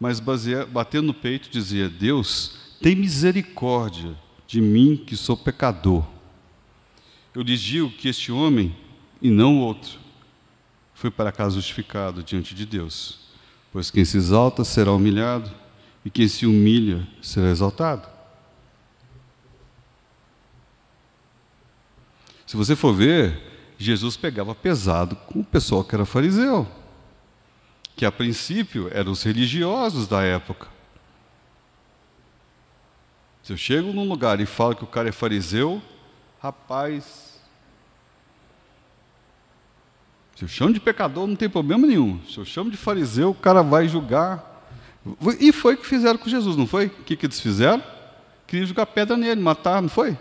mas 0.00 0.18
batendo 0.18 1.08
no 1.08 1.14
peito 1.14 1.50
dizia: 1.50 1.88
Deus, 1.88 2.56
tem 2.80 2.96
misericórdia 2.96 4.16
de 4.46 4.60
mim 4.60 4.96
que 4.96 5.16
sou 5.16 5.36
pecador. 5.36 6.04
Eu 7.34 7.42
lhes 7.42 7.60
digo 7.60 7.90
que 7.90 8.08
este 8.08 8.32
homem, 8.32 8.74
e 9.20 9.30
não 9.30 9.58
o 9.58 9.60
outro, 9.60 9.98
foi 10.94 11.10
para 11.10 11.30
cá 11.30 11.48
justificado 11.50 12.22
diante 12.22 12.54
de 12.54 12.64
Deus. 12.64 13.18
Pois 13.70 13.90
quem 13.90 14.04
se 14.06 14.16
exalta 14.16 14.64
será 14.64 14.92
humilhado, 14.92 15.52
e 16.02 16.08
quem 16.08 16.26
se 16.26 16.46
humilha 16.46 17.06
será 17.20 17.50
exaltado. 17.50 18.08
Se 22.46 22.56
você 22.56 22.74
for 22.74 22.94
ver, 22.94 23.42
Jesus 23.78 24.16
pegava 24.16 24.54
pesado 24.54 25.16
com 25.16 25.40
o 25.40 25.44
pessoal 25.44 25.84
que 25.84 25.94
era 25.94 26.06
fariseu, 26.06 26.66
que 27.94 28.06
a 28.06 28.12
princípio 28.12 28.88
eram 28.92 29.12
os 29.12 29.22
religiosos 29.22 30.08
da 30.08 30.22
época. 30.22 30.68
Se 33.42 33.52
eu 33.52 33.56
chego 33.56 33.92
num 33.92 34.08
lugar 34.08 34.40
e 34.40 34.46
falo 34.46 34.74
que 34.74 34.84
o 34.84 34.88
cara 34.88 35.08
é 35.08 35.12
fariseu, 35.12 35.80
rapaz, 36.42 37.40
se 40.34 40.44
eu 40.44 40.48
chamo 40.48 40.74
de 40.74 40.80
pecador, 40.80 41.26
não 41.26 41.34
tem 41.34 41.48
problema 41.48 41.86
nenhum. 41.86 42.20
Se 42.28 42.36
eu 42.38 42.44
chamo 42.44 42.70
de 42.70 42.76
fariseu, 42.76 43.30
o 43.30 43.34
cara 43.34 43.62
vai 43.62 43.88
julgar. 43.88 44.64
E 45.40 45.50
foi 45.52 45.74
o 45.74 45.78
que 45.78 45.86
fizeram 45.86 46.18
com 46.18 46.28
Jesus, 46.28 46.56
não 46.56 46.66
foi? 46.66 46.86
O 46.86 47.04
que, 47.04 47.16
que 47.16 47.24
eles 47.24 47.40
fizeram? 47.40 47.82
Queriam 48.46 48.66
jogar 48.66 48.86
pedra 48.86 49.16
nele, 49.16 49.40
matar, 49.40 49.80
não 49.80 49.88
foi? 49.88 50.16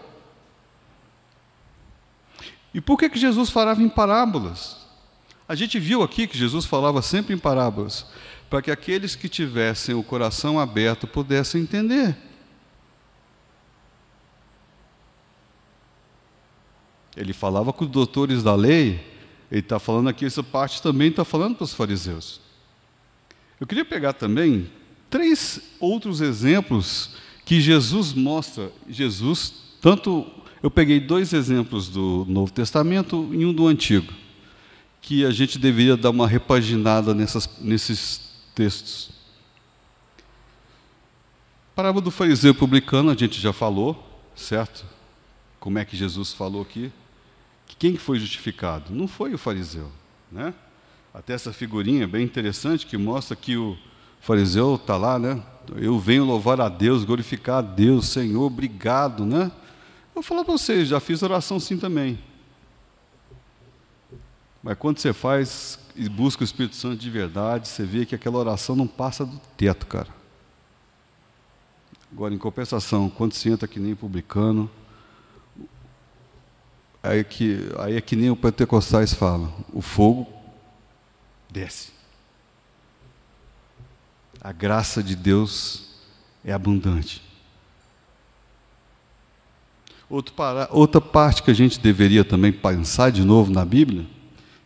E 2.75 2.81
por 2.81 2.99
que, 2.99 3.07
que 3.07 3.17
Jesus 3.17 3.49
falava 3.49 3.81
em 3.81 3.87
parábolas? 3.87 4.75
A 5.47 5.55
gente 5.55 5.79
viu 5.79 6.03
aqui 6.03 6.27
que 6.27 6.37
Jesus 6.37 6.65
falava 6.65 7.01
sempre 7.01 7.33
em 7.33 7.37
parábolas, 7.37 8.05
para 8.49 8.61
que 8.61 8.69
aqueles 8.69 9.15
que 9.15 9.29
tivessem 9.29 9.95
o 9.95 10.03
coração 10.03 10.59
aberto 10.59 11.07
pudessem 11.07 11.61
entender. 11.61 12.17
Ele 17.15 17.31
falava 17.31 17.71
com 17.71 17.85
os 17.85 17.89
doutores 17.89 18.43
da 18.43 18.53
lei, 18.53 19.09
ele 19.49 19.61
está 19.61 19.79
falando 19.79 20.09
aqui, 20.09 20.25
essa 20.25 20.43
parte 20.43 20.81
também 20.81 21.07
está 21.07 21.23
falando 21.23 21.55
para 21.55 21.63
os 21.63 21.73
fariseus. 21.73 22.41
Eu 23.57 23.65
queria 23.65 23.85
pegar 23.85 24.11
também 24.11 24.69
três 25.09 25.61
outros 25.79 26.19
exemplos 26.19 27.15
que 27.45 27.61
Jesus 27.61 28.11
mostra. 28.11 28.69
Jesus, 28.89 29.53
tanto 29.79 30.29
eu 30.61 30.71
peguei 30.71 30.99
dois 30.99 31.33
exemplos 31.33 31.89
do 31.89 32.25
Novo 32.27 32.51
Testamento 32.51 33.29
e 33.33 33.45
um 33.45 33.53
do 33.53 33.67
Antigo, 33.67 34.13
que 35.01 35.25
a 35.25 35.31
gente 35.31 35.59
deveria 35.59 35.95
dar 35.95 36.09
uma 36.09 36.27
repaginada 36.27 37.13
nessas, 37.13 37.49
nesses 37.61 38.21
textos. 38.53 39.11
Parábola 41.75 42.03
do 42.03 42.11
fariseu 42.11 42.55
publicano, 42.55 43.11
a 43.11 43.15
gente 43.15 43.39
já 43.39 43.51
falou, 43.51 44.23
certo? 44.35 44.85
Como 45.59 45.77
é 45.77 45.85
que 45.85 45.97
Jesus 45.97 46.31
falou 46.31 46.61
aqui? 46.61 46.91
Quem 47.77 47.97
foi 47.97 48.17
justificado? 48.17 48.93
Não 48.93 49.07
foi 49.07 49.33
o 49.33 49.37
fariseu, 49.37 49.91
né? 50.31 50.53
Até 51.13 51.33
essa 51.33 51.51
figurinha 51.51 52.07
bem 52.07 52.23
interessante 52.23 52.85
que 52.85 52.97
mostra 52.97 53.35
que 53.35 53.57
o 53.57 53.77
fariseu 54.21 54.75
está 54.75 54.97
lá, 54.97 55.19
né? 55.19 55.41
Eu 55.75 55.99
venho 55.99 56.23
louvar 56.23 56.61
a 56.61 56.69
Deus, 56.69 57.03
glorificar 57.03 57.57
a 57.57 57.61
Deus, 57.61 58.07
Senhor, 58.07 58.43
obrigado, 58.43 59.25
né? 59.25 59.51
Vou 60.15 60.23
falar 60.23 60.45
para 60.45 60.53
vocês, 60.53 60.87
já 60.87 61.01
fiz 61.01 61.21
oração 61.21 61.59
sim 61.59 61.77
também. 61.77 62.17
Mas 64.63 64.77
quando 64.77 64.97
você 64.97 65.11
faz 65.11 65.77
e 65.93 66.07
busca 66.07 66.41
o 66.41 66.45
Espírito 66.45 66.77
Santo 66.77 66.95
de 66.95 67.09
verdade, 67.09 67.67
você 67.67 67.83
vê 67.83 68.05
que 68.05 68.15
aquela 68.15 68.37
oração 68.37 68.77
não 68.77 68.87
passa 68.87 69.25
do 69.25 69.37
teto, 69.57 69.85
cara. 69.85 70.07
Agora, 72.09 72.33
em 72.33 72.37
compensação, 72.37 73.09
quando 73.09 73.33
você 73.33 73.49
entra 73.49 73.67
que 73.67 73.77
nem 73.77 73.93
publicano, 73.93 74.71
aí 77.03 77.19
é 77.19 77.23
que, 77.25 77.69
aí 77.77 77.97
é 77.97 78.01
que 78.01 78.15
nem 78.15 78.29
o 78.29 78.37
Pentecostais 78.37 79.13
fala, 79.13 79.53
o 79.73 79.81
fogo 79.81 80.25
desce. 81.49 81.91
A 84.39 84.53
graça 84.53 85.03
de 85.03 85.13
Deus 85.13 85.89
é 86.41 86.53
abundante. 86.53 87.24
Outra 90.09 91.01
parte 91.01 91.41
que 91.41 91.51
a 91.51 91.53
gente 91.53 91.79
deveria 91.79 92.23
também 92.23 92.51
pensar 92.51 93.11
de 93.11 93.23
novo 93.23 93.51
na 93.51 93.65
Bíblia 93.65 94.05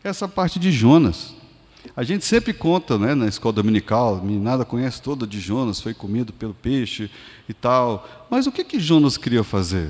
é 0.03 0.09
essa 0.09 0.27
parte 0.27 0.59
de 0.59 0.71
Jonas. 0.71 1.35
A 1.95 2.03
gente 2.03 2.25
sempre 2.25 2.53
conta 2.53 2.97
né, 2.97 3.15
na 3.15 3.27
escola 3.27 3.53
dominical, 3.53 4.17
a 4.17 4.21
meninada 4.23 4.65
conhece 4.65 5.01
toda 5.01 5.25
de 5.25 5.39
Jonas, 5.39 5.81
foi 5.81 5.93
comido 5.93 6.33
pelo 6.33 6.53
peixe 6.53 7.09
e 7.47 7.53
tal. 7.53 8.27
Mas 8.29 8.47
o 8.47 8.51
que, 8.51 8.63
que 8.63 8.79
Jonas 8.79 9.17
queria 9.17 9.43
fazer? 9.43 9.89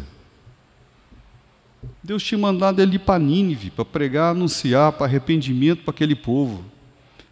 Deus 2.04 2.24
tinha 2.24 2.38
mandado 2.38 2.82
ele 2.82 3.00
para 3.00 3.20
Nínive, 3.20 3.72
para 3.72 3.86
pregar, 3.86 4.32
anunciar, 4.32 4.92
para 4.94 5.06
arrependimento 5.06 5.84
para 5.84 5.92
aquele 5.92 6.16
povo. 6.16 6.64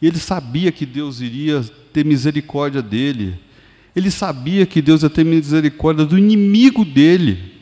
E 0.01 0.07
ele 0.07 0.19
sabia 0.19 0.71
que 0.71 0.85
Deus 0.85 1.21
iria 1.21 1.63
ter 1.91 2.05
misericórdia 2.05 2.81
dele. 2.81 3.39
Ele 3.95 4.11
sabia 4.11 4.65
que 4.65 4.81
Deus 4.81 5.03
ia 5.03 5.09
ter 5.09 5.25
misericórdia 5.25 6.05
do 6.05 6.17
inimigo 6.17 6.85
dele. 6.85 7.56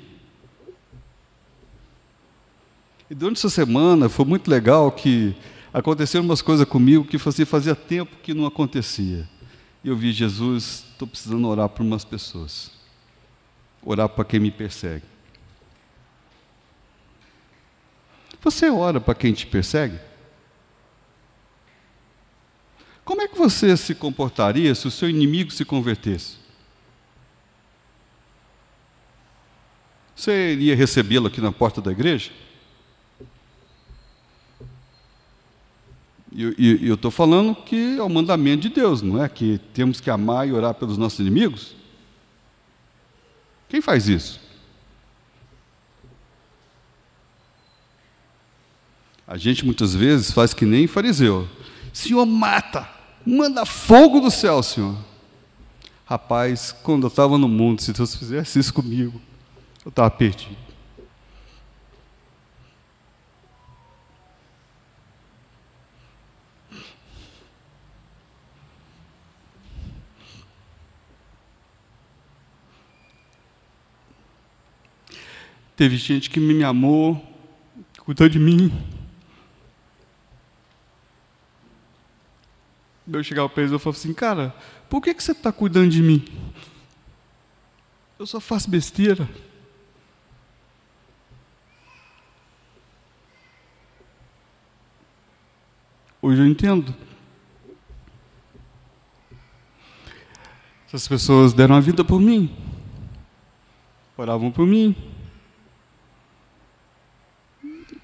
E 3.10 3.14
durante 3.14 3.38
essa 3.38 3.49
semana 3.49 4.10
foi 4.10 4.26
muito 4.26 4.49
legal 4.49 4.91
que 4.91 5.36
aconteceram 5.72 6.26
umas 6.26 6.41
coisas 6.41 6.68
comigo 6.68 7.06
que 7.06 7.18
fazia, 7.18 7.45
fazia 7.45 7.76
tempo 7.76 8.16
que 8.24 8.34
não 8.34 8.45
acontecia. 8.45 9.28
E 9.84 9.88
eu 9.88 9.95
vi 9.95 10.12
Jesus, 10.12 10.86
estou 10.91 11.08
precisando 11.08 11.47
orar 11.47 11.70
por 11.70 11.84
umas 11.84 12.03
pessoas. 12.03 12.72
Orar 13.84 14.10
para 14.10 14.26
quem 14.26 14.39
me 14.39 14.49
persegue. 14.49 15.03
Você 18.41 18.70
ora 18.70 18.99
para 18.99 19.14
quem 19.14 19.34
te 19.34 19.45
persegue? 19.45 19.99
Como 23.03 23.22
é 23.22 23.28
que 23.28 23.38
você 23.38 23.78
se 23.78 23.93
comportaria 23.93 24.74
se 24.74 24.88
o 24.88 24.91
seu 24.91 25.08
inimigo 25.08 25.51
se 25.51 25.64
convertesse? 25.64 26.38
Você 30.16 30.53
iria 30.53 30.76
recebê-lo 30.76 31.28
aqui 31.28 31.39
na 31.39 31.51
porta 31.51 31.82
da 31.82 31.91
igreja? 31.91 32.32
E 36.38 36.86
eu 36.86 36.96
estou 36.96 37.10
falando 37.10 37.56
que 37.56 37.98
é 37.98 38.04
o 38.04 38.10
mandamento 38.10 38.64
de 38.64 38.70
Deus, 38.70 39.02
não 39.02 39.24
é? 39.24 39.30
Que 39.30 39.58
temos 39.74 40.02
que 40.02 40.10
amar 40.10 40.46
e 40.46 40.52
orar 40.52 40.74
pelos 40.74 40.98
nossos 40.98 41.20
inimigos. 41.20 41.74
Quem 43.70 43.80
faz 43.80 44.10
isso? 44.10 44.42
A 49.26 49.38
gente 49.38 49.66
muitas 49.66 49.96
vezes 49.96 50.32
faz 50.32 50.54
que 50.54 50.66
nem 50.66 50.88
fariseu. 50.88 51.48
Senhor, 51.94 52.26
mata, 52.26 52.88
manda 53.26 53.66
fogo 53.66 54.20
do 54.20 54.30
céu, 54.30 54.62
Senhor. 54.62 54.98
Rapaz, 56.06 56.76
quando 56.84 57.04
eu 57.04 57.08
estava 57.08 57.38
no 57.38 57.48
mundo, 57.48 57.82
se 57.82 57.94
Deus 57.94 58.14
fizesse 58.14 58.60
isso 58.60 58.74
comigo, 58.74 59.22
eu 59.86 59.90
estava 59.90 60.12
perdido. 60.12 60.64
Teve 75.76 75.98
gente 75.98 76.30
que 76.30 76.40
me 76.40 76.64
amou, 76.64 77.22
cuidou 78.00 78.30
de 78.30 78.40
mim. 78.40 78.72
Eu 83.12 83.24
chegava 83.24 83.50
para 83.50 83.64
eles 83.64 83.74
e 83.74 83.80
falava 83.80 84.00
assim, 84.00 84.14
cara, 84.14 84.56
por 84.90 85.02
que, 85.02 85.14
que 85.14 85.24
você 85.24 85.32
está 85.34 85.52
cuidando 85.52 85.90
de 85.90 86.02
mim? 86.02 86.26
Eu 88.18 88.26
só 88.26 88.40
faço 88.40 88.70
besteira. 88.70 89.30
Hoje 96.22 96.42
eu 96.42 96.48
entendo. 96.48 96.96
Essas 100.88 101.08
pessoas 101.08 101.54
deram 101.54 101.76
a 101.76 101.80
vida 101.82 102.06
por 102.06 102.22
mim, 102.22 102.56
oravam 104.18 104.50
por 104.50 104.66
mim, 104.66 104.96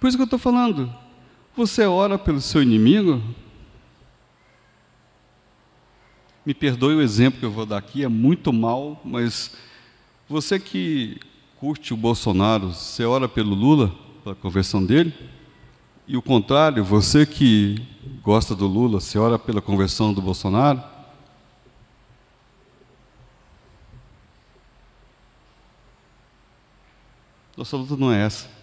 por 0.01 0.07
isso 0.07 0.17
que 0.17 0.23
eu 0.23 0.25
estou 0.25 0.39
falando. 0.39 0.91
Você 1.55 1.85
ora 1.85 2.17
pelo 2.17 2.41
seu 2.41 2.63
inimigo? 2.63 3.21
Me 6.43 6.55
perdoe 6.55 6.95
o 6.95 7.01
exemplo 7.03 7.39
que 7.39 7.45
eu 7.45 7.51
vou 7.51 7.67
dar 7.67 7.77
aqui, 7.77 8.03
é 8.03 8.07
muito 8.07 8.51
mal, 8.51 8.99
mas 9.05 9.55
você 10.27 10.59
que 10.59 11.19
curte 11.59 11.93
o 11.93 11.97
Bolsonaro, 11.97 12.73
você 12.73 13.05
ora 13.05 13.29
pelo 13.29 13.53
Lula, 13.53 13.93
pela 14.23 14.33
conversão 14.33 14.83
dele? 14.83 15.13
E 16.07 16.17
o 16.17 16.21
contrário, 16.21 16.83
você 16.83 17.23
que 17.23 17.79
gosta 18.23 18.55
do 18.55 18.65
Lula, 18.65 18.99
você 18.99 19.19
ora 19.19 19.37
pela 19.37 19.61
conversão 19.61 20.11
do 20.11 20.19
Bolsonaro? 20.19 20.81
Nossa 27.55 27.77
luta 27.77 27.95
não 27.95 28.11
é 28.11 28.25
essa. 28.25 28.60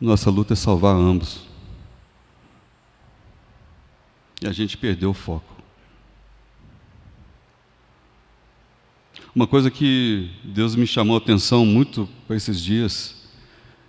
Nossa 0.00 0.30
luta 0.30 0.54
é 0.54 0.56
salvar 0.56 0.96
ambos. 0.96 1.42
E 4.40 4.46
a 4.46 4.52
gente 4.52 4.78
perdeu 4.78 5.10
o 5.10 5.14
foco. 5.14 5.54
Uma 9.34 9.46
coisa 9.46 9.70
que 9.70 10.30
Deus 10.42 10.74
me 10.74 10.86
chamou 10.86 11.16
a 11.16 11.18
atenção 11.18 11.66
muito 11.66 12.08
para 12.26 12.34
esses 12.34 12.58
dias 12.60 13.28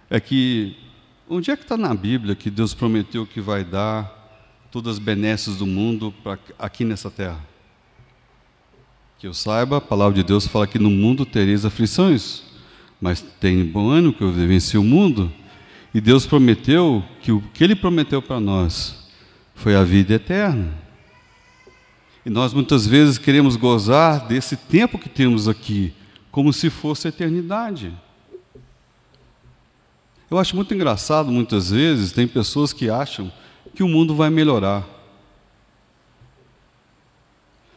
é 0.09 0.19
que 0.19 0.75
onde 1.29 1.49
é 1.49 1.55
que 1.55 1.63
está 1.63 1.77
na 1.77 1.93
Bíblia 1.93 2.35
que 2.35 2.49
Deus 2.49 2.73
prometeu 2.73 3.25
que 3.25 3.39
vai 3.39 3.63
dar 3.63 4.67
todas 4.69 4.97
as 4.97 4.99
benesses 4.99 5.55
do 5.55 5.65
mundo 5.65 6.13
pra, 6.21 6.37
aqui 6.59 6.83
nessa 6.83 7.09
terra? 7.09 7.39
Que 9.17 9.27
eu 9.27 9.33
saiba, 9.33 9.77
a 9.77 9.81
palavra 9.81 10.15
de 10.15 10.23
Deus 10.23 10.45
fala 10.45 10.67
que 10.67 10.77
no 10.77 10.89
mundo 10.89 11.25
tereis 11.25 11.63
aflições, 11.63 12.43
mas 12.99 13.21
tem 13.21 13.63
bom 13.63 13.89
ano 13.89 14.11
que 14.11 14.21
eu 14.21 14.31
venci 14.31 14.77
o 14.77 14.83
mundo. 14.83 15.31
E 15.93 15.99
Deus 15.99 16.25
prometeu 16.25 17.03
que 17.21 17.31
o 17.31 17.41
que 17.53 17.63
Ele 17.63 17.75
prometeu 17.75 18.21
para 18.21 18.39
nós 18.39 19.09
foi 19.55 19.75
a 19.75 19.83
vida 19.83 20.13
eterna. 20.13 20.73
E 22.25 22.29
nós 22.29 22.53
muitas 22.53 22.85
vezes 22.85 23.17
queremos 23.17 23.55
gozar 23.55 24.27
desse 24.27 24.55
tempo 24.55 24.97
que 24.97 25.09
temos 25.09 25.47
aqui, 25.47 25.93
como 26.31 26.53
se 26.53 26.69
fosse 26.69 27.07
eternidade. 27.07 27.91
Eu 30.29 30.37
acho 30.37 30.55
muito 30.55 30.73
engraçado, 30.73 31.29
muitas 31.31 31.71
vezes, 31.71 32.13
tem 32.13 32.27
pessoas 32.27 32.71
que 32.71 32.89
acham 32.89 33.31
que 33.75 33.83
o 33.83 33.87
mundo 33.87 34.15
vai 34.15 34.29
melhorar. 34.29 34.87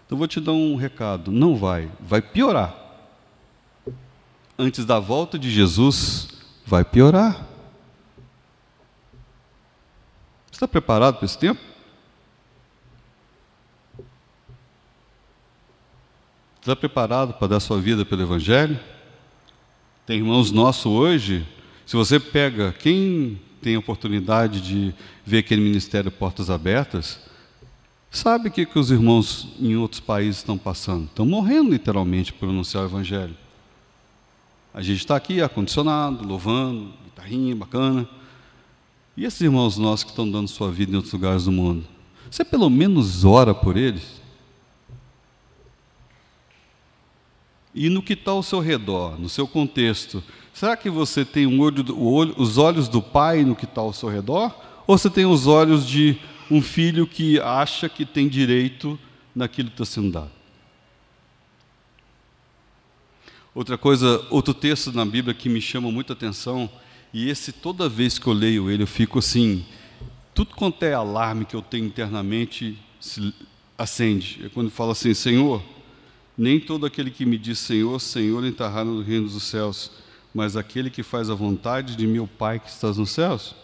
Então, 0.06 0.16
vou 0.16 0.28
te 0.28 0.40
dar 0.40 0.52
um 0.52 0.76
recado: 0.76 1.32
não 1.32 1.56
vai, 1.56 1.90
vai 2.00 2.22
piorar. 2.22 2.74
Antes 4.56 4.84
da 4.84 5.00
volta 5.00 5.36
de 5.36 5.50
Jesus, 5.50 6.28
vai 6.64 6.84
piorar. 6.84 7.53
Está 10.64 10.68
preparado 10.70 11.16
para 11.16 11.26
esse 11.26 11.36
tempo? 11.36 11.60
Está 16.58 16.74
preparado 16.74 17.34
para 17.34 17.48
dar 17.48 17.60
sua 17.60 17.78
vida 17.78 18.02
pelo 18.02 18.22
Evangelho? 18.22 18.80
Tem 20.06 20.16
irmãos 20.16 20.50
nossos 20.50 20.86
hoje, 20.86 21.46
se 21.84 21.94
você 21.94 22.18
pega 22.18 22.72
quem 22.72 23.38
tem 23.60 23.76
oportunidade 23.76 24.62
de 24.62 24.94
ver 25.22 25.40
aquele 25.40 25.60
ministério 25.60 26.10
Portas 26.10 26.48
Abertas, 26.48 27.20
sabe 28.10 28.48
o 28.48 28.50
que, 28.50 28.64
que 28.64 28.78
os 28.78 28.90
irmãos 28.90 29.54
em 29.60 29.76
outros 29.76 30.00
países 30.00 30.38
estão 30.38 30.56
passando? 30.56 31.04
Estão 31.04 31.26
morrendo 31.26 31.72
literalmente 31.72 32.32
por 32.32 32.48
anunciar 32.48 32.84
o 32.84 32.86
Evangelho. 32.86 33.36
A 34.72 34.80
gente 34.80 35.00
está 35.00 35.14
aqui, 35.14 35.42
ar-condicionado, 35.42 36.26
louvando, 36.26 36.94
guitarrinha 37.04 37.54
bacana. 37.54 38.08
E 39.16 39.24
esses 39.24 39.40
irmãos 39.40 39.78
nossos 39.78 40.04
que 40.04 40.10
estão 40.10 40.28
dando 40.28 40.48
sua 40.48 40.70
vida 40.70 40.92
em 40.92 40.96
outros 40.96 41.12
lugares 41.12 41.44
do 41.44 41.52
mundo? 41.52 41.84
Você 42.30 42.44
pelo 42.44 42.68
menos 42.68 43.24
ora 43.24 43.54
por 43.54 43.76
eles? 43.76 44.20
E 47.72 47.88
no 47.88 48.02
que 48.02 48.12
está 48.12 48.32
ao 48.32 48.42
seu 48.42 48.60
redor, 48.60 49.18
no 49.18 49.28
seu 49.28 49.46
contexto, 49.46 50.22
será 50.52 50.76
que 50.76 50.90
você 50.90 51.24
tem 51.24 51.46
um 51.46 51.60
olho, 51.60 51.84
olho, 52.00 52.34
os 52.36 52.58
olhos 52.58 52.88
do 52.88 53.02
pai 53.02 53.44
no 53.44 53.56
que 53.56 53.64
está 53.64 53.80
ao 53.80 53.92
seu 53.92 54.08
redor? 54.08 54.54
Ou 54.86 54.98
você 54.98 55.08
tem 55.08 55.24
os 55.24 55.46
olhos 55.46 55.86
de 55.86 56.18
um 56.50 56.60
filho 56.60 57.06
que 57.06 57.40
acha 57.40 57.88
que 57.88 58.04
tem 58.04 58.28
direito 58.28 58.98
naquilo 59.34 59.68
que 59.68 59.74
está 59.74 59.84
sendo 59.84 60.10
dado? 60.10 60.30
Outra 63.54 63.78
coisa, 63.78 64.26
outro 64.30 64.52
texto 64.52 64.92
na 64.92 65.04
Bíblia 65.04 65.32
que 65.32 65.48
me 65.48 65.60
chama 65.60 65.90
muita 65.90 66.12
atenção 66.12 66.68
e 67.14 67.30
esse, 67.30 67.52
toda 67.52 67.88
vez 67.88 68.18
que 68.18 68.26
eu 68.26 68.32
leio 68.32 68.68
ele, 68.68 68.82
eu 68.82 68.88
fico 68.88 69.20
assim, 69.20 69.64
tudo 70.34 70.52
quanto 70.56 70.82
é 70.82 70.92
alarme 70.92 71.44
que 71.44 71.54
eu 71.54 71.62
tenho 71.62 71.86
internamente 71.86 72.76
se 72.98 73.32
acende. 73.78 74.44
É 74.44 74.48
quando 74.48 74.68
fala 74.68 74.90
assim, 74.90 75.14
Senhor, 75.14 75.62
nem 76.36 76.58
todo 76.58 76.84
aquele 76.84 77.12
que 77.12 77.24
me 77.24 77.38
diz 77.38 77.60
Senhor, 77.60 78.00
Senhor 78.00 78.44
entrará 78.44 78.84
no 78.84 79.00
reino 79.00 79.28
dos 79.28 79.44
céus, 79.44 79.92
mas 80.34 80.56
aquele 80.56 80.90
que 80.90 81.04
faz 81.04 81.30
a 81.30 81.36
vontade 81.36 81.94
de 81.94 82.04
meu 82.04 82.26
Pai 82.26 82.58
que 82.58 82.68
estás 82.68 82.96
nos 82.96 83.12
céus. 83.12 83.54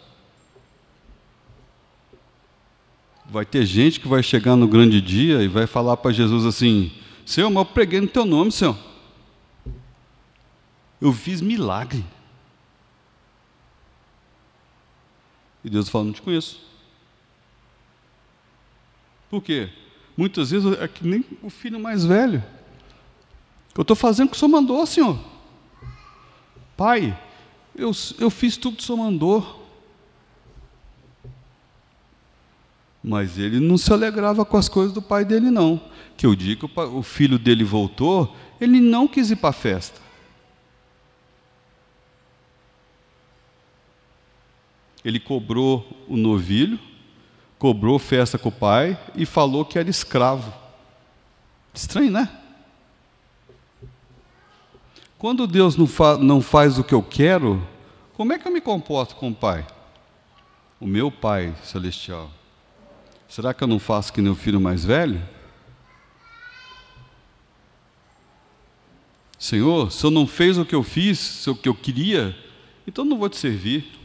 Vai 3.29 3.45
ter 3.45 3.67
gente 3.67 3.99
que 3.99 4.07
vai 4.07 4.23
chegar 4.23 4.55
no 4.55 4.69
grande 4.69 5.01
dia 5.01 5.43
e 5.43 5.49
vai 5.49 5.67
falar 5.67 5.97
para 5.97 6.13
Jesus 6.13 6.47
assim: 6.47 6.93
Senhor, 7.27 7.51
mas 7.51 7.67
eu 7.67 7.73
preguei 7.73 8.01
no 8.01 8.07
teu 8.07 8.25
nome, 8.25 8.53
Senhor. 8.53 8.79
Eu 11.01 11.13
fiz 11.13 11.41
milagre. 11.41 12.05
E 15.65 15.71
Deus 15.71 15.89
fala: 15.89 16.05
Não 16.05 16.13
te 16.13 16.23
conheço. 16.23 16.61
Por 19.29 19.43
quê? 19.43 19.71
Muitas 20.17 20.51
vezes 20.51 20.79
é 20.79 20.89
que 20.89 21.07
nem 21.07 21.25
o 21.43 21.49
filho 21.49 21.79
mais 21.79 22.05
velho. 22.05 22.43
Eu 23.77 23.83
estou 23.83 23.97
fazendo 23.97 24.29
o 24.29 24.31
que 24.31 24.37
o 24.37 24.39
Senhor 24.39 24.51
mandou, 24.51 24.85
Senhor. 24.85 25.19
Pai, 26.77 27.17
eu, 27.75 27.93
eu 28.19 28.31
fiz 28.31 28.57
tudo 28.57 28.77
que 28.77 28.83
o 28.83 28.87
Senhor 28.87 28.99
mandou. 28.99 29.61
Mas 33.03 33.39
ele 33.39 33.61
não 33.61 33.79
se 33.79 33.91
alegrava 33.93 34.45
com 34.45 34.57
as 34.57 34.69
coisas 34.69 34.93
do 34.93 35.01
pai 35.01 35.25
dele, 35.25 35.51
não. 35.51 35.81
Que 36.17 36.27
o 36.27 36.37
dia 36.37 36.57
que 36.57 36.67
o, 36.67 36.99
o 36.99 37.03
filho 37.03 37.39
dele 37.39 37.65
voltou, 37.65 38.37
ele 38.61 38.81
não 38.81 39.09
quis 39.09 39.31
ir 39.31 39.37
para 39.37 39.51
a 39.51 39.55
festa. 39.55 40.01
Ele 45.05 45.19
cobrou 45.19 46.05
o 46.09 46.17
novilho, 46.17 46.79
cobrou 47.59 47.99
festa 47.99 48.39
com 48.39 48.49
o 48.49 48.53
pai 48.53 48.99
e 49.15 49.25
falou 49.25 49.65
que 49.65 49.79
era 49.79 49.89
escravo. 49.89 50.53
Estranho, 51.73 52.11
né? 52.11 52.29
Quando 55.19 55.47
Deus 55.47 55.77
não, 55.77 55.87
fa 55.87 56.17
não 56.17 56.41
faz 56.41 56.79
o 56.79 56.85
que 56.85 56.95
eu 56.95 57.03
quero, 57.03 57.63
como 58.15 58.33
é 58.33 58.39
que 58.39 58.49
eu 58.49 58.53
me 58.53 58.61
comporto 58.61 59.17
com 59.17 59.29
o 59.29 59.35
Pai? 59.35 59.67
O 60.81 60.87
meu 60.87 61.11
Pai 61.11 61.55
celestial. 61.63 62.31
Será 63.29 63.55
que 63.55 63.63
eu 63.63 63.69
não 63.69 63.79
faço 63.79 64.13
que 64.13 64.21
o 64.21 64.35
filho 64.35 64.61
mais 64.61 64.85
velho? 64.85 65.23
Senhor, 69.39 69.93
se 69.93 70.05
eu 70.05 70.11
não 70.11 70.27
fez 70.27 70.59
o 70.59 70.65
que 70.65 70.75
eu 70.75 70.83
fiz, 70.83 71.47
o 71.47 71.55
que 71.55 71.69
eu 71.69 71.75
queria, 71.75 72.37
então 72.87 73.05
não 73.05 73.19
vou 73.19 73.29
te 73.29 73.37
servir. 73.37 74.00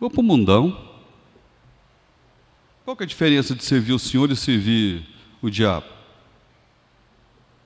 Vou 0.00 0.10
para 0.10 0.20
o 0.20 0.24
mundão. 0.24 0.76
Qual 2.86 2.96
é 2.98 3.02
a 3.04 3.06
diferença 3.06 3.54
de 3.54 3.62
servir 3.62 3.92
o 3.92 3.98
Senhor 3.98 4.30
e 4.30 4.34
servir 4.34 5.06
o 5.42 5.50
diabo? 5.50 5.86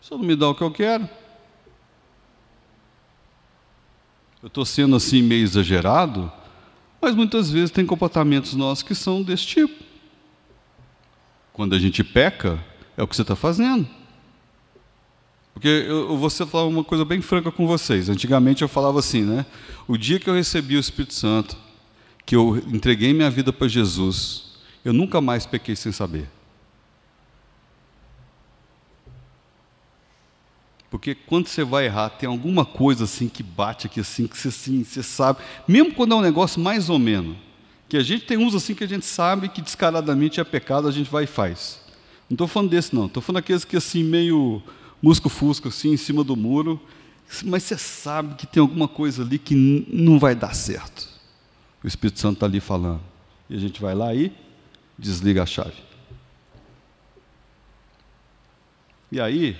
O 0.02 0.04
Senhor 0.04 0.18
não 0.18 0.26
me 0.26 0.34
dá 0.34 0.48
o 0.48 0.54
que 0.54 0.62
eu 0.62 0.70
quero. 0.72 1.08
Eu 4.42 4.48
estou 4.48 4.66
sendo 4.66 4.96
assim 4.96 5.22
meio 5.22 5.44
exagerado, 5.44 6.30
mas 7.00 7.14
muitas 7.14 7.50
vezes 7.50 7.70
tem 7.70 7.86
comportamentos 7.86 8.54
nossos 8.54 8.82
que 8.82 8.94
são 8.94 9.22
desse 9.22 9.46
tipo. 9.46 9.84
Quando 11.52 11.74
a 11.74 11.78
gente 11.78 12.02
peca, 12.02 12.62
é 12.96 13.02
o 13.02 13.06
que 13.06 13.14
você 13.14 13.22
está 13.22 13.36
fazendo. 13.36 13.88
Porque 15.54 15.68
eu, 15.68 16.10
eu 16.10 16.16
vou 16.18 16.28
falar 16.28 16.66
uma 16.66 16.82
coisa 16.82 17.04
bem 17.04 17.22
franca 17.22 17.52
com 17.52 17.64
vocês. 17.64 18.08
Antigamente 18.08 18.60
eu 18.60 18.68
falava 18.68 18.98
assim, 18.98 19.22
né? 19.22 19.46
O 19.86 19.96
dia 19.96 20.18
que 20.18 20.28
eu 20.28 20.34
recebi 20.34 20.76
o 20.76 20.80
Espírito 20.80 21.14
Santo, 21.14 21.56
que 22.26 22.34
eu 22.34 22.56
entreguei 22.72 23.12
minha 23.12 23.30
vida 23.30 23.52
para 23.52 23.68
Jesus, 23.68 24.54
eu 24.84 24.92
nunca 24.92 25.20
mais 25.20 25.46
pequei 25.46 25.76
sem 25.76 25.92
saber. 25.92 26.28
Porque 30.90 31.14
quando 31.14 31.48
você 31.48 31.64
vai 31.64 31.86
errar, 31.86 32.08
tem 32.10 32.28
alguma 32.28 32.64
coisa 32.64 33.02
assim 33.02 33.28
que 33.28 33.42
bate 33.42 33.88
aqui 33.88 33.98
assim, 33.98 34.28
que 34.28 34.38
você, 34.38 34.48
assim, 34.48 34.84
você 34.84 35.02
sabe, 35.02 35.40
mesmo 35.66 35.92
quando 35.92 36.12
é 36.12 36.14
um 36.14 36.20
negócio 36.20 36.60
mais 36.60 36.88
ou 36.88 37.00
menos, 37.00 37.36
que 37.88 37.96
a 37.96 38.02
gente 38.02 38.24
tem 38.26 38.38
uns 38.38 38.54
assim 38.54 38.74
que 38.74 38.84
a 38.84 38.86
gente 38.88 39.04
sabe 39.04 39.48
que 39.48 39.60
descaradamente 39.60 40.40
é 40.40 40.44
pecado, 40.44 40.86
a 40.86 40.92
gente 40.92 41.10
vai 41.10 41.24
e 41.24 41.26
faz. 41.26 41.80
Não 42.30 42.34
estou 42.34 42.46
falando 42.46 42.70
desse 42.70 42.94
não, 42.94 43.06
estou 43.06 43.22
falando 43.22 43.42
daqueles 43.42 43.64
que 43.64 43.76
assim, 43.76 44.04
meio 44.04 44.62
musco-fusco, 45.02 45.68
assim, 45.68 45.92
em 45.92 45.96
cima 45.96 46.22
do 46.22 46.36
muro, 46.36 46.80
mas 47.44 47.64
você 47.64 47.76
sabe 47.76 48.36
que 48.36 48.46
tem 48.46 48.60
alguma 48.60 48.86
coisa 48.86 49.22
ali 49.22 49.38
que 49.38 49.54
não 49.88 50.18
vai 50.18 50.34
dar 50.34 50.54
certo. 50.54 51.13
O 51.84 51.86
Espírito 51.86 52.18
Santo 52.18 52.36
está 52.36 52.46
ali 52.46 52.60
falando. 52.60 53.02
E 53.50 53.54
a 53.54 53.60
gente 53.60 53.78
vai 53.78 53.94
lá 53.94 54.14
e 54.14 54.32
desliga 54.98 55.42
a 55.42 55.46
chave. 55.46 55.82
E 59.12 59.20
aí, 59.20 59.54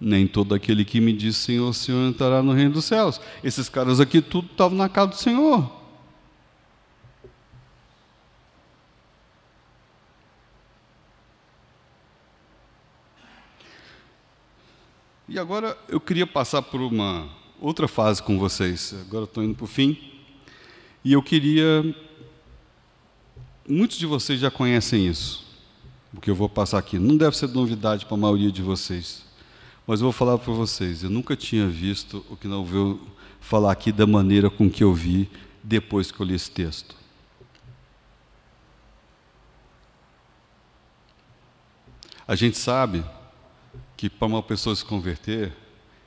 nem 0.00 0.26
todo 0.26 0.54
aquele 0.54 0.86
que 0.86 0.98
me 0.98 1.12
diz 1.12 1.36
Senhor, 1.36 1.70
Senhor 1.74 2.08
entrará 2.08 2.42
no 2.42 2.52
reino 2.52 2.72
dos 2.72 2.86
céus. 2.86 3.20
Esses 3.44 3.68
caras 3.68 4.00
aqui 4.00 4.22
tudo 4.22 4.48
estavam 4.50 4.78
na 4.78 4.88
casa 4.88 5.08
do 5.08 5.16
Senhor. 5.16 5.70
E 15.28 15.38
agora 15.38 15.76
eu 15.88 16.00
queria 16.00 16.26
passar 16.26 16.62
por 16.62 16.80
uma 16.80 17.28
outra 17.60 17.86
fase 17.86 18.22
com 18.22 18.38
vocês. 18.38 18.94
Agora 19.06 19.24
estou 19.24 19.44
indo 19.44 19.54
para 19.54 19.64
o 19.64 19.68
fim. 19.68 20.15
E 21.06 21.12
eu 21.12 21.22
queria. 21.22 21.94
Muitos 23.68 23.96
de 23.96 24.04
vocês 24.06 24.40
já 24.40 24.50
conhecem 24.50 25.06
isso, 25.06 25.46
o 26.12 26.20
que 26.20 26.28
eu 26.28 26.34
vou 26.34 26.48
passar 26.48 26.78
aqui. 26.78 26.98
Não 26.98 27.16
deve 27.16 27.36
ser 27.36 27.46
novidade 27.46 28.04
para 28.04 28.14
a 28.16 28.18
maioria 28.18 28.50
de 28.50 28.60
vocês. 28.60 29.24
Mas 29.86 30.00
eu 30.00 30.06
vou 30.06 30.12
falar 30.12 30.36
para 30.36 30.52
vocês. 30.52 31.04
Eu 31.04 31.10
nunca 31.10 31.36
tinha 31.36 31.68
visto 31.68 32.26
o 32.28 32.36
que 32.36 32.48
não 32.48 32.64
vou 32.64 33.00
falar 33.40 33.70
aqui 33.70 33.92
da 33.92 34.04
maneira 34.04 34.50
com 34.50 34.68
que 34.68 34.82
eu 34.82 34.92
vi 34.92 35.30
depois 35.62 36.10
que 36.10 36.18
eu 36.18 36.26
li 36.26 36.34
esse 36.34 36.50
texto. 36.50 36.96
A 42.26 42.34
gente 42.34 42.58
sabe 42.58 43.04
que 43.96 44.10
para 44.10 44.26
uma 44.26 44.42
pessoa 44.42 44.74
se 44.74 44.84
converter, 44.84 45.52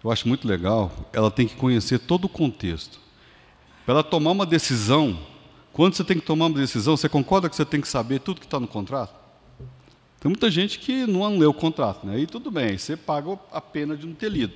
eu 0.04 0.12
acho 0.12 0.28
muito 0.28 0.46
legal, 0.46 0.92
ela 1.14 1.32
tem 1.32 1.48
que 1.48 1.56
conhecer 1.56 2.00
todo 2.00 2.26
o 2.26 2.30
contexto. 2.30 3.00
Para 3.90 3.96
ela 3.96 4.04
tomar 4.04 4.30
uma 4.34 4.46
decisão, 4.46 5.20
quando 5.74 5.96
você 5.96 6.04
tem 6.04 6.20
que 6.20 6.24
tomar 6.24 6.46
uma 6.46 6.60
decisão, 6.60 6.96
você 6.96 7.10
concorda 7.10 7.50
que 7.50 7.56
você 7.56 7.66
tem 7.66 7.82
que 7.82 7.88
saber 7.88 8.20
tudo 8.20 8.40
que 8.40 8.46
está 8.46 8.60
no 8.60 8.68
contrato? 8.68 9.16
Tem 10.20 10.30
muita 10.30 10.52
gente 10.52 10.78
que 10.78 11.08
não 11.08 11.40
leu 11.40 11.50
o 11.50 11.54
contrato, 11.56 12.06
né? 12.06 12.18
aí 12.18 12.28
tudo 12.28 12.52
bem, 12.52 12.78
você 12.78 12.96
paga 12.96 13.40
a 13.52 13.60
pena 13.60 13.98
de 13.98 14.06
não 14.06 14.14
ter 14.14 14.30
lido. 14.30 14.54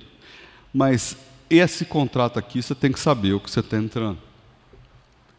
Mas 0.72 1.16
esse 1.50 1.84
contrato 1.84 2.38
aqui, 2.38 2.62
você 2.62 2.76
tem 2.76 2.92
que 2.92 3.00
saber 3.00 3.32
o 3.32 3.40
que 3.40 3.50
você 3.50 3.58
está 3.58 3.76
entrando. 3.76 4.20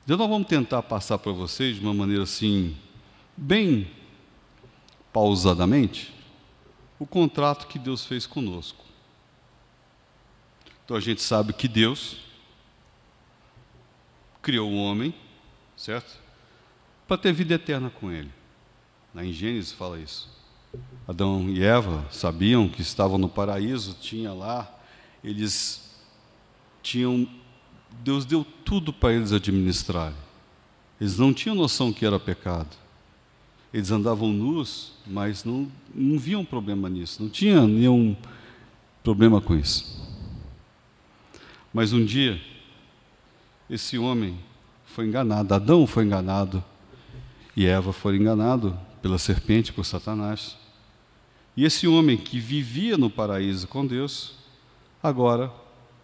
Então, 0.04 0.18
nós 0.18 0.28
vamos 0.28 0.50
tentar 0.50 0.84
passar 0.84 1.18
para 1.18 1.32
vocês 1.32 1.78
de 1.78 1.82
uma 1.82 1.94
maneira 1.94 2.24
assim, 2.24 2.76
bem 3.38 3.90
pausadamente, 5.14 6.14
o 7.00 7.06
contrato 7.06 7.66
que 7.66 7.80
Deus 7.80 8.06
fez 8.06 8.28
conosco. 8.28 8.84
Então 10.84 10.98
a 10.98 11.00
gente 11.00 11.22
sabe 11.22 11.54
que 11.54 11.70
Deus 11.70 12.26
criou 14.46 14.72
o 14.72 14.76
homem, 14.76 15.12
certo? 15.76 16.20
Para 17.08 17.18
ter 17.18 17.34
vida 17.34 17.56
eterna 17.56 17.90
com 17.90 18.12
ele. 18.12 18.30
Em 19.16 19.34
Gênesis 19.34 19.72
fala 19.72 20.00
isso. 20.00 20.30
Adão 21.08 21.50
e 21.50 21.64
Eva 21.64 22.06
sabiam 22.12 22.70
que 22.70 22.84
estavam 22.84 23.18
no 23.18 23.28
paraíso, 23.28 23.98
tinha 24.00 24.32
lá, 24.32 24.72
eles 25.24 26.00
tinham, 26.84 27.28
Deus 28.04 28.24
deu 28.24 28.46
tudo 28.64 28.94
para 28.94 29.14
eles 29.14 29.32
administrarem. 29.32 30.18
Eles 31.02 31.18
não 31.18 31.34
tinham 31.34 31.56
noção 31.56 31.92
que 31.92 32.06
era 32.06 32.20
pecado. 32.20 32.78
Eles 33.74 33.90
andavam 33.90 34.32
nus, 34.32 34.94
mas 35.08 35.44
não, 35.44 35.72
não 35.92 36.20
viam 36.20 36.46
problema 36.46 36.88
nisso, 36.88 37.24
não 37.24 37.30
tinha 37.30 37.66
nenhum 37.66 38.16
problema 39.04 39.42
com 39.42 39.56
isso. 39.56 40.06
Mas 41.74 41.92
um 41.94 42.06
dia, 42.06 42.40
esse 43.70 43.98
homem 43.98 44.40
foi 44.86 45.08
enganado, 45.08 45.54
Adão 45.54 45.88
foi 45.88 46.06
enganado 46.06 46.64
e 47.56 47.66
Eva 47.66 47.92
foi 47.92 48.18
enganado 48.18 48.78
pela 49.02 49.18
serpente, 49.18 49.74
por 49.74 49.86
Satanás. 49.86 50.58
E 51.56 51.64
esse 51.64 51.88
homem 51.88 52.18
que 52.18 52.40
vivia 52.40 52.98
no 52.98 53.10
paraíso 53.10 53.68
com 53.68 53.86
Deus, 53.86 54.36
agora 55.02 55.52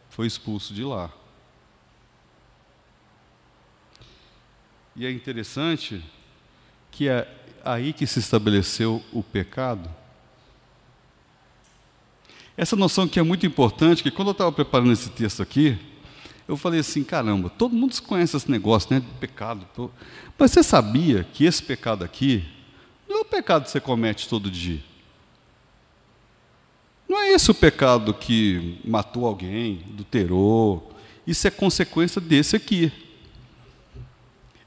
foi 0.09 0.27
expulso 0.27 0.73
de 0.73 0.83
lá. 0.83 1.11
E 4.95 5.05
é 5.05 5.11
interessante 5.11 6.03
que 6.89 7.07
é 7.07 7.27
aí 7.63 7.93
que 7.93 8.07
se 8.07 8.19
estabeleceu 8.19 9.03
o 9.11 9.21
pecado. 9.21 9.89
Essa 12.57 12.75
noção 12.75 13.07
que 13.07 13.19
é 13.19 13.23
muito 13.23 13.45
importante, 13.45 14.03
que 14.03 14.11
quando 14.11 14.29
eu 14.29 14.33
estava 14.33 14.51
preparando 14.51 14.91
esse 14.91 15.09
texto 15.09 15.41
aqui, 15.41 15.77
eu 16.47 16.57
falei 16.57 16.79
assim, 16.79 17.03
caramba, 17.03 17.49
todo 17.49 17.75
mundo 17.75 17.99
conhece 18.01 18.35
esse 18.35 18.49
negócio 18.49 18.93
né, 18.93 18.99
de 18.99 19.07
pecado. 19.19 19.65
Mas 20.37 20.51
você 20.51 20.63
sabia 20.63 21.25
que 21.33 21.45
esse 21.45 21.61
pecado 21.61 22.03
aqui 22.03 22.43
não 23.07 23.19
é 23.19 23.21
o 23.21 23.25
pecado 23.25 23.63
que 23.65 23.71
você 23.71 23.79
comete 23.79 24.27
todo 24.27 24.49
dia. 24.49 24.81
Não 27.07 27.19
é 27.19 27.33
esse 27.33 27.51
o 27.51 27.53
pecado 27.53 28.13
que 28.13 28.79
matou 28.85 29.25
alguém, 29.25 29.81
adulterou. 29.89 30.93
Isso 31.27 31.45
é 31.45 31.51
consequência 31.51 32.21
desse 32.21 32.55
aqui. 32.55 32.91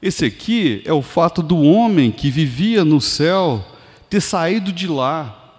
Esse 0.01 0.25
aqui 0.25 0.83
é 0.85 0.93
o 0.93 1.01
fato 1.01 1.41
do 1.41 1.59
homem 1.59 2.11
que 2.11 2.29
vivia 2.29 2.85
no 2.85 3.01
céu 3.01 3.65
ter 4.07 4.21
saído 4.21 4.71
de 4.71 4.87
lá. 4.87 5.53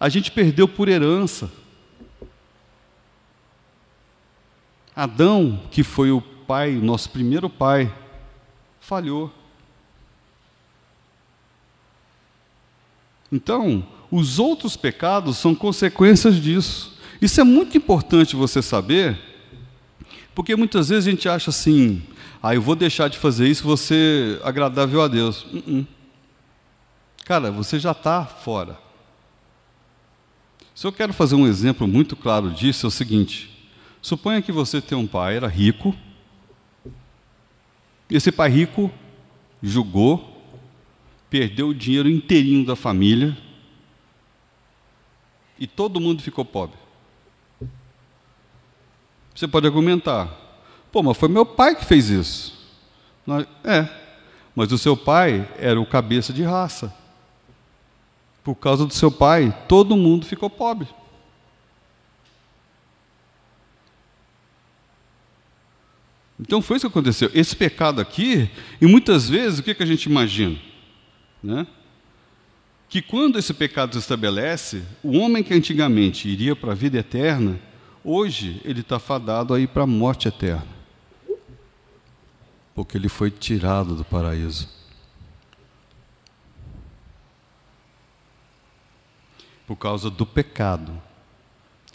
A 0.00 0.08
gente 0.08 0.32
perdeu 0.32 0.66
por 0.66 0.88
herança. 0.88 1.50
Adão, 4.94 5.60
que 5.70 5.82
foi 5.82 6.10
o 6.10 6.20
pai, 6.20 6.72
nosso 6.72 7.10
primeiro 7.10 7.50
pai, 7.50 7.92
falhou. 8.80 9.32
Então, 13.32 13.84
os 14.10 14.38
outros 14.38 14.76
pecados 14.76 15.38
são 15.38 15.54
consequências 15.54 16.36
disso. 16.40 16.96
Isso 17.20 17.40
é 17.40 17.44
muito 17.44 17.76
importante 17.76 18.36
você 18.36 18.62
saber, 18.62 19.18
porque 20.34 20.54
muitas 20.54 20.88
vezes 20.88 21.08
a 21.08 21.10
gente 21.10 21.28
acha 21.28 21.50
assim: 21.50 22.02
ah, 22.42 22.54
eu 22.54 22.62
vou 22.62 22.76
deixar 22.76 23.08
de 23.08 23.18
fazer 23.18 23.48
isso, 23.48 23.64
você 23.64 24.38
agradável 24.44 25.02
a 25.02 25.08
Deus. 25.08 25.44
Uh 25.44 25.62
-uh. 25.66 25.86
Cara, 27.24 27.50
você 27.50 27.78
já 27.78 27.92
está 27.92 28.24
fora. 28.24 28.78
Se 30.74 30.86
eu 30.86 30.92
quero 30.92 31.12
fazer 31.12 31.36
um 31.36 31.46
exemplo 31.46 31.88
muito 31.88 32.14
claro 32.14 32.50
disso, 32.50 32.84
é 32.84 32.88
o 32.88 32.90
seguinte: 32.90 33.53
suponha 34.04 34.42
que 34.42 34.52
você 34.52 34.82
tem 34.82 34.96
um 34.96 35.06
pai, 35.06 35.36
era 35.36 35.48
rico, 35.48 35.94
esse 38.10 38.30
pai 38.30 38.50
rico 38.50 38.90
julgou, 39.62 40.42
perdeu 41.30 41.68
o 41.68 41.74
dinheiro 41.74 42.08
inteirinho 42.08 42.66
da 42.66 42.76
família 42.76 43.36
e 45.58 45.66
todo 45.66 46.00
mundo 46.00 46.22
ficou 46.22 46.44
pobre. 46.44 46.76
Você 49.34 49.48
pode 49.48 49.66
argumentar, 49.66 50.44
Pô, 50.92 51.02
mas 51.02 51.16
foi 51.16 51.28
meu 51.28 51.46
pai 51.46 51.74
que 51.74 51.84
fez 51.84 52.08
isso. 52.08 52.56
É, 53.64 53.88
mas 54.54 54.70
o 54.70 54.78
seu 54.78 54.96
pai 54.96 55.50
era 55.58 55.80
o 55.80 55.86
cabeça 55.86 56.30
de 56.30 56.44
raça. 56.44 56.94
Por 58.44 58.54
causa 58.54 58.86
do 58.86 58.92
seu 58.92 59.10
pai, 59.10 59.64
todo 59.66 59.96
mundo 59.96 60.26
ficou 60.26 60.50
pobre. 60.50 60.86
Então 66.38 66.60
foi 66.60 66.76
isso 66.76 66.86
que 66.86 66.92
aconteceu. 66.92 67.30
Esse 67.34 67.54
pecado 67.54 68.00
aqui, 68.00 68.50
e 68.80 68.86
muitas 68.86 69.28
vezes, 69.28 69.58
o 69.58 69.62
que, 69.62 69.74
que 69.74 69.82
a 69.82 69.86
gente 69.86 70.06
imagina? 70.06 70.58
Né? 71.42 71.66
Que 72.88 73.00
quando 73.00 73.38
esse 73.38 73.54
pecado 73.54 73.92
se 73.92 73.98
estabelece, 73.98 74.82
o 75.02 75.18
homem 75.18 75.42
que 75.42 75.54
antigamente 75.54 76.28
iria 76.28 76.54
para 76.56 76.72
a 76.72 76.74
vida 76.74 76.98
eterna, 76.98 77.60
hoje 78.04 78.60
ele 78.64 78.80
está 78.80 78.98
fadado 78.98 79.54
aí 79.54 79.66
para 79.66 79.84
a 79.84 79.86
morte 79.86 80.28
eterna 80.28 80.74
porque 82.74 82.98
ele 82.98 83.08
foi 83.08 83.30
tirado 83.30 83.94
do 83.94 84.04
paraíso. 84.04 84.68
Por 89.66 89.76
causa 89.76 90.10
do 90.10 90.26
pecado. 90.26 91.00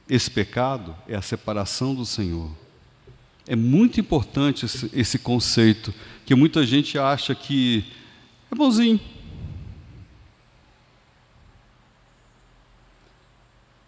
Esse 0.07 0.31
pecado 0.31 0.95
é 1.07 1.15
a 1.15 1.21
separação 1.21 1.93
do 1.93 2.05
Senhor. 2.05 2.49
É 3.49 3.55
muito 3.55 3.99
importante 3.99 4.63
esse, 4.65 4.89
esse 4.93 5.19
conceito, 5.19 5.93
que 6.25 6.33
muita 6.33 6.65
gente 6.65 6.97
acha 6.97 7.35
que 7.35 7.83
é 8.49 8.55
bonzinho. 8.55 9.01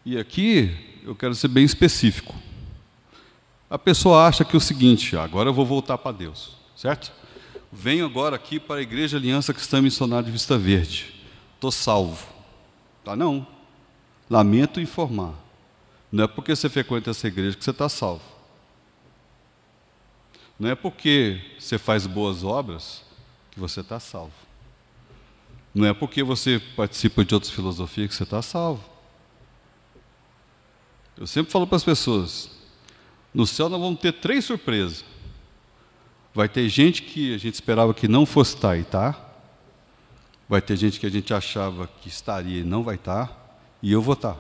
E 0.04 0.18
aqui 0.18 0.76
eu 1.04 1.16
quero 1.16 1.34
ser 1.34 1.48
bem 1.48 1.64
específico. 1.64 2.36
A 3.70 3.78
pessoa 3.78 4.28
acha 4.28 4.44
que 4.44 4.54
é 4.54 4.58
o 4.58 4.62
seguinte, 4.62 5.16
agora 5.16 5.48
eu 5.48 5.54
vou 5.54 5.66
voltar 5.66 5.98
para 5.98 6.12
Deus 6.12 6.60
certo? 6.82 7.12
Venho 7.72 8.06
agora 8.06 8.36
aqui 8.36 8.60
para 8.60 8.80
a 8.80 8.82
Igreja 8.82 9.18
Aliança 9.18 9.54
Cristã 9.54 9.80
Missionária 9.82 10.26
de 10.26 10.32
Vista 10.32 10.58
Verde. 10.58 11.14
Estou 11.54 11.72
salvo. 11.72 12.26
Tá 13.06 13.16
não. 13.16 13.46
Lamento 14.28 14.82
informar. 14.82 15.36
Não 16.12 16.24
é 16.24 16.28
porque 16.28 16.56
você 16.56 16.68
frequenta 16.70 17.12
essa 17.12 17.28
igreja 17.28 17.56
que 17.56 17.64
você 17.64 17.70
está 17.70 17.88
salvo. 17.88 18.24
Não 20.62 20.70
é 20.70 20.76
porque 20.76 21.42
você 21.58 21.80
faz 21.80 22.06
boas 22.06 22.44
obras 22.44 23.04
que 23.50 23.60
você 23.60 23.80
está 23.80 24.00
salvo. 24.00 24.32
Não 25.74 25.88
é 25.88 25.92
porque 25.92 26.22
você 26.22 26.62
participa 26.76 27.26
de 27.26 27.34
outras 27.34 27.52
filosofias 27.52 28.10
que 28.10 28.14
você 28.14 28.22
está 28.22 28.44
salvo. 28.44 28.88
Eu 31.18 31.26
sempre 31.26 31.52
falo 31.52 31.66
para 31.66 31.78
as 31.78 31.84
pessoas: 31.84 32.52
no 33.34 33.48
céu 33.48 33.70
nós 33.70 33.82
vamos 33.82 34.00
ter 34.00 34.12
três 34.12 34.46
surpresas. 34.46 35.04
Vai 36.32 36.48
ter 36.48 36.70
gente 36.70 37.02
que 37.02 37.34
a 37.34 37.40
gente 37.40 37.56
esperava 37.56 37.92
que 37.92 38.08
não 38.08 38.24
fosse 38.24 38.54
estar 38.54 38.78
e 38.78 38.84
tá. 38.84 39.20
Vai 40.48 40.62
ter 40.62 40.78
gente 40.78 41.00
que 41.00 41.08
a 41.08 41.12
gente 41.12 41.34
achava 41.34 41.88
que 41.88 42.08
estaria 42.08 42.60
e 42.60 42.64
não 42.64 42.84
vai 42.84 42.98
estar. 42.98 43.58
E 43.82 43.92
eu 43.92 44.00
vou 44.00 44.14
estar. 44.14 44.38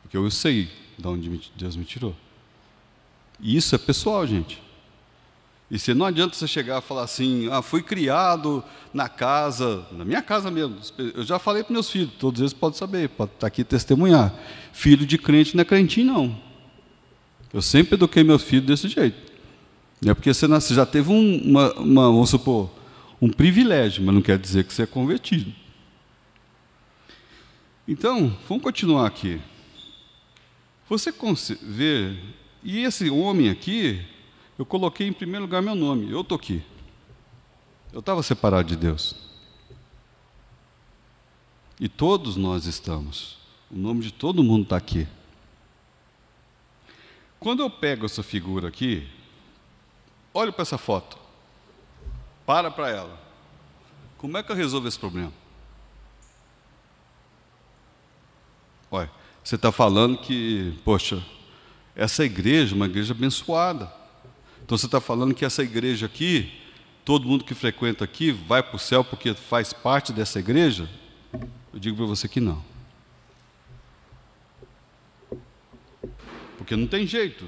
Porque 0.00 0.16
eu 0.16 0.30
sei 0.30 0.80
de 1.02 1.08
onde 1.08 1.52
Deus 1.56 1.76
me 1.76 1.84
tirou. 1.84 2.14
E 3.40 3.56
isso 3.56 3.74
é 3.74 3.78
pessoal, 3.78 4.26
gente. 4.26 4.62
E 5.70 5.78
se 5.78 5.94
não 5.94 6.04
adianta 6.04 6.36
você 6.36 6.46
chegar 6.46 6.82
e 6.82 6.84
falar 6.84 7.02
assim, 7.02 7.48
ah, 7.50 7.62
fui 7.62 7.82
criado 7.82 8.62
na 8.92 9.08
casa, 9.08 9.86
na 9.90 10.04
minha 10.04 10.20
casa 10.20 10.50
mesmo. 10.50 10.76
Eu 10.98 11.24
já 11.24 11.38
falei 11.38 11.64
para 11.64 11.72
meus 11.72 11.90
filhos, 11.90 12.12
todos 12.18 12.42
eles 12.42 12.52
podem 12.52 12.78
saber, 12.78 13.08
pode 13.08 13.32
estar 13.32 13.46
aqui 13.46 13.64
testemunhar. 13.64 14.34
Filho 14.72 15.06
de 15.06 15.16
crente 15.16 15.56
não 15.56 15.62
é 15.62 15.64
crentinho, 15.64 16.12
não. 16.12 16.38
Eu 17.52 17.62
sempre 17.62 17.94
eduquei 17.94 18.22
meus 18.22 18.42
filhos 18.42 18.66
desse 18.66 18.86
jeito. 18.86 19.32
É 20.04 20.12
porque 20.12 20.34
você, 20.34 20.46
nasce, 20.46 20.74
já 20.74 20.84
teve 20.84 21.10
um, 21.10 21.38
uma, 21.42 21.72
uma, 21.74 22.02
vamos 22.10 22.28
supor, 22.28 22.70
um 23.20 23.30
privilégio, 23.30 24.04
mas 24.04 24.14
não 24.14 24.20
quer 24.20 24.38
dizer 24.38 24.64
que 24.64 24.74
você 24.74 24.82
é 24.82 24.86
convertido. 24.86 25.52
Então, 27.88 28.36
vamos 28.48 28.62
continuar 28.62 29.06
aqui. 29.06 29.40
Você 30.88 31.12
vê, 31.62 32.18
e 32.62 32.84
esse 32.84 33.08
homem 33.10 33.48
aqui, 33.50 34.04
eu 34.58 34.66
coloquei 34.66 35.06
em 35.06 35.12
primeiro 35.12 35.44
lugar 35.44 35.62
meu 35.62 35.74
nome, 35.74 36.10
eu 36.10 36.20
estou 36.20 36.36
aqui. 36.36 36.62
Eu 37.92 38.00
estava 38.00 38.22
separado 38.22 38.68
de 38.68 38.76
Deus. 38.76 39.14
E 41.78 41.88
todos 41.88 42.36
nós 42.36 42.66
estamos. 42.66 43.38
O 43.70 43.76
nome 43.76 44.02
de 44.02 44.12
todo 44.12 44.42
mundo 44.42 44.64
está 44.64 44.76
aqui. 44.76 45.06
Quando 47.40 47.60
eu 47.60 47.68
pego 47.68 48.06
essa 48.06 48.22
figura 48.22 48.68
aqui, 48.68 49.08
olho 50.32 50.52
para 50.52 50.62
essa 50.62 50.78
foto, 50.78 51.18
para 52.46 52.70
para 52.70 52.88
ela. 52.88 53.20
Como 54.16 54.36
é 54.38 54.42
que 54.42 54.52
eu 54.52 54.56
resolvo 54.56 54.86
esse 54.86 54.98
problema? 54.98 55.32
Olha, 58.90 59.10
você 59.42 59.56
está 59.56 59.72
falando 59.72 60.18
que, 60.18 60.72
poxa, 60.84 61.22
essa 61.96 62.24
igreja 62.24 62.74
é 62.74 62.76
uma 62.76 62.86
igreja 62.86 63.12
abençoada. 63.12 63.92
Então 64.64 64.78
você 64.78 64.86
está 64.86 65.00
falando 65.00 65.34
que 65.34 65.44
essa 65.44 65.62
igreja 65.62 66.06
aqui, 66.06 66.52
todo 67.04 67.26
mundo 67.26 67.44
que 67.44 67.54
frequenta 67.54 68.04
aqui 68.04 68.30
vai 68.30 68.62
para 68.62 68.76
o 68.76 68.78
céu 68.78 69.02
porque 69.02 69.34
faz 69.34 69.72
parte 69.72 70.12
dessa 70.12 70.38
igreja? 70.38 70.88
Eu 71.72 71.78
digo 71.78 71.96
para 71.96 72.06
você 72.06 72.28
que 72.28 72.40
não. 72.40 72.62
Porque 76.56 76.76
não 76.76 76.86
tem 76.86 77.06
jeito. 77.06 77.46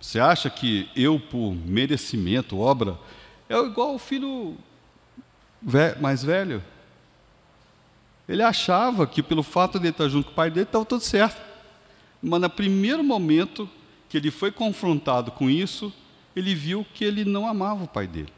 Você 0.00 0.18
acha 0.18 0.50
que 0.50 0.88
eu, 0.96 1.20
por 1.20 1.54
merecimento, 1.54 2.58
obra, 2.58 2.98
é 3.48 3.56
igual 3.56 3.94
o 3.94 3.98
filho 3.98 4.56
mais 6.00 6.24
velho? 6.24 6.62
Ele 8.28 8.42
achava 8.42 9.06
que 9.06 9.22
pelo 9.22 9.42
fato 9.42 9.78
de 9.78 9.86
ele 9.86 9.92
estar 9.92 10.08
junto 10.08 10.26
com 10.26 10.32
o 10.32 10.34
pai 10.34 10.50
dele 10.50 10.66
estava 10.66 10.84
tudo 10.84 11.02
certo. 11.02 11.40
Mas 12.22 12.40
no 12.40 12.50
primeiro 12.50 13.02
momento 13.02 13.68
que 14.08 14.16
ele 14.16 14.30
foi 14.30 14.52
confrontado 14.52 15.30
com 15.30 15.48
isso, 15.48 15.92
ele 16.34 16.54
viu 16.54 16.86
que 16.94 17.04
ele 17.04 17.24
não 17.24 17.46
amava 17.46 17.84
o 17.84 17.88
pai 17.88 18.06
dele. 18.06 18.32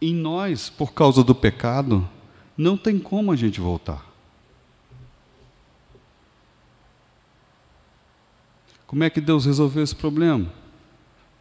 Em 0.00 0.14
nós, 0.14 0.68
por 0.68 0.92
causa 0.92 1.22
do 1.22 1.34
pecado, 1.34 2.08
não 2.56 2.76
tem 2.76 2.98
como 2.98 3.30
a 3.30 3.36
gente 3.36 3.60
voltar. 3.60 4.04
Como 8.86 9.04
é 9.04 9.08
que 9.08 9.20
Deus 9.20 9.46
resolveu 9.46 9.82
esse 9.82 9.96
problema? 9.96 10.52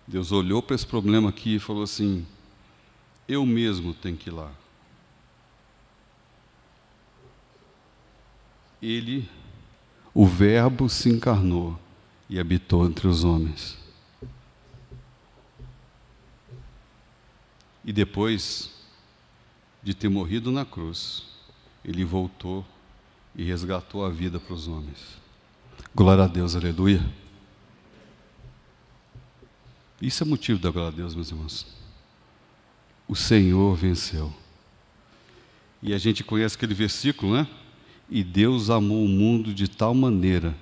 Deus 0.07 0.31
olhou 0.31 0.61
para 0.61 0.75
esse 0.75 0.85
problema 0.85 1.29
aqui 1.29 1.55
e 1.55 1.59
falou 1.59 1.83
assim: 1.83 2.25
eu 3.27 3.45
mesmo 3.45 3.93
tenho 3.93 4.15
que 4.15 4.29
ir 4.29 4.33
lá. 4.33 4.51
Ele, 8.81 9.29
o 10.13 10.25
Verbo, 10.25 10.89
se 10.89 11.09
encarnou 11.09 11.79
e 12.29 12.39
habitou 12.39 12.85
entre 12.85 13.07
os 13.07 13.23
homens. 13.23 13.77
E 17.83 17.91
depois 17.91 18.71
de 19.83 19.93
ter 19.93 20.09
morrido 20.09 20.51
na 20.51 20.65
cruz, 20.65 21.25
ele 21.83 22.05
voltou 22.05 22.65
e 23.35 23.43
resgatou 23.43 24.05
a 24.05 24.09
vida 24.09 24.39
para 24.39 24.53
os 24.53 24.67
homens. 24.67 25.17
Glória 25.93 26.23
a 26.23 26.27
Deus, 26.27 26.55
aleluia. 26.55 27.03
Isso 30.01 30.23
é 30.23 30.25
motivo 30.25 30.59
da 30.59 30.71
glória 30.71 30.89
a 30.89 30.95
Deus, 30.95 31.13
meus 31.13 31.29
irmãos. 31.29 31.67
O 33.07 33.15
Senhor 33.15 33.75
venceu. 33.75 34.33
E 35.81 35.93
a 35.93 35.97
gente 35.97 36.23
conhece 36.23 36.55
aquele 36.55 36.73
versículo, 36.73 37.33
né? 37.33 37.47
E 38.11 38.25
Deus 38.25 38.69
amou 38.69 39.05
o 39.05 39.07
mundo 39.07 39.53
de 39.53 39.69
tal 39.69 39.93
maneira 39.93 40.53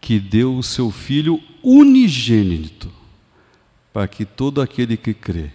que 0.00 0.18
deu 0.18 0.56
o 0.56 0.62
seu 0.62 0.90
Filho 0.90 1.38
unigênito, 1.62 2.90
para 3.92 4.08
que 4.08 4.24
todo 4.24 4.62
aquele 4.62 4.96
que 4.96 5.12
crê 5.12 5.50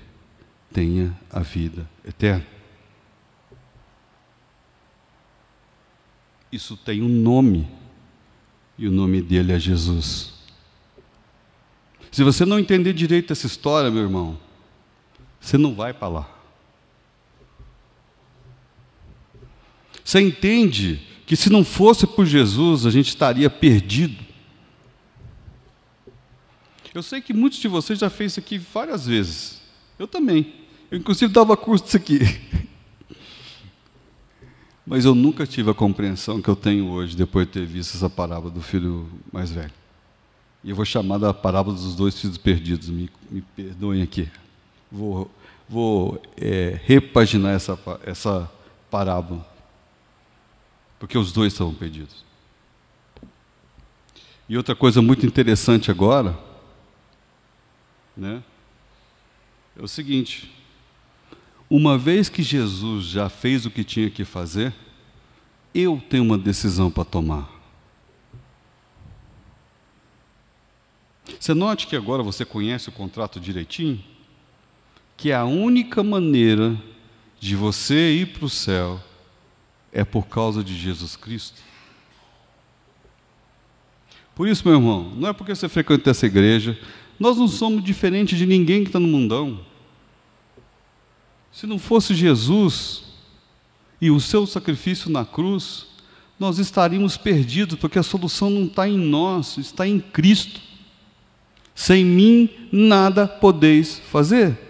tenha 0.72 1.18
a 1.32 1.39
vida 1.39 1.89
eterna. 2.05 2.45
Isso 6.51 6.78
tem 6.78 7.01
um 7.01 7.09
nome, 7.09 7.68
e 8.78 8.88
o 8.88 8.91
nome 8.91 9.20
dele 9.20 9.51
é 9.51 9.59
Jesus. 9.59 10.34
Se 12.11 12.24
você 12.24 12.45
não 12.45 12.59
entender 12.59 12.93
direito 12.93 13.34
essa 13.34 13.47
história, 13.47 13.89
meu 13.89 14.03
irmão, 14.03 14.39
você 15.41 15.57
não 15.57 15.74
vai 15.74 15.93
para 15.93 16.07
lá. 16.07 16.36
Você 20.08 20.22
entende 20.22 21.01
que 21.26 21.36
se 21.36 21.49
não 21.49 21.66
fosse 21.66 22.08
por 22.08 22.26
Jesus, 22.26 22.86
a 22.86 22.89
gente 22.89 23.10
estaria 23.10 23.49
perdido. 23.49 24.24
Eu 26.95 27.03
sei 27.03 27.20
que 27.20 27.34
muitos 27.34 27.60
de 27.60 27.68
vocês 27.68 27.99
já 27.99 28.10
fez 28.10 28.32
isso 28.32 28.39
aqui 28.39 28.58
várias 28.58 29.05
vezes. 29.05 29.62
Eu 29.99 30.08
também. 30.08 30.53
Eu, 30.89 30.97
inclusive, 30.97 31.30
dava 31.34 31.58
curso 31.58 31.84
disso 31.84 31.97
aqui. 31.97 32.20
Mas 34.88 35.03
eu 35.03 35.14
nunca 35.14 35.45
tive 35.45 35.72
a 35.72 35.74
compreensão 35.74 36.41
que 36.41 36.47
eu 36.47 36.55
tenho 36.55 36.88
hoje, 36.88 37.14
depois 37.14 37.45
de 37.45 37.51
ter 37.51 37.66
visto 37.66 37.97
essa 37.97 38.10
parábola 38.10 38.49
do 38.49 38.62
filho 38.62 39.10
mais 39.30 39.51
velho. 39.51 39.74
E 40.64 40.70
eu 40.70 40.76
vou 40.78 40.86
chamar 40.86 41.18
da 41.18 41.34
parábola 41.34 41.76
dos 41.76 41.97
dois 41.97 42.18
filhos 42.18 42.38
perdidos. 42.38 42.88
Me, 42.89 43.10
me 43.30 43.41
perdoem 43.41 44.01
aqui. 44.01 44.30
Vou, 44.89 45.30
vou 45.68 46.22
é, 46.38 46.80
repaginar 46.86 47.53
essa, 47.53 47.78
essa 48.05 48.49
parábola 48.89 49.57
porque 50.99 51.17
os 51.17 51.31
dois 51.31 51.53
estavam 51.53 51.73
perdidos. 51.73 52.25
E 54.49 54.55
outra 54.55 54.75
coisa 54.75 55.01
muito 55.01 55.25
interessante 55.25 55.91
agora, 55.91 56.37
né, 58.15 58.41
é 59.75 59.83
o 59.83 59.87
seguinte: 59.87 60.51
uma 61.69 61.97
vez 61.97 62.29
que 62.29 62.41
Jesus 62.41 63.05
já 63.05 63.29
fez 63.29 63.65
o 63.65 63.71
que 63.71 63.83
tinha 63.83 64.09
que 64.09 64.23
fazer, 64.23 64.73
eu 65.73 66.01
tenho 66.09 66.23
uma 66.23 66.37
decisão 66.37 66.89
para 66.89 67.03
tomar. 67.03 67.57
Você 71.39 71.53
note 71.53 71.87
que 71.87 71.95
agora 71.95 72.23
você 72.23 72.45
conhece 72.45 72.89
o 72.89 72.91
contrato 72.91 73.39
direitinho? 73.39 74.03
Que 75.15 75.31
é 75.31 75.35
a 75.35 75.45
única 75.45 76.01
maneira 76.01 76.75
de 77.39 77.55
você 77.55 78.13
ir 78.13 78.27
para 78.27 78.45
o 78.45 78.49
céu 78.49 79.01
é 79.97 80.05
por 80.05 80.27
causa 80.27 80.63
de 80.63 80.77
Jesus 80.77 81.15
Cristo. 81.15 81.59
Por 84.35 84.47
isso, 84.47 84.61
meu 84.63 84.77
irmão, 84.77 85.11
não 85.15 85.29
é 85.29 85.33
porque 85.33 85.55
você 85.55 85.67
frequenta 85.67 86.11
essa 86.11 86.27
igreja, 86.27 86.79
nós 87.19 87.35
não 87.35 87.47
somos 87.47 87.83
diferentes 87.83 88.37
de 88.37 88.45
ninguém 88.45 88.83
que 88.83 88.89
está 88.89 88.99
no 88.99 89.07
mundão. 89.07 89.59
Se 91.51 91.65
não 91.65 91.79
fosse 91.79 92.13
Jesus 92.13 93.05
e 93.99 94.11
o 94.11 94.19
seu 94.19 94.45
sacrifício 94.45 95.09
na 95.09 95.25
cruz, 95.25 95.87
nós 96.39 96.59
estaríamos 96.59 97.17
perdidos, 97.17 97.79
porque 97.79 97.97
a 97.97 98.03
solução 98.03 98.51
não 98.51 98.65
está 98.65 98.87
em 98.87 98.99
nós, 98.99 99.57
está 99.57 99.87
em 99.87 99.99
Cristo. 99.99 100.61
Sem 101.73 102.05
mim 102.05 102.47
nada 102.71 103.27
podeis 103.27 103.97
fazer. 103.97 104.66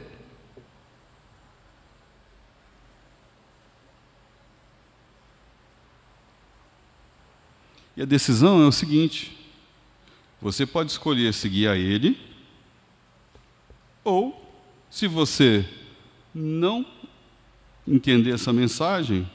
E 7.97 8.03
a 8.03 8.05
decisão 8.05 8.61
é 8.61 8.67
o 8.67 8.71
seguinte: 8.71 9.35
você 10.39 10.67
pode 10.67 10.91
escolher 10.91 11.33
seguir 11.33 11.67
a 11.67 11.75
Ele, 11.75 12.15
ou, 14.03 14.55
se 14.87 15.07
você 15.07 15.67
não 16.33 16.85
entender 17.87 18.35
essa 18.35 18.53
mensagem, 18.53 19.29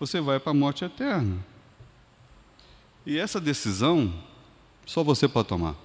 você 0.00 0.20
vai 0.20 0.40
para 0.40 0.50
a 0.50 0.54
morte 0.54 0.84
eterna. 0.84 1.38
E 3.06 3.16
essa 3.16 3.40
decisão 3.40 4.12
só 4.84 5.04
você 5.04 5.28
pode 5.28 5.48
tomar. 5.48 5.76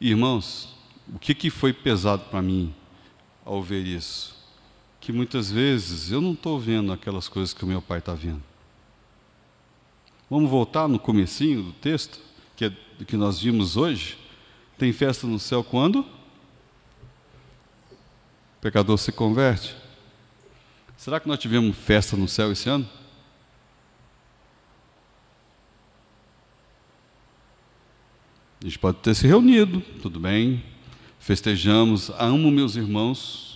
Irmãos, 0.00 0.74
o 1.14 1.18
que, 1.18 1.34
que 1.34 1.50
foi 1.50 1.72
pesado 1.72 2.24
para 2.24 2.40
mim 2.42 2.74
ao 3.44 3.62
ver 3.62 3.86
isso? 3.86 4.41
Que 5.02 5.12
muitas 5.12 5.50
vezes 5.50 6.12
eu 6.12 6.20
não 6.20 6.32
estou 6.32 6.60
vendo 6.60 6.92
aquelas 6.92 7.28
coisas 7.28 7.52
que 7.52 7.64
o 7.64 7.66
meu 7.66 7.82
pai 7.82 7.98
está 7.98 8.14
vendo. 8.14 8.40
Vamos 10.30 10.48
voltar 10.48 10.86
no 10.86 10.96
comecinho 10.96 11.60
do 11.60 11.72
texto, 11.72 12.20
que, 12.54 12.66
é, 12.66 12.72
que 13.04 13.16
nós 13.16 13.40
vimos 13.40 13.76
hoje. 13.76 14.16
Tem 14.78 14.92
festa 14.92 15.26
no 15.26 15.40
céu 15.40 15.64
quando? 15.64 15.98
O 15.98 16.06
pecador 18.60 18.96
se 18.96 19.10
converte. 19.10 19.74
Será 20.96 21.18
que 21.18 21.26
nós 21.26 21.40
tivemos 21.40 21.76
festa 21.76 22.16
no 22.16 22.28
céu 22.28 22.52
esse 22.52 22.68
ano? 22.68 22.88
A 28.60 28.64
gente 28.64 28.78
pode 28.78 28.98
ter 28.98 29.16
se 29.16 29.26
reunido, 29.26 29.80
tudo 30.00 30.20
bem, 30.20 30.62
festejamos, 31.18 32.08
amo 32.10 32.48
meus 32.52 32.76
irmãos, 32.76 33.51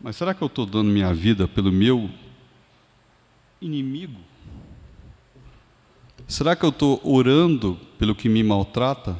mas 0.00 0.16
será 0.16 0.32
que 0.32 0.42
eu 0.42 0.46
estou 0.46 0.64
dando 0.64 0.90
minha 0.90 1.12
vida 1.12 1.48
pelo 1.48 1.72
meu 1.72 2.08
inimigo? 3.60 4.20
Será 6.26 6.54
que 6.54 6.64
eu 6.64 6.68
estou 6.68 7.00
orando 7.02 7.78
pelo 7.98 8.14
que 8.14 8.28
me 8.28 8.42
maltrata? 8.42 9.18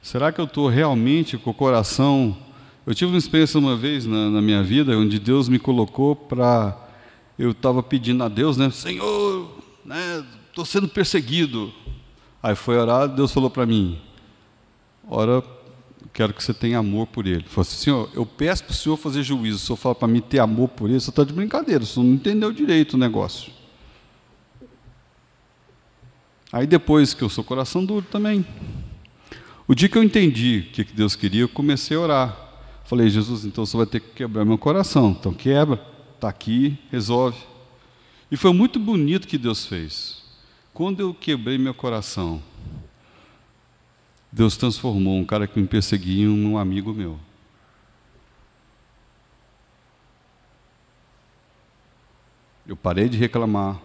Será 0.00 0.32
que 0.32 0.40
eu 0.40 0.46
estou 0.46 0.68
realmente 0.68 1.36
com 1.36 1.50
o 1.50 1.54
coração? 1.54 2.36
Eu 2.86 2.94
tive 2.94 3.12
uma 3.12 3.18
experiência 3.18 3.58
uma 3.58 3.76
vez 3.76 4.06
na, 4.06 4.30
na 4.30 4.42
minha 4.42 4.62
vida 4.62 4.96
onde 4.96 5.18
Deus 5.18 5.48
me 5.48 5.58
colocou 5.58 6.16
para. 6.16 6.76
Eu 7.38 7.50
estava 7.50 7.82
pedindo 7.82 8.22
a 8.24 8.28
Deus, 8.28 8.56
né? 8.56 8.70
Senhor, 8.70 9.48
estou 10.48 10.64
né, 10.64 10.70
sendo 10.70 10.88
perseguido. 10.88 11.72
Aí 12.42 12.54
foi 12.56 12.76
orar, 12.76 13.08
Deus 13.08 13.32
falou 13.32 13.48
para 13.48 13.64
mim: 13.64 14.00
Ora, 15.08 15.42
quero 16.12 16.32
que 16.32 16.42
você 16.42 16.54
tenha 16.54 16.78
amor 16.78 17.06
por 17.06 17.26
ele. 17.26 17.44
Falei 17.46 17.68
assim: 17.68 17.84
Senhor, 17.84 18.10
eu 18.14 18.24
peço 18.24 18.64
para 18.64 18.72
o 18.72 18.74
Senhor 18.74 18.96
fazer 18.96 19.22
juízo. 19.22 19.56
O 19.56 19.60
Senhor 19.60 19.76
fala 19.76 19.94
para 19.94 20.08
mim 20.08 20.20
ter 20.20 20.38
amor 20.38 20.68
por 20.68 20.88
ele, 20.88 21.00
você 21.00 21.10
está 21.10 21.24
de 21.24 21.32
brincadeira, 21.32 21.84
Senhor 21.84 22.04
não 22.04 22.14
entendeu 22.14 22.52
direito 22.52 22.94
o 22.94 22.98
negócio. 22.98 23.52
Aí 26.52 26.66
depois 26.66 27.14
que 27.14 27.22
eu 27.22 27.28
sou 27.30 27.42
coração 27.42 27.84
duro 27.84 28.04
também. 28.10 28.44
O 29.66 29.74
dia 29.74 29.88
que 29.88 29.96
eu 29.96 30.02
entendi 30.02 30.68
o 30.68 30.72
que 30.72 30.84
Deus 30.84 31.16
queria, 31.16 31.42
eu 31.42 31.48
comecei 31.48 31.96
a 31.96 32.00
orar. 32.00 32.42
Falei, 32.84 33.08
Jesus, 33.08 33.46
então 33.46 33.64
você 33.64 33.74
vai 33.74 33.86
ter 33.86 34.00
que 34.00 34.10
quebrar 34.10 34.44
meu 34.44 34.58
coração. 34.58 35.16
Então 35.18 35.32
quebra, 35.32 35.82
está 36.14 36.28
aqui, 36.28 36.78
resolve. 36.90 37.38
E 38.30 38.36
foi 38.36 38.52
muito 38.52 38.78
bonito 38.78 39.26
que 39.26 39.38
Deus 39.38 39.64
fez. 39.64 40.22
Quando 40.74 41.00
eu 41.00 41.14
quebrei 41.14 41.56
meu 41.56 41.72
coração, 41.72 42.42
Deus 44.32 44.56
transformou 44.56 45.18
um 45.18 45.26
cara 45.26 45.46
que 45.46 45.60
me 45.60 45.66
perseguia 45.68 46.24
em 46.24 46.46
um 46.46 46.56
amigo 46.56 46.94
meu. 46.94 47.20
Eu 52.66 52.74
parei 52.74 53.10
de 53.10 53.18
reclamar 53.18 53.78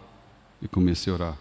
e 0.62 0.68
comecei 0.68 1.12
a 1.12 1.16
orar. 1.16 1.38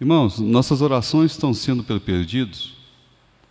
Irmãos, 0.00 0.38
nossas 0.38 0.80
orações 0.80 1.32
estão 1.32 1.52
sendo 1.52 1.82
pelos 1.82 2.02
perdidos. 2.02 2.76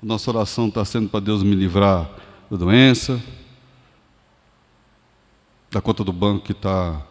Nossa 0.02 0.30
oração 0.32 0.70
está 0.70 0.86
sendo 0.86 1.10
para 1.10 1.20
Deus 1.20 1.44
me 1.44 1.56
livrar 1.56 2.10
da 2.50 2.56
doença, 2.56 3.22
da 5.72 5.82
conta 5.82 6.04
do 6.04 6.14
banco 6.14 6.46
que 6.46 6.52
está 6.52 7.06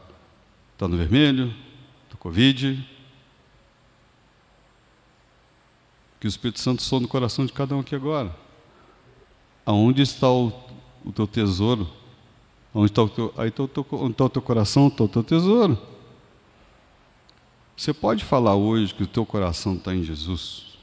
tá 0.78 0.88
no 0.88 0.96
vermelho, 0.96 1.52
do 2.08 2.16
Covid. 2.16 2.91
Que 6.22 6.26
o 6.26 6.30
Espírito 6.30 6.60
Santo 6.60 6.84
soa 6.84 7.00
no 7.00 7.08
coração 7.08 7.44
de 7.44 7.52
cada 7.52 7.74
um 7.74 7.80
aqui 7.80 7.96
agora. 7.96 8.32
Aonde 9.66 10.02
está 10.02 10.30
o, 10.30 10.52
o 11.04 11.10
teu 11.10 11.26
tesouro? 11.26 11.90
Onde 12.72 12.92
está 12.92 13.02
o 13.02 13.08
teu, 13.08 13.34
aí 13.36 13.48
está 13.48 13.64
o 13.64 13.66
teu, 13.66 13.84
onde 13.90 14.12
está 14.12 14.24
o 14.26 14.28
teu 14.28 14.40
coração, 14.40 14.86
está 14.86 15.02
o 15.02 15.08
teu 15.08 15.24
tesouro. 15.24 15.76
Você 17.76 17.92
pode 17.92 18.24
falar 18.24 18.54
hoje 18.54 18.94
que 18.94 19.02
o 19.02 19.06
teu 19.08 19.26
coração 19.26 19.74
está 19.74 19.92
em 19.92 20.04
Jesus? 20.04 20.78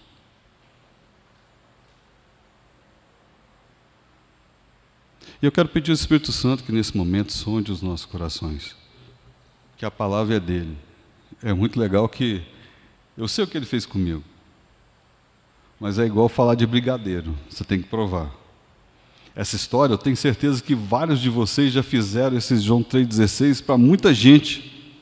E 5.42 5.46
eu 5.46 5.54
quero 5.54 5.70
pedir 5.70 5.92
ao 5.92 5.96
Espírito 5.96 6.34
Santo 6.34 6.66
que 6.66 6.72
nesse 6.74 6.98
momento 6.98 7.32
sonde 7.32 7.72
os 7.72 7.82
nossos 7.82 8.06
corações. 8.06 8.76
Que 9.78 9.86
a 9.86 9.92
palavra 9.92 10.36
é 10.36 10.40
dele. 10.42 10.78
É 11.42 11.54
muito 11.54 11.80
legal 11.80 12.10
que 12.10 12.46
eu 13.16 13.26
sei 13.26 13.46
o 13.46 13.48
que 13.48 13.58
ele 13.58 13.66
fez 13.66 13.86
comigo. 13.86 14.22
Mas 15.80 15.98
é 15.98 16.06
igual 16.06 16.28
falar 16.28 16.56
de 16.56 16.66
brigadeiro, 16.68 17.36
você 17.50 17.64
tem 17.64 17.82
que 17.82 17.88
provar. 17.88 18.32
Essa 19.36 19.56
história, 19.56 19.94
eu 19.94 19.98
tenho 19.98 20.18
certeza 20.18 20.62
que 20.62 20.76
vários 20.76 21.22
de 21.22 21.30
vocês 21.30 21.72
já 21.72 21.82
fizeram 21.82 22.38
esse 22.38 22.58
João 22.58 22.84
3,16 22.84 23.64
para 23.64 23.78
muita 23.78 24.14
gente. 24.14 24.94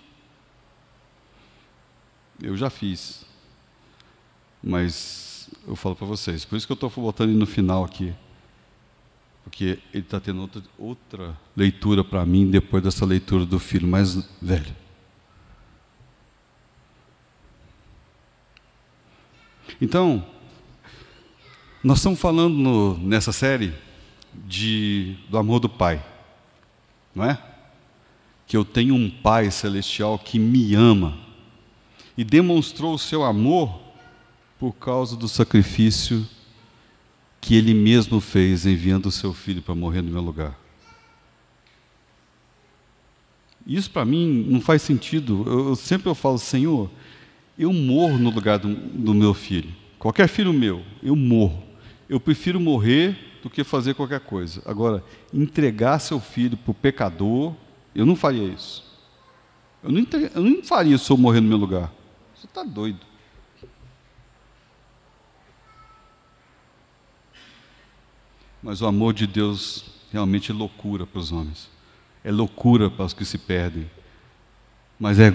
Eu 2.42 2.56
já 2.56 2.70
fiz. 2.70 3.26
Mas 4.62 5.50
eu 5.68 5.76
falo 5.76 5.96
para 5.96 6.06
vocês, 6.06 6.46
por 6.46 6.56
isso 6.56 6.68
que 6.68 6.72
eu 6.72 6.76
estou 6.76 6.90
botando 6.90 7.32
no 7.32 7.48
final 7.48 7.84
aqui 7.84 8.14
porque 9.48 9.80
ele 9.94 10.04
está 10.04 10.20
tendo 10.20 10.42
outra, 10.42 10.62
outra 10.78 11.38
leitura 11.56 12.04
para 12.04 12.26
mim 12.26 12.52
depois 12.52 12.84
dessa 12.84 13.06
leitura 13.06 13.46
do 13.46 13.58
filho 13.58 13.88
mais 13.88 14.16
velho. 14.42 14.76
Então, 19.80 20.26
nós 21.88 22.00
estamos 22.00 22.20
falando 22.20 22.54
no, 22.54 22.98
nessa 22.98 23.32
série 23.32 23.74
de, 24.46 25.16
do 25.30 25.38
amor 25.38 25.62
do 25.62 25.70
Pai, 25.70 26.06
não 27.16 27.24
é? 27.24 27.42
Que 28.46 28.58
eu 28.58 28.66
tenho 28.66 28.94
um 28.94 29.10
Pai 29.10 29.50
celestial 29.52 30.20
que 30.20 30.38
me 30.38 30.76
ama 30.76 31.18
e 32.18 32.26
demonstrou 32.26 32.94
o 32.94 33.00
seu 33.00 33.24
amor 33.24 33.80
por 34.60 34.74
causa 34.74 35.16
do 35.16 35.30
sacrifício 35.30 36.28
que 37.40 37.56
ele 37.56 37.74
mesmo 37.74 38.20
fez 38.20 38.66
enviando 38.66 39.06
o 39.06 39.12
seu 39.12 39.34
filho 39.34 39.62
para 39.62 39.74
morrer 39.74 40.02
no 40.02 40.12
meu 40.12 40.22
lugar. 40.22 40.60
Isso 43.66 43.90
para 43.90 44.04
mim 44.04 44.46
não 44.50 44.60
faz 44.60 44.82
sentido. 44.82 45.42
Eu, 45.48 45.70
eu, 45.70 45.76
sempre 45.78 46.10
eu 46.10 46.16
falo, 46.16 46.38
Senhor, 46.38 46.92
eu 47.58 47.72
morro 47.72 48.18
no 48.18 48.30
lugar 48.30 48.60
do, 48.60 48.76
do 48.76 49.14
meu 49.14 49.34
filho. 49.34 49.74
Qualquer 49.98 50.28
filho 50.28 50.52
meu, 50.52 50.84
eu 51.02 51.16
morro. 51.16 51.67
Eu 52.10 52.20
prefiro 52.20 52.60
morrer 52.60 53.40
do 53.44 53.50
que 53.50 53.64
fazer 53.64 53.94
qualquer 53.94 54.20
coisa. 54.22 54.62
Agora, 54.66 55.04
entregar 55.34 56.00
seu 56.00 56.20
filho 56.20 56.58
para 56.58 56.72
o 56.72 56.74
pecador, 56.74 57.54
eu 57.94 58.06
não 58.06 58.16
faria 58.16 58.48
isso. 58.48 58.86
Eu 59.84 59.92
não, 59.92 60.06
eu 60.36 60.44
não 60.44 60.64
faria 60.64 60.98
se 60.98 61.10
eu 61.12 61.18
morrer 61.18 61.42
no 61.42 61.50
meu 61.50 61.58
lugar. 61.58 61.92
Você 62.36 62.46
está 62.46 62.64
doido. 62.64 63.06
Mas 68.62 68.82
o 68.82 68.88
amor 68.88 69.14
de 69.14 69.28
Deus 69.28 69.86
realmente 70.12 70.52
é 70.52 70.54
loucura 70.54 71.06
para 71.06 71.20
os 71.20 71.32
homens. 71.32 71.70
É 72.24 72.32
loucura 72.32 72.90
para 72.90 73.06
os 73.06 73.14
que 73.14 73.24
se 73.24 73.38
perdem. 73.38 73.90
Mas 75.00 75.20
é 75.20 75.32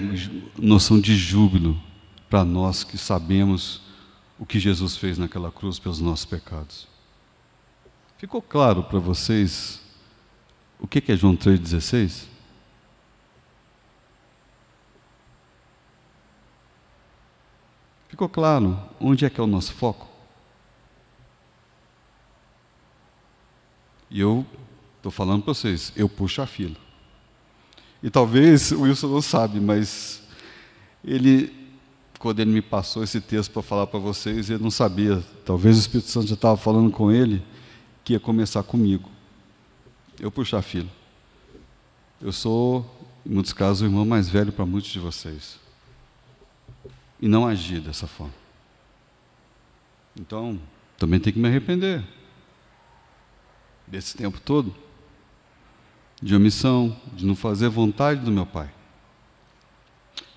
noção 0.57 0.99
de 0.99 1.15
júbilo 1.15 1.81
para 2.29 2.43
nós 2.43 2.83
que 2.83 2.97
sabemos 2.97 3.81
o 4.39 4.45
que 4.45 4.59
Jesus 4.59 4.97
fez 4.97 5.17
naquela 5.17 5.51
cruz 5.51 5.79
pelos 5.79 5.99
nossos 5.99 6.25
pecados. 6.25 6.87
Ficou 8.17 8.41
claro 8.41 8.83
para 8.83 8.99
vocês 8.99 9.81
o 10.79 10.87
que 10.87 11.11
é 11.11 11.15
João 11.15 11.35
3,16? 11.35 12.25
Ficou 18.07 18.29
claro 18.29 18.79
onde 18.99 19.25
é 19.25 19.29
que 19.29 19.39
é 19.39 19.43
o 19.43 19.47
nosso 19.47 19.73
foco? 19.73 20.07
E 24.09 24.19
eu 24.19 24.45
estou 24.97 25.11
falando 25.11 25.41
para 25.41 25.53
vocês, 25.53 25.91
eu 25.95 26.07
puxo 26.07 26.41
a 26.41 26.45
fila. 26.45 26.75
E 28.03 28.09
talvez 28.11 28.71
o 28.71 28.81
Wilson 28.81 29.07
não 29.07 29.21
sabe, 29.21 29.59
mas 29.59 30.21
ele, 31.03 31.62
quando 32.23 32.39
ele 32.39 32.51
me 32.51 32.61
passou 32.61 33.03
esse 33.03 33.19
texto 33.19 33.51
para 33.51 33.61
falar 33.61 33.85
para 33.85 33.99
vocês, 33.99 34.49
ele 34.49 34.63
não 34.63 34.71
sabia. 34.71 35.21
Talvez 35.43 35.75
o 35.75 35.79
Espírito 35.81 36.09
Santo 36.09 36.27
já 36.27 36.35
estava 36.35 36.55
falando 36.55 36.89
com 36.89 37.11
ele 37.11 37.43
que 38.01 38.13
ia 38.13 38.19
começar 38.19 38.63
comigo. 38.63 39.11
Eu 40.17 40.31
puxo 40.31 40.55
a 40.55 40.61
fila. 40.61 40.87
Eu 42.21 42.31
sou, 42.31 42.89
em 43.25 43.29
muitos 43.33 43.51
casos, 43.51 43.81
o 43.81 43.85
irmão 43.87 44.05
mais 44.05 44.29
velho 44.29 44.53
para 44.53 44.65
muitos 44.65 44.89
de 44.89 44.99
vocês. 44.99 45.59
E 47.19 47.27
não 47.27 47.45
agi 47.45 47.81
dessa 47.81 48.07
forma. 48.07 48.33
Então, 50.17 50.57
também 50.97 51.19
tem 51.19 51.33
que 51.33 51.39
me 51.39 51.49
arrepender 51.49 52.05
desse 53.85 54.15
tempo 54.15 54.39
todo, 54.39 54.73
de 56.21 56.33
omissão, 56.33 56.97
de 57.11 57.25
não 57.25 57.35
fazer 57.35 57.67
vontade 57.67 58.21
do 58.21 58.31
meu 58.31 58.45
Pai. 58.45 58.73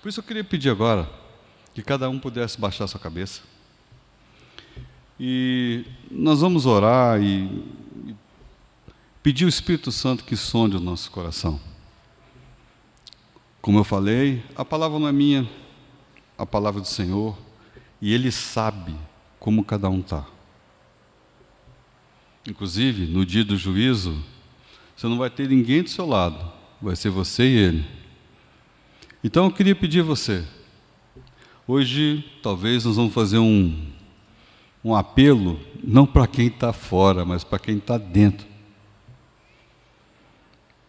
Por 0.01 0.09
isso 0.09 0.19
eu 0.19 0.23
queria 0.25 0.43
pedir 0.43 0.69
agora 0.69 1.25
que 1.77 1.83
cada 1.83 2.09
um 2.09 2.17
pudesse 2.17 2.59
baixar 2.59 2.87
sua 2.87 2.99
cabeça. 2.99 3.43
E 5.19 5.85
nós 6.09 6.41
vamos 6.41 6.65
orar 6.65 7.21
e 7.21 7.63
pedir 9.21 9.45
o 9.45 9.47
Espírito 9.47 9.91
Santo 9.91 10.23
que 10.23 10.35
sonde 10.35 10.75
o 10.75 10.79
nosso 10.79 11.11
coração. 11.11 11.59
Como 13.61 13.77
eu 13.77 13.83
falei, 13.83 14.43
a 14.55 14.65
palavra 14.65 14.97
não 14.97 15.07
é 15.07 15.11
minha, 15.11 15.47
a 16.35 16.47
palavra 16.47 16.81
do 16.81 16.87
Senhor, 16.87 17.37
e 18.01 18.11
Ele 18.11 18.31
sabe 18.31 18.95
como 19.39 19.63
cada 19.63 19.87
um 19.87 19.99
está. 19.99 20.25
Inclusive, 22.47 23.05
no 23.05 23.23
dia 23.23 23.45
do 23.45 23.55
juízo, 23.55 24.17
você 24.95 25.05
não 25.05 25.19
vai 25.19 25.29
ter 25.29 25.47
ninguém 25.47 25.83
do 25.83 25.91
seu 25.91 26.07
lado, 26.07 26.51
vai 26.81 26.95
ser 26.95 27.11
você 27.11 27.43
e 27.43 27.55
Ele. 27.55 27.85
Então 29.23 29.45
eu 29.45 29.51
queria 29.51 29.75
pedir 29.75 29.99
a 29.99 30.03
você, 30.03 30.43
hoje 31.67 32.23
talvez 32.41 32.85
nós 32.85 32.95
vamos 32.95 33.13
fazer 33.13 33.39
um, 33.39 33.75
um 34.83 34.95
apelo, 34.95 35.59
não 35.83 36.05
para 36.05 36.25
quem 36.25 36.47
está 36.47 36.71
fora, 36.71 37.25
mas 37.25 37.43
para 37.43 37.59
quem 37.59 37.77
está 37.77 37.97
dentro. 37.97 38.47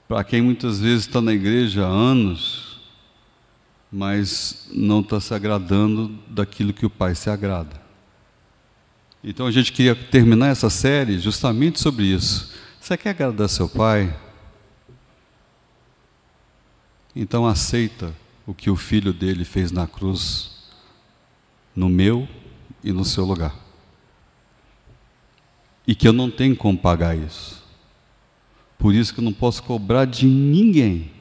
Para 0.06 0.24
quem 0.24 0.40
muitas 0.40 0.80
vezes 0.80 1.06
está 1.06 1.20
na 1.20 1.32
igreja 1.34 1.84
há 1.84 1.88
anos, 1.88 2.78
mas 3.90 4.68
não 4.72 5.00
está 5.00 5.20
se 5.20 5.34
agradando 5.34 6.08
daquilo 6.28 6.72
que 6.72 6.86
o 6.86 6.90
Pai 6.90 7.14
se 7.14 7.28
agrada. 7.28 7.78
Então 9.22 9.46
a 9.46 9.50
gente 9.50 9.72
queria 9.72 9.94
terminar 9.94 10.48
essa 10.48 10.70
série 10.70 11.18
justamente 11.18 11.80
sobre 11.80 12.04
isso. 12.04 12.54
Você 12.80 12.96
quer 12.96 13.10
agradar 13.10 13.48
seu 13.48 13.68
Pai? 13.68 14.16
Então 17.14 17.46
aceita 17.46 18.14
o 18.46 18.54
que 18.54 18.70
o 18.70 18.76
filho 18.76 19.12
dele 19.12 19.44
fez 19.44 19.72
na 19.72 19.86
cruz, 19.86 20.57
no 21.78 21.88
meu 21.88 22.28
e 22.82 22.90
no 22.90 23.04
seu 23.04 23.24
lugar. 23.24 23.54
E 25.86 25.94
que 25.94 26.08
eu 26.08 26.12
não 26.12 26.28
tenho 26.28 26.56
como 26.56 26.76
pagar 26.76 27.16
isso. 27.16 27.62
Por 28.76 28.92
isso 28.92 29.14
que 29.14 29.20
eu 29.20 29.24
não 29.24 29.32
posso 29.32 29.62
cobrar 29.62 30.04
de 30.04 30.26
ninguém 30.26 31.12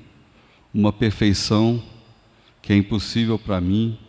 uma 0.73 0.91
perfeição 0.91 1.81
que 2.59 2.73
é 2.73 2.75
impossível 2.75 3.37
para 3.37 3.61
mim 3.61 3.99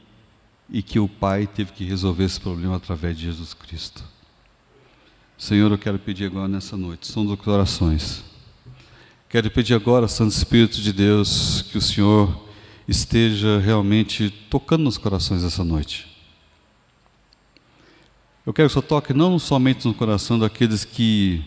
e 0.70 0.82
que 0.82 0.98
o 0.98 1.06
Pai 1.06 1.46
teve 1.46 1.72
que 1.72 1.84
resolver 1.84 2.24
esse 2.24 2.40
problema 2.40 2.76
através 2.76 3.14
de 3.16 3.24
Jesus 3.24 3.52
Cristo. 3.52 4.02
Senhor, 5.36 5.70
eu 5.70 5.78
quero 5.78 5.98
pedir 5.98 6.24
agora 6.24 6.48
nessa 6.48 6.78
noite, 6.78 7.06
são 7.06 7.26
dos 7.26 7.38
corações. 7.38 8.24
Quero 9.28 9.50
pedir 9.50 9.74
agora, 9.74 10.08
Santo 10.08 10.32
Espírito 10.32 10.80
de 10.80 10.94
Deus, 10.94 11.62
que 11.70 11.76
o 11.76 11.82
Senhor 11.82 12.48
esteja 12.88 13.58
realmente 13.58 14.30
tocando 14.48 14.84
nos 14.84 14.96
corações 14.96 15.44
essa 15.44 15.62
noite. 15.62 16.07
Eu 18.48 18.54
quero 18.54 18.66
que 18.66 18.78
o 18.78 18.80
Senhor 18.80 18.88
toque 18.88 19.12
não 19.12 19.38
somente 19.38 19.86
no 19.86 19.92
coração 19.92 20.38
daqueles 20.38 20.82
que 20.82 21.44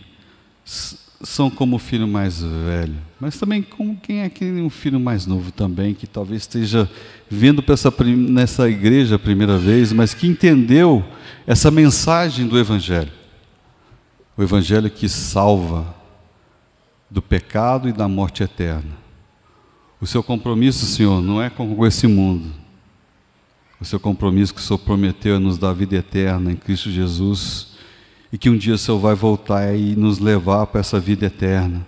são 0.64 1.50
como 1.50 1.74
o 1.74 1.78
filho 1.80 2.06
mais 2.06 2.40
velho, 2.40 2.94
mas 3.18 3.36
também 3.36 3.60
como 3.60 3.96
quem 3.96 4.20
é 4.20 4.26
aquele 4.26 4.62
um 4.62 4.70
filho 4.70 5.00
mais 5.00 5.26
novo 5.26 5.50
também, 5.50 5.94
que 5.94 6.06
talvez 6.06 6.42
esteja 6.42 6.88
vindo 7.28 7.60
essa, 7.72 7.92
nessa 8.06 8.70
igreja 8.70 9.16
a 9.16 9.18
primeira 9.18 9.58
vez, 9.58 9.92
mas 9.92 10.14
que 10.14 10.28
entendeu 10.28 11.04
essa 11.44 11.72
mensagem 11.72 12.46
do 12.46 12.56
Evangelho. 12.56 13.10
O 14.36 14.42
Evangelho 14.44 14.88
que 14.88 15.08
salva 15.08 15.92
do 17.10 17.20
pecado 17.20 17.88
e 17.88 17.92
da 17.92 18.06
morte 18.06 18.44
eterna. 18.44 18.96
O 20.00 20.06
seu 20.06 20.22
compromisso, 20.22 20.86
Senhor, 20.86 21.20
não 21.20 21.42
é 21.42 21.50
com 21.50 21.84
esse 21.84 22.06
mundo. 22.06 22.61
O 23.82 23.84
seu 23.84 23.98
compromisso 23.98 24.54
que 24.54 24.60
o 24.60 24.62
Senhor 24.62 24.78
prometeu 24.78 25.34
é 25.34 25.38
nos 25.40 25.58
dar 25.58 25.72
vida 25.72 25.96
eterna 25.96 26.52
em 26.52 26.54
Cristo 26.54 26.88
Jesus 26.88 27.72
e 28.32 28.38
que 28.38 28.48
um 28.48 28.56
dia 28.56 28.74
o 28.74 28.78
Senhor 28.78 28.96
vai 29.00 29.16
voltar 29.16 29.74
e 29.74 29.96
nos 29.96 30.20
levar 30.20 30.68
para 30.68 30.78
essa 30.78 31.00
vida 31.00 31.26
eterna. 31.26 31.84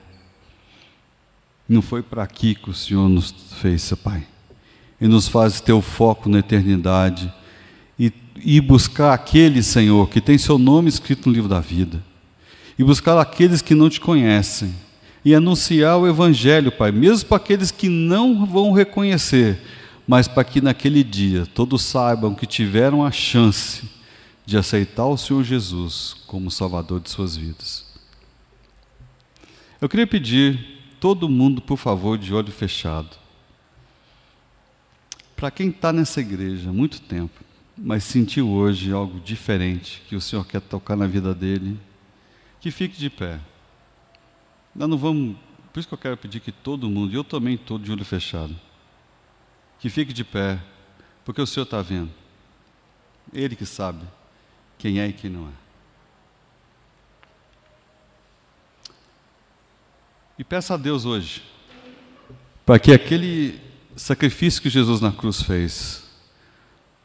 Não 1.68 1.80
foi 1.80 2.02
para 2.02 2.24
aqui 2.24 2.56
que 2.56 2.68
o 2.68 2.74
Senhor 2.74 3.08
nos 3.08 3.32
fez, 3.60 3.92
Pai. 4.02 4.26
E 5.00 5.06
nos 5.06 5.28
faz 5.28 5.60
ter 5.60 5.72
o 5.72 5.80
foco 5.80 6.28
na 6.28 6.40
eternidade 6.40 7.32
e, 7.96 8.12
e 8.44 8.60
buscar 8.60 9.14
aquele, 9.14 9.62
Senhor, 9.62 10.08
que 10.08 10.20
tem 10.20 10.36
seu 10.36 10.58
nome 10.58 10.88
escrito 10.88 11.28
no 11.28 11.32
livro 11.32 11.48
da 11.48 11.60
vida. 11.60 12.02
E 12.76 12.82
buscar 12.82 13.20
aqueles 13.20 13.62
que 13.62 13.72
não 13.72 13.88
te 13.88 14.00
conhecem. 14.00 14.74
E 15.24 15.32
anunciar 15.32 15.96
o 15.96 16.08
Evangelho, 16.08 16.72
Pai, 16.72 16.90
mesmo 16.90 17.28
para 17.28 17.36
aqueles 17.36 17.70
que 17.70 17.88
não 17.88 18.44
vão 18.44 18.72
reconhecer, 18.72 19.60
mas 20.06 20.28
para 20.28 20.44
que 20.44 20.60
naquele 20.60 21.02
dia 21.02 21.46
todos 21.46 21.82
saibam 21.82 22.34
que 22.34 22.46
tiveram 22.46 23.04
a 23.04 23.10
chance 23.10 23.88
de 24.44 24.56
aceitar 24.56 25.06
o 25.06 25.16
Senhor 25.16 25.42
Jesus 25.42 26.14
como 26.26 26.50
Salvador 26.50 27.00
de 27.00 27.10
suas 27.10 27.36
vidas. 27.36 27.86
Eu 29.80 29.88
queria 29.88 30.06
pedir 30.06 30.96
todo 31.00 31.28
mundo, 31.28 31.60
por 31.60 31.76
favor, 31.76 32.18
de 32.18 32.32
olho 32.32 32.52
fechado. 32.52 33.16
Para 35.36 35.50
quem 35.50 35.68
está 35.68 35.92
nessa 35.92 36.20
igreja 36.20 36.70
há 36.70 36.72
muito 36.72 37.00
tempo, 37.00 37.44
mas 37.76 38.04
sentiu 38.04 38.48
hoje 38.50 38.92
algo 38.92 39.18
diferente 39.20 40.02
que 40.08 40.14
o 40.14 40.20
Senhor 40.20 40.46
quer 40.46 40.60
tocar 40.60 40.96
na 40.96 41.06
vida 41.06 41.34
dele, 41.34 41.78
que 42.60 42.70
fique 42.70 42.96
de 42.96 43.10
pé. 43.10 43.40
Nós 44.74 44.88
não 44.88 44.96
vamos, 44.96 45.36
por 45.72 45.80
isso 45.80 45.88
que 45.88 45.94
eu 45.94 45.98
quero 45.98 46.16
pedir 46.16 46.40
que 46.40 46.52
todo 46.52 46.88
mundo, 46.88 47.12
e 47.12 47.16
eu 47.16 47.24
também 47.24 47.54
estou 47.54 47.78
de 47.78 47.90
olho 47.90 48.04
fechado, 48.04 48.54
que 49.84 49.90
fique 49.90 50.14
de 50.14 50.24
pé, 50.24 50.58
porque 51.26 51.42
o 51.42 51.46
Senhor 51.46 51.64
está 51.64 51.82
vendo. 51.82 52.10
Ele 53.30 53.54
que 53.54 53.66
sabe 53.66 54.02
quem 54.78 54.98
é 54.98 55.08
e 55.08 55.12
quem 55.12 55.28
não 55.28 55.46
é. 55.46 55.52
E 60.38 60.42
peça 60.42 60.72
a 60.72 60.78
Deus 60.78 61.04
hoje, 61.04 61.44
para 62.64 62.78
que 62.78 62.94
aquele 62.94 63.60
sacrifício 63.94 64.62
que 64.62 64.70
Jesus 64.70 65.02
na 65.02 65.12
cruz 65.12 65.42
fez, 65.42 66.10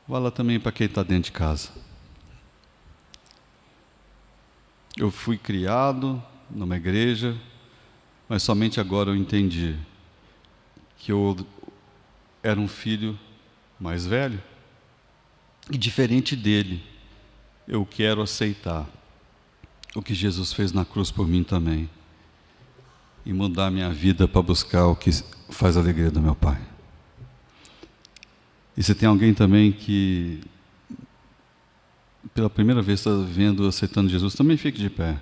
valha 0.07 0.31
também 0.31 0.57
para 0.57 0.71
quem 0.71 0.87
está 0.87 1.03
dentro 1.03 1.23
de 1.23 1.31
casa. 1.33 1.71
Eu 4.95 5.11
fui 5.11 5.37
criado 5.37 6.23
numa 6.49 6.77
igreja, 6.77 7.35
mas 8.29 8.41
somente 8.41 8.79
agora 8.79 9.09
eu 9.09 9.17
entendi 9.17 9.77
que 10.97 11.11
eu 11.11 11.35
era 12.41 12.59
um 12.59 12.67
filho 12.67 13.17
mais 13.79 14.05
velho 14.05 14.41
e 15.71 15.77
diferente 15.77 16.35
dele 16.35 16.83
eu 17.67 17.85
quero 17.85 18.21
aceitar 18.21 18.87
o 19.95 20.01
que 20.01 20.13
Jesus 20.13 20.53
fez 20.53 20.71
na 20.71 20.83
cruz 20.83 21.11
por 21.11 21.27
mim 21.27 21.43
também 21.43 21.89
e 23.25 23.33
mudar 23.33 23.69
minha 23.69 23.91
vida 23.91 24.27
para 24.27 24.41
buscar 24.41 24.87
o 24.87 24.95
que 24.95 25.11
faz 25.49 25.77
a 25.77 25.79
alegria 25.79 26.09
do 26.09 26.21
meu 26.21 26.33
Pai. 26.33 26.59
E 28.75 28.81
se 28.81 28.95
tem 28.95 29.07
alguém 29.07 29.33
também 29.33 29.71
que 29.71 30.41
pela 32.33 32.49
primeira 32.49 32.81
vez 32.81 32.99
está 32.99 33.11
vendo, 33.11 33.67
aceitando 33.67 34.09
Jesus, 34.09 34.33
também 34.33 34.57
fique 34.57 34.79
de 34.79 34.89
pé. 34.89 35.19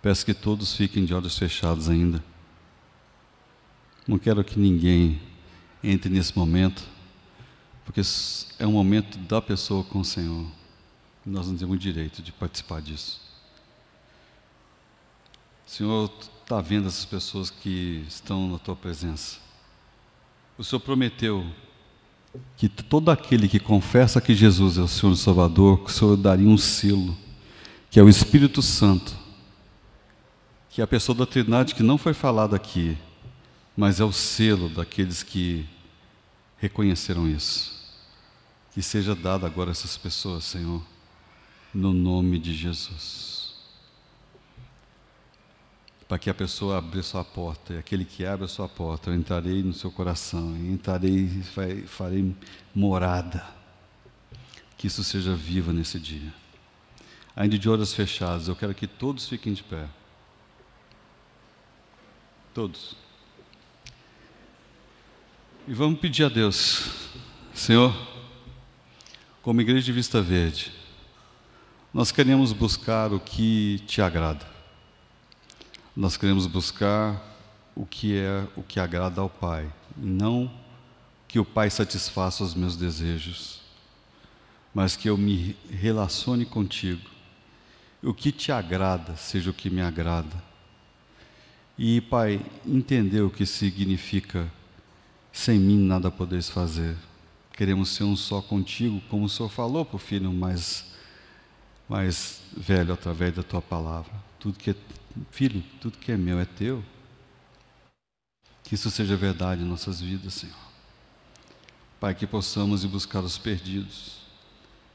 Peço 0.00 0.24
que 0.24 0.34
todos 0.34 0.74
fiquem 0.76 1.04
de 1.04 1.14
olhos 1.14 1.38
fechados 1.38 1.88
ainda. 1.88 2.22
Não 4.06 4.18
quero 4.18 4.42
que 4.44 4.58
ninguém 4.58 5.20
entre 5.82 6.10
nesse 6.10 6.36
momento, 6.36 6.82
porque 7.84 8.00
é 8.58 8.66
um 8.66 8.72
momento 8.72 9.18
da 9.18 9.42
pessoa 9.42 9.82
com 9.82 10.00
o 10.00 10.04
Senhor. 10.04 10.46
Nós 11.24 11.48
não 11.48 11.56
temos 11.56 11.76
o 11.76 11.78
direito 11.78 12.22
de 12.22 12.32
participar 12.32 12.80
disso. 12.80 13.20
Senhor, 15.66 16.12
está 16.42 16.60
vendo 16.60 16.88
essas 16.88 17.04
pessoas 17.04 17.50
que 17.50 18.04
estão 18.06 18.48
na 18.50 18.58
tua 18.58 18.76
presença. 18.76 19.38
O 20.58 20.64
Senhor 20.64 20.80
prometeu 20.80 21.46
que 22.56 22.68
todo 22.68 23.10
aquele 23.10 23.48
que 23.48 23.58
confessa 23.58 24.20
que 24.20 24.34
Jesus 24.34 24.78
é 24.78 24.82
o 24.82 24.88
Senhor 24.88 25.14
Salvador, 25.16 25.78
que 25.78 25.90
o 25.90 25.92
Senhor 25.92 26.16
daria 26.16 26.48
um 26.48 26.58
selo, 26.58 27.16
que 27.90 27.98
é 27.98 28.02
o 28.02 28.08
Espírito 28.08 28.62
Santo, 28.62 29.16
que 30.70 30.80
é 30.80 30.84
a 30.84 30.86
pessoa 30.86 31.16
da 31.16 31.26
Trindade 31.26 31.74
que 31.74 31.82
não 31.82 31.98
foi 31.98 32.14
falada 32.14 32.56
aqui, 32.56 32.96
mas 33.76 34.00
é 34.00 34.04
o 34.04 34.12
selo 34.12 34.68
daqueles 34.68 35.22
que 35.22 35.66
reconheceram 36.58 37.28
isso. 37.28 37.80
Que 38.72 38.82
seja 38.82 39.14
dado 39.14 39.44
agora 39.44 39.70
a 39.70 39.72
essas 39.72 39.96
pessoas, 39.96 40.44
Senhor 40.44 40.82
no 41.72 41.92
nome 41.92 42.38
de 42.38 42.52
Jesus. 42.52 43.54
Para 46.06 46.18
que 46.18 46.28
a 46.28 46.34
pessoa 46.34 46.78
abra 46.78 47.02
sua 47.02 47.24
porta, 47.24 47.72
e 47.72 47.78
aquele 47.78 48.04
que 48.04 48.26
abre 48.26 48.44
a 48.44 48.48
sua 48.48 48.68
porta, 48.68 49.10
eu 49.10 49.14
entrarei 49.14 49.62
no 49.62 49.72
seu 49.72 49.90
coração, 49.90 50.54
e 50.56 50.70
entrarei 50.70 51.24
e 51.24 51.86
farei 51.86 52.36
morada. 52.74 53.44
Que 54.76 54.86
isso 54.86 55.02
seja 55.02 55.34
vivo 55.34 55.72
nesse 55.72 55.98
dia. 55.98 56.34
Ainda 57.34 57.58
de 57.58 57.68
olhos 57.68 57.94
fechados, 57.94 58.48
eu 58.48 58.56
quero 58.56 58.74
que 58.74 58.86
todos 58.86 59.26
fiquem 59.26 59.54
de 59.54 59.62
pé. 59.62 59.88
Todos. 62.52 63.01
E 65.64 65.72
vamos 65.72 66.00
pedir 66.00 66.24
a 66.24 66.28
Deus, 66.28 67.08
Senhor, 67.54 67.94
como 69.42 69.60
igreja 69.60 69.84
de 69.84 69.92
Vista 69.92 70.20
Verde, 70.20 70.72
Nós 71.94 72.10
queremos 72.10 72.52
buscar 72.52 73.12
o 73.12 73.20
que 73.20 73.78
te 73.86 74.02
agrada. 74.02 74.44
Nós 75.94 76.16
queremos 76.16 76.48
buscar 76.48 77.22
o 77.76 77.86
que 77.86 78.18
é 78.18 78.44
o 78.56 78.62
que 78.64 78.80
agrada 78.80 79.20
ao 79.20 79.30
Pai, 79.30 79.72
não 79.96 80.50
que 81.28 81.38
o 81.38 81.44
Pai 81.44 81.70
satisfaça 81.70 82.42
os 82.42 82.54
meus 82.54 82.76
desejos, 82.76 83.60
mas 84.74 84.96
que 84.96 85.08
eu 85.08 85.16
me 85.16 85.54
relacione 85.70 86.44
contigo. 86.44 87.08
O 88.02 88.12
que 88.12 88.32
te 88.32 88.50
agrada 88.50 89.16
seja 89.16 89.50
o 89.50 89.54
que 89.54 89.70
me 89.70 89.80
agrada. 89.80 90.42
E, 91.78 92.00
Pai, 92.00 92.44
entender 92.66 93.20
o 93.20 93.30
que 93.30 93.46
significa 93.46 94.50
sem 95.32 95.58
mim 95.58 95.78
nada 95.78 96.10
poderes 96.10 96.50
fazer. 96.50 96.96
Queremos 97.52 97.88
ser 97.88 98.04
um 98.04 98.14
só 98.14 98.42
contigo, 98.42 99.00
como 99.08 99.24
o 99.24 99.28
Senhor 99.28 99.48
falou 99.48 99.84
para 99.84 99.96
o 99.96 99.98
filho 99.98 100.32
mais, 100.32 100.84
mais 101.88 102.40
velho 102.56 102.92
através 102.92 103.34
da 103.34 103.42
tua 103.42 103.62
palavra. 103.62 104.12
Tudo 104.38 104.58
que 104.58 104.70
é, 104.70 104.74
filho, 105.30 105.62
tudo 105.80 105.98
que 105.98 106.12
é 106.12 106.16
meu 106.16 106.38
é 106.38 106.44
teu. 106.44 106.84
Que 108.64 108.74
isso 108.74 108.90
seja 108.90 109.16
verdade 109.16 109.62
em 109.62 109.66
nossas 109.66 110.00
vidas, 110.00 110.34
Senhor. 110.34 110.54
Pai, 111.98 112.14
que 112.14 112.26
possamos 112.26 112.84
ir 112.84 112.88
buscar 112.88 113.20
os 113.20 113.38
perdidos. 113.38 114.22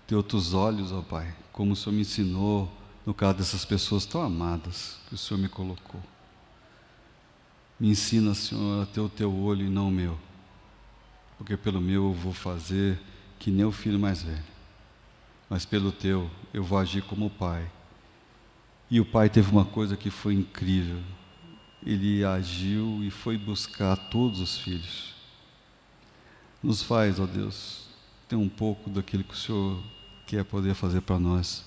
Ter 0.06 0.16
outros 0.16 0.54
olhos, 0.54 0.92
ó 0.92 1.02
Pai, 1.02 1.36
como 1.52 1.74
o 1.74 1.76
Senhor 1.76 1.94
me 1.94 2.02
ensinou 2.02 2.72
no 3.06 3.14
caso 3.14 3.38
dessas 3.38 3.66
pessoas 3.66 4.06
tão 4.06 4.22
amadas 4.22 4.98
que 5.08 5.16
o 5.16 5.18
Senhor 5.18 5.40
me 5.40 5.50
colocou. 5.50 6.02
Me 7.80 7.90
ensina, 7.90 8.34
Senhor, 8.34 8.84
a 8.84 8.86
ter 8.86 9.00
o 9.00 9.10
teu 9.10 9.34
olho 9.34 9.66
e 9.66 9.70
não 9.70 9.90
o 9.90 9.92
meu 9.92 10.27
porque 11.38 11.56
pelo 11.56 11.80
meu 11.80 12.06
eu 12.06 12.14
vou 12.14 12.34
fazer 12.34 13.00
que 13.40 13.52
nem 13.52 13.66
o 13.66 13.72
filho 13.72 14.00
mais 14.00 14.24
velho, 14.24 14.44
mas 15.50 15.66
pelo 15.66 15.92
teu 15.92 16.30
eu 16.54 16.64
vou 16.64 16.78
agir 16.78 17.04
como 17.04 17.28
o 17.28 17.30
pai. 17.30 17.70
E 18.90 19.00
o 19.00 19.06
pai 19.06 19.30
teve 19.30 19.52
uma 19.52 19.66
coisa 19.66 19.98
que 19.98 20.10
foi 20.10 20.34
incrível, 20.34 21.02
ele 21.86 22.24
agiu 22.24 23.04
e 23.04 23.12
foi 23.12 23.38
buscar 23.38 23.96
todos 23.96 24.40
os 24.40 24.58
filhos. 24.58 25.14
Nos 26.64 26.82
faz, 26.82 27.20
ó 27.20 27.26
Deus, 27.26 27.88
ter 28.28 28.36
um 28.36 28.50
pouco 28.50 28.90
daquilo 28.90 29.24
que 29.24 29.34
o 29.34 29.38
Senhor 29.38 29.84
quer 30.26 30.44
poder 30.44 30.74
fazer 30.74 31.02
para 31.02 31.20
nós. 31.20 31.66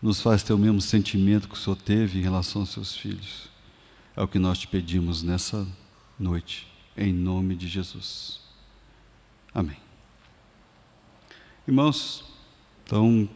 Nos 0.00 0.20
faz 0.20 0.42
ter 0.42 0.52
o 0.52 0.58
mesmo 0.58 0.80
sentimento 0.80 1.48
que 1.48 1.54
o 1.54 1.58
Senhor 1.58 1.76
teve 1.76 2.18
em 2.18 2.22
relação 2.22 2.62
aos 2.62 2.70
seus 2.70 2.96
filhos. 2.96 3.48
É 4.16 4.22
o 4.22 4.28
que 4.28 4.38
nós 4.38 4.58
te 4.58 4.66
pedimos 4.66 5.22
nessa 5.22 5.66
noite, 6.18 6.66
em 6.96 7.12
nome 7.12 7.54
de 7.54 7.68
Jesus. 7.68 8.43
Amém. 9.54 9.76
Irmãos, 11.66 12.24
então, 12.84 13.28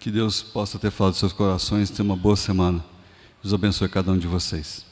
que 0.00 0.10
Deus 0.10 0.42
possa 0.42 0.78
ter 0.78 0.90
falado 0.90 1.12
dos 1.12 1.20
seus 1.20 1.32
corações, 1.32 1.90
ter 1.90 2.00
uma 2.00 2.16
boa 2.16 2.36
semana. 2.36 2.82
Deus 3.42 3.52
abençoe 3.52 3.88
cada 3.88 4.10
um 4.10 4.18
de 4.18 4.26
vocês. 4.26 4.85